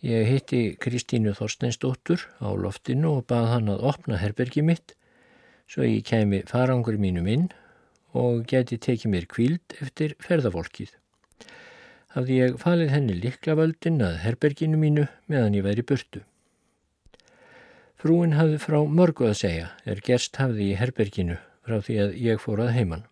Ég 0.05 0.27
hitti 0.29 0.61
Kristínu 0.77 1.33
Þorsteinsdóttur 1.39 2.27
á 2.45 2.53
loftinu 2.53 3.15
og 3.17 3.25
bað 3.31 3.49
hann 3.55 3.73
að 3.73 3.87
opna 3.89 4.19
herbergi 4.21 4.61
mitt 4.67 4.93
svo 5.67 5.87
ég 5.87 6.05
kemi 6.07 6.43
farangur 6.49 6.99
mínum 7.01 7.27
inn 7.31 7.49
og 8.17 8.47
geti 8.51 8.79
tekið 8.79 9.12
mér 9.12 9.27
kvíld 9.31 9.77
eftir 9.83 10.14
ferðafólkið. 10.23 10.95
Hafði 12.17 12.39
ég 12.41 12.57
falið 12.62 12.95
henni 12.95 13.19
liklavöldin 13.21 14.01
að 14.05 14.23
herberginu 14.23 14.79
mínu 14.81 15.05
meðan 15.29 15.59
ég 15.59 15.67
væri 15.67 15.85
burtu. 15.85 16.23
Frúin 18.01 18.37
hafði 18.37 18.62
frá 18.62 18.79
mörgu 18.87 19.27
að 19.29 19.39
segja 19.43 19.69
er 19.85 20.01
gerst 20.07 20.39
hafði 20.41 20.71
í 20.71 20.79
herberginu 20.81 21.37
frá 21.67 21.81
því 21.83 21.99
að 22.07 22.17
ég 22.25 22.41
fór 22.41 22.62
að 22.64 22.75
heiman. 22.79 23.05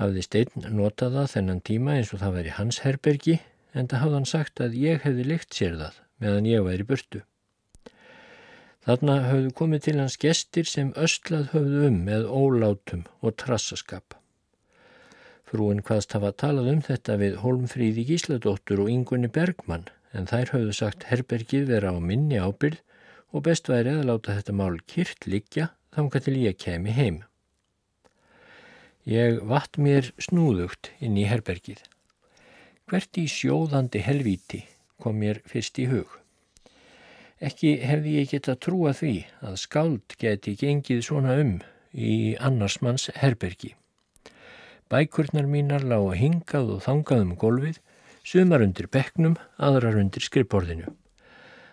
Hafði 0.00 0.24
steinn 0.26 0.68
notaða 0.76 1.26
þennan 1.30 1.64
tíma 1.64 1.96
eins 1.96 2.12
og 2.12 2.22
það 2.24 2.38
væri 2.38 2.54
hans 2.58 2.80
herbergi 2.84 3.38
en 3.72 3.88
það 3.88 4.04
hafði 4.04 4.18
hann 4.18 4.30
sagt 4.30 4.64
að 4.64 4.78
ég 4.80 5.04
hefði 5.06 5.28
lykt 5.28 5.56
sér 5.56 5.76
það 5.80 6.00
meðan 6.24 6.48
ég 6.48 6.64
væri 6.66 6.88
burtu. 6.88 7.22
Þarna 8.82 9.16
höfðu 9.28 9.50
komið 9.54 9.82
til 9.84 9.98
hans 10.00 10.16
gestir 10.18 10.66
sem 10.66 10.88
östlað 10.98 11.52
höfðu 11.52 11.82
um 11.86 11.98
með 12.08 12.24
ólátum 12.26 13.04
og 13.22 13.36
trassaskap. 13.38 14.16
Frúin 15.46 15.82
hvaðst 15.86 16.16
hafa 16.16 16.32
talað 16.42 16.70
um 16.72 16.80
þetta 16.82 17.18
við 17.20 17.36
Holmfríði 17.42 18.06
Gísladóttur 18.08 18.82
og 18.82 18.90
Ingunni 18.90 19.30
Bergmann 19.30 19.84
en 20.16 20.26
þær 20.26 20.54
höfðu 20.56 20.74
sagt 20.78 21.06
herbergið 21.10 21.68
vera 21.68 21.92
á 21.94 21.98
minni 22.02 22.40
ábyrð 22.42 22.80
og 23.32 23.44
best 23.46 23.70
væri 23.70 23.92
að 23.94 24.08
láta 24.10 24.34
þetta 24.38 24.56
mál 24.58 24.80
kyrt 24.90 25.28
liggja 25.30 25.68
þanga 25.94 26.22
til 26.24 26.34
ég 26.40 26.58
kemi 26.58 26.96
heim. 26.96 27.20
Ég 29.06 29.38
vatt 29.46 29.78
mér 29.78 30.10
snúðugt 30.18 30.90
inn 30.98 31.20
í 31.20 31.28
herbergið. 31.30 31.84
Hvert 32.90 33.18
í 33.18 33.28
sjóðandi 33.30 34.02
helvíti 34.02 34.64
kom 35.02 35.22
mér 35.22 35.40
fyrst 35.46 35.78
í 35.82 35.86
hug. 35.90 36.21
Ekki 37.42 37.72
hefði 37.82 38.10
ég 38.20 38.28
geta 38.30 38.54
trúa 38.54 38.92
því 38.94 39.16
að 39.42 39.54
skáld 39.58 40.14
geti 40.20 40.52
gengið 40.60 41.00
svona 41.02 41.34
um 41.42 41.56
í 41.90 42.36
annars 42.38 42.76
manns 42.86 43.08
herbergi. 43.18 43.72
Bækurnar 44.86 45.48
mínar 45.50 45.82
lág 45.82 46.04
að 46.12 46.20
hingað 46.20 46.70
og 46.76 46.84
þangað 46.84 47.24
um 47.24 47.32
golfið, 47.40 47.80
sumar 48.22 48.62
undir 48.62 48.86
bekknum, 48.94 49.34
aðrar 49.58 49.98
undir 49.98 50.22
skrifborðinu. 50.22 50.92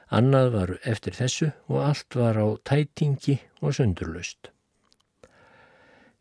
Annað 0.09 0.49
var 0.55 0.73
eftir 0.89 1.13
þessu 1.13 1.51
og 1.67 1.83
allt 1.85 2.17
var 2.17 2.41
á 2.41 2.47
tætingi 2.65 3.37
og 3.61 3.77
sundurlaust. 3.77 4.49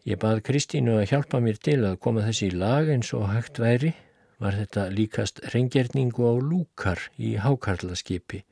Ég 0.04 0.20
bað 0.20 0.42
Kristínu 0.44 0.98
að 0.98 1.08
hjálpa 1.14 1.40
mér 1.40 1.56
til 1.56 1.78
að 1.88 1.96
koma 2.04 2.26
þessi 2.26 2.50
í 2.50 2.58
lag 2.60 2.92
eins 2.92 3.14
og 3.16 3.30
hægt 3.32 3.62
væri, 3.64 3.94
var 4.36 4.60
þetta 4.60 4.90
líkast 4.92 5.40
reyngerningu 5.56 6.28
á 6.28 6.34
lúkar 6.36 7.00
í 7.16 7.38
hákarlaskipi 7.40 8.44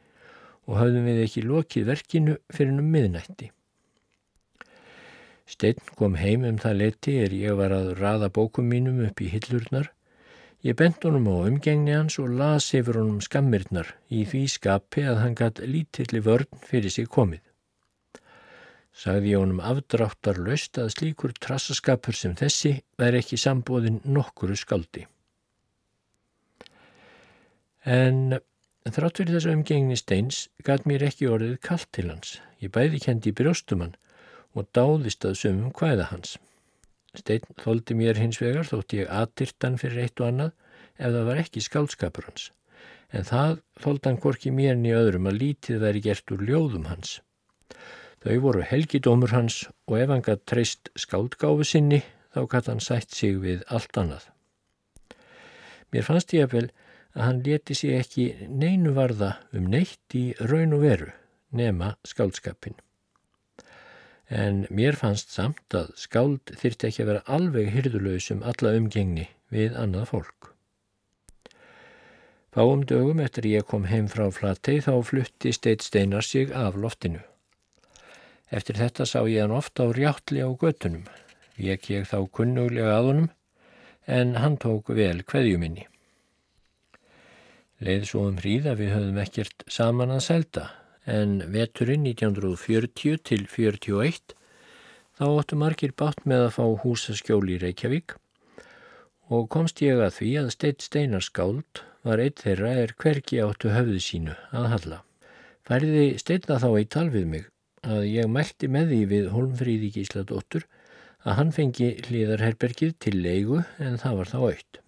og 0.67 0.81
hafðum 0.81 1.07
við 1.07 1.23
ekki 1.25 1.45
lokið 1.47 1.87
verkinu 1.91 2.37
fyrir 2.53 2.81
um 2.81 2.91
miðnætti. 2.91 3.51
Steinn 5.47 5.79
kom 5.99 6.17
heim 6.19 6.45
um 6.49 6.57
það 6.59 6.81
leti 6.81 7.12
er 7.23 7.35
ég 7.35 7.55
var 7.59 7.71
að 7.75 7.93
raða 8.01 8.33
bókum 8.35 8.67
mínum 8.67 8.99
upp 9.07 9.23
í 9.23 9.31
hillurnar. 9.31 9.93
Ég 10.67 10.75
bent 10.75 11.05
honum 11.07 11.29
á 11.31 11.47
umgengni 11.47 11.95
hans 11.95 12.17
og 12.19 12.33
las 12.35 12.73
yfir 12.75 12.99
honum 12.99 13.21
skammirnar 13.23 13.93
í 14.11 14.25
því 14.27 14.43
skapi 14.57 15.05
að 15.07 15.21
hann 15.23 15.37
gatt 15.39 15.62
lítilli 15.62 16.23
vörn 16.27 16.51
fyrir 16.67 16.91
sig 16.91 17.07
komið. 17.07 17.45
Sagði 18.97 19.37
ég 19.37 19.45
honum 19.45 19.62
afdráttar 19.62 20.41
löst 20.43 20.81
að 20.83 20.91
slíkur 20.97 21.37
trassaskapur 21.39 22.17
sem 22.17 22.35
þessi 22.35 22.81
væri 22.99 23.21
ekki 23.23 23.39
sambóðin 23.39 24.01
nokkuru 24.03 24.57
skaldi. 24.59 25.05
En 27.87 28.41
þrátt 28.95 29.18
fyrir 29.18 29.34
þessu 29.34 29.53
umgengni 29.57 29.97
steins 29.99 30.41
gæt 30.66 30.84
mér 30.87 31.05
ekki 31.09 31.26
orðið 31.26 31.57
kallt 31.66 31.89
til 31.97 32.07
hans. 32.11 32.37
Ég 32.62 32.70
bæði 32.70 33.01
kendi 33.03 33.32
í 33.32 33.37
brjóstumann 33.37 33.97
og 34.55 34.68
dáðist 34.76 35.26
að 35.26 35.39
sumum 35.41 35.72
hvæða 35.74 36.11
hans. 36.12 36.37
Stein 37.16 37.49
þóldi 37.62 37.97
mér 37.99 38.20
hins 38.20 38.39
vegar 38.43 38.68
þótt 38.68 38.95
ég 38.95 39.11
aðdyrtan 39.11 39.80
fyrir 39.80 40.05
eitt 40.05 40.22
og 40.22 40.30
annað 40.30 40.53
ef 40.97 41.11
það 41.16 41.26
var 41.30 41.43
ekki 41.43 41.64
skálskapur 41.64 42.28
hans. 42.28 42.51
En 43.11 43.26
það 43.26 43.59
þóldi 43.82 44.11
hann 44.11 44.22
gorki 44.22 44.53
mér 44.55 44.78
niður 44.78 45.03
öðrum 45.03 45.30
að 45.30 45.41
lítið 45.43 45.82
veri 45.82 46.05
gert 46.05 46.37
úr 46.37 46.47
ljóðum 46.47 46.89
hans. 46.91 47.18
Þau 48.22 48.39
voru 48.43 48.64
helgidómur 48.66 49.34
hans 49.34 49.64
og 49.87 49.99
ef 49.99 50.14
hann 50.14 50.24
gætt 50.26 50.47
treyst 50.51 50.91
skáldgáfi 50.99 51.66
sinni 51.66 52.03
þá 52.34 52.41
gætt 52.53 52.70
hann 52.70 52.82
sætt 52.82 53.14
sig 53.14 53.39
við 53.43 53.62
allt 53.66 53.99
annað. 53.99 54.30
Mér 55.91 56.07
fannst 56.07 56.34
ég 56.34 56.47
að 56.47 56.55
vel 56.57 56.68
að 57.17 57.23
hann 57.25 57.45
leti 57.45 57.75
sig 57.75 57.95
ekki 57.97 58.27
neinu 58.49 58.93
varða 58.97 59.37
um 59.57 59.71
neitt 59.73 60.14
í 60.14 60.27
raun 60.51 60.77
og 60.77 60.85
veru 60.85 61.12
nema 61.57 61.95
skáldskapin. 62.05 62.77
En 64.29 64.67
mér 64.75 64.99
fannst 64.99 65.33
samt 65.33 65.75
að 65.75 65.95
skáld 65.97 66.53
þyrti 66.61 66.91
ekki 66.91 67.05
að 67.05 67.11
vera 67.12 67.25
alveg 67.39 67.71
hyrðulegs 67.73 68.29
um 68.35 68.43
alla 68.43 68.75
umgengni 68.77 69.29
við 69.55 69.79
annað 69.79 70.11
fólk. 70.11 70.51
Fáum 72.53 72.83
dögum 72.89 73.21
eftir 73.21 73.47
ég 73.49 73.67
kom 73.69 73.87
heim 73.89 74.09
frá 74.09 74.27
Flatei 74.33 74.81
þá 74.85 74.95
flutti 75.05 75.53
Steit 75.53 75.85
Steinar 75.85 76.25
sig 76.25 76.53
af 76.53 76.77
loftinu. 76.77 77.21
Eftir 78.51 78.79
þetta 78.81 79.07
sá 79.09 79.21
ég 79.29 79.45
hann 79.45 79.57
ofta 79.57 79.89
á 79.89 79.93
rjáttli 79.93 80.41
á 80.41 80.51
göttunum. 80.53 81.05
Ég 81.57 81.81
þá 81.85 82.19
kunnuglega 82.29 82.99
að 82.99 83.11
honum 83.11 83.29
en 84.07 84.37
hann 84.37 84.57
tók 84.57 84.89
vel 84.89 85.23
hverjuminni. 85.23 85.87
Leið 87.85 88.05
svo 88.09 88.22
um 88.31 88.37
hríða 88.41 88.72
við 88.79 88.95
höfum 88.95 89.18
ekkert 89.20 89.64
saman 89.68 90.14
að 90.14 90.22
selta 90.27 90.68
en 91.07 91.43
veturinn 91.53 92.07
1940 92.09 93.18
til 93.29 93.43
41 93.53 94.33
þá 95.18 95.24
óttu 95.27 95.59
margir 95.61 95.93
bátt 95.93 96.24
með 96.24 96.47
að 96.47 96.55
fá 96.57 96.64
húsaskjóli 96.83 97.57
í 97.57 97.61
Reykjavík 97.62 98.16
og 99.29 99.49
komst 99.53 99.83
ég 99.85 100.01
að 100.01 100.16
því 100.20 100.31
að 100.41 100.49
Steit 100.55 100.87
Steinarskáld 100.87 101.83
var 102.07 102.22
eitt 102.22 102.41
þeirra 102.47 102.72
er 102.85 102.95
hvergi 103.03 103.43
áttu 103.43 103.74
höfðu 103.74 104.01
sínu 104.03 104.39
að 104.55 104.70
halla. 104.72 105.03
Færiði 105.66 106.07
Steitna 106.22 106.61
þá 106.62 106.68
eitt 106.70 106.93
talvið 106.95 107.29
mig 107.35 107.47
að 107.83 108.09
ég 108.09 108.31
mælti 108.31 108.70
með 108.70 108.93
því 108.93 109.03
við 109.12 109.31
Holmfríði 109.35 109.93
Gísladóttur 109.99 110.66
að 111.27 111.39
hann 111.41 111.53
fengi 111.55 111.93
hlýðarherbergið 112.07 112.97
til 113.03 113.16
leigu 113.18 113.62
en 113.83 113.99
það 114.01 114.20
var 114.22 114.33
þá 114.33 114.39
aukt. 114.47 114.83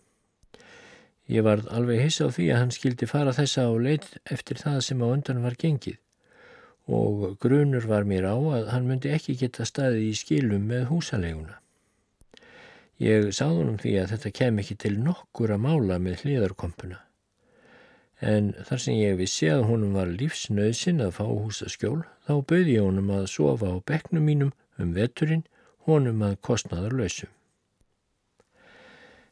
Ég 1.29 1.45
var 1.45 1.63
alveg 1.77 2.03
hiss 2.03 2.23
á 2.25 2.29
því 2.33 2.51
að 2.51 2.61
hann 2.63 2.75
skildi 2.75 3.09
fara 3.09 3.35
þessa 3.37 3.67
á 3.69 3.73
leit 3.77 4.07
eftir 4.33 4.61
það 4.61 4.79
sem 4.87 5.03
á 5.05 5.07
undan 5.09 5.43
var 5.45 5.59
gengið 5.61 5.99
og 6.89 7.35
grunur 7.43 7.85
var 7.85 8.07
mér 8.09 8.31
á 8.33 8.37
að 8.37 8.71
hann 8.73 8.87
myndi 8.89 9.11
ekki 9.13 9.37
geta 9.37 9.67
staðið 9.69 10.07
í 10.07 10.15
skilum 10.17 10.65
með 10.71 10.87
húsaleguna. 10.89 11.59
Ég 12.97 13.29
sáðunum 13.37 13.77
því 13.83 13.93
að 14.01 14.15
þetta 14.15 14.33
kem 14.41 14.63
ekki 14.63 14.79
til 14.81 14.95
nokkur 15.05 15.53
að 15.53 15.63
mála 15.67 16.01
með 16.01 16.25
hlýðarkompuna 16.25 17.03
en 18.21 18.51
þar 18.67 18.81
sem 18.83 18.97
ég 18.99 19.19
vissi 19.19 19.47
að 19.53 19.67
honum 19.69 19.95
var 19.95 20.11
lífsnöðsinn 20.11 21.03
að 21.05 21.15
fá 21.21 21.25
húsaskjól 21.29 22.01
þá 22.27 22.33
bauði 22.51 22.75
ég 22.75 22.87
honum 22.87 23.13
að 23.15 23.29
sofa 23.31 23.71
á 23.71 23.77
bekknum 23.87 24.27
mínum 24.27 24.55
um 24.79 24.95
veturinn 24.97 25.45
honum 25.87 26.25
að 26.27 26.39
kostnaður 26.43 26.99
lausum. 26.99 27.31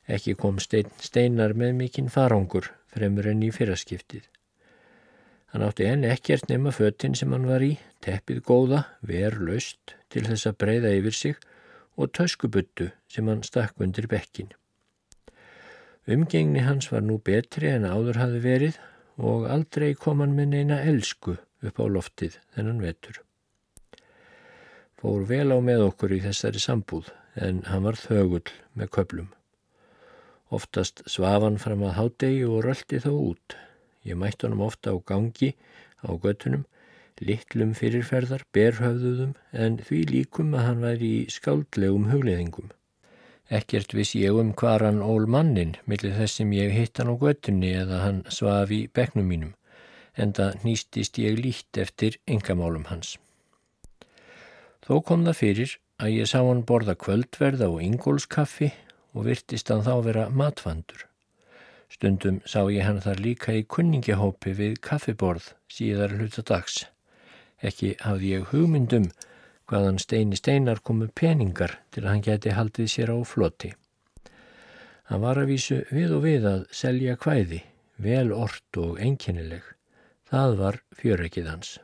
Ekki 0.07 0.37
kom 0.39 0.61
stein, 0.63 0.91
steinar 1.03 1.57
með 1.59 1.75
mikinn 1.81 2.11
farangur 2.13 2.71
fremur 2.95 3.27
enn 3.31 3.43
í 3.43 3.51
fyrraskiptið. 3.55 4.25
Hann 5.53 5.65
átti 5.67 5.87
enn 5.89 6.05
ekkert 6.07 6.51
nema 6.51 6.73
föttin 6.75 7.17
sem 7.19 7.33
hann 7.33 7.47
var 7.49 7.63
í, 7.65 7.77
teppið 8.05 8.43
góða, 8.47 8.85
ver 9.01 9.39
löst 9.41 9.97
til 10.13 10.27
þess 10.27 10.51
að 10.51 10.59
breyða 10.63 10.95
yfir 10.99 11.17
sig 11.17 11.37
og 11.97 12.13
töskubuttu 12.15 12.91
sem 13.11 13.29
hann 13.31 13.43
stakk 13.47 13.81
undir 13.83 14.09
bekkin. 14.11 14.53
Umgengni 16.07 16.63
hans 16.63 16.91
var 16.93 17.03
nú 17.03 17.19
betri 17.19 17.73
en 17.73 17.87
áður 17.89 18.21
hafi 18.23 18.43
verið 18.45 18.77
og 19.17 19.49
aldrei 19.51 19.95
kom 19.99 20.21
hann 20.23 20.37
með 20.37 20.53
neina 20.53 20.83
elsku 20.87 21.39
upp 21.67 21.81
á 21.83 21.87
loftið 21.91 22.37
þennan 22.55 22.83
vetur. 22.85 23.23
Fór 25.01 25.25
vel 25.29 25.51
á 25.51 25.59
með 25.61 25.89
okkur 25.89 26.15
í 26.17 26.21
þessari 26.25 26.63
sambúð 26.63 27.11
en 27.37 27.65
hann 27.71 27.85
var 27.89 27.99
þögull 28.01 28.47
með 28.79 28.93
köplum. 28.99 29.33
Oftast 30.55 31.03
svafan 31.11 31.57
fram 31.59 31.83
að 31.83 31.97
hádegi 31.97 32.45
og 32.47 32.61
röldi 32.63 33.01
þá 33.03 33.11
út. 33.11 33.57
Ég 34.07 34.19
mætti 34.19 34.47
honum 34.47 34.63
ofta 34.69 34.95
á 34.95 34.97
gangi 35.03 35.57
á 36.07 36.15
göttunum, 36.15 36.63
litlum 37.19 37.73
fyrirferðar, 37.75 38.45
berhöfðuðum 38.55 39.35
en 39.51 39.79
því 39.83 40.01
líkum 40.13 40.55
að 40.55 40.67
hann 40.69 40.85
væri 40.85 41.11
í 41.17 41.27
skáldlegum 41.35 42.07
hugleðingum. 42.13 42.71
Ekkert 43.51 43.95
viss 43.95 44.15
ég 44.19 44.39
um 44.39 44.53
hvar 44.55 44.83
hann 44.87 45.03
ól 45.03 45.27
mannin 45.27 45.75
millir 45.87 46.15
þess 46.15 46.39
sem 46.39 46.55
ég 46.55 46.75
hitt 46.75 46.99
hann 46.99 47.11
á 47.11 47.17
göttunni 47.19 47.75
eða 47.75 48.03
hann 48.05 48.23
svaf 48.31 48.71
í 48.71 48.87
begnum 48.87 49.27
mínum, 49.27 49.53
en 50.15 50.35
það 50.35 50.63
nýstist 50.63 51.19
ég 51.23 51.43
lít 51.43 51.79
eftir 51.79 52.21
yngamálum 52.31 52.87
hans. 52.87 53.17
Þó 54.87 55.03
kom 55.03 55.27
það 55.27 55.41
fyrir 55.43 55.79
að 55.99 56.19
ég 56.21 56.31
sá 56.31 56.39
hann 56.39 56.67
borða 56.67 56.95
kvöldverð 56.95 57.67
á 57.67 57.71
Ingólskaffi 57.83 58.71
og 59.17 59.25
virtist 59.31 59.73
hann 59.73 59.85
þá 59.87 59.95
vera 60.05 60.25
matfandur. 60.29 61.07
Stundum 61.89 62.43
sá 62.45 62.61
ég 62.69 62.85
hann 62.85 63.01
þar 63.01 63.23
líka 63.25 63.55
í 63.57 63.65
kunningahópi 63.65 64.53
við 64.59 64.77
kaffiborð 64.85 65.53
síðar 65.73 66.13
hluta 66.19 66.45
dags. 66.45 66.83
Ekki 67.65 67.95
hafði 68.03 68.33
ég 68.35 68.51
hugmyndum 68.53 69.09
hvaðan 69.71 69.99
steini 70.03 70.37
steinar 70.39 70.83
komu 70.85 71.09
peningar 71.09 71.79
til 71.95 72.05
að 72.05 72.11
hann 72.13 72.27
geti 72.27 72.55
haldið 72.59 72.93
sér 72.93 73.15
á 73.15 73.19
floti. 73.25 73.73
Hann 75.09 75.23
var 75.23 75.41
að 75.41 75.55
vísu 75.55 75.81
við 75.95 76.19
og 76.19 76.27
við 76.27 76.51
að 76.51 76.67
selja 76.75 77.17
hvæði, 77.23 77.63
vel 78.03 78.35
ort 78.35 78.83
og 78.83 79.01
einkennileg. 79.01 79.65
Það 80.27 80.57
var 80.61 80.83
fjörekið 80.99 81.51
hans. 81.55 81.77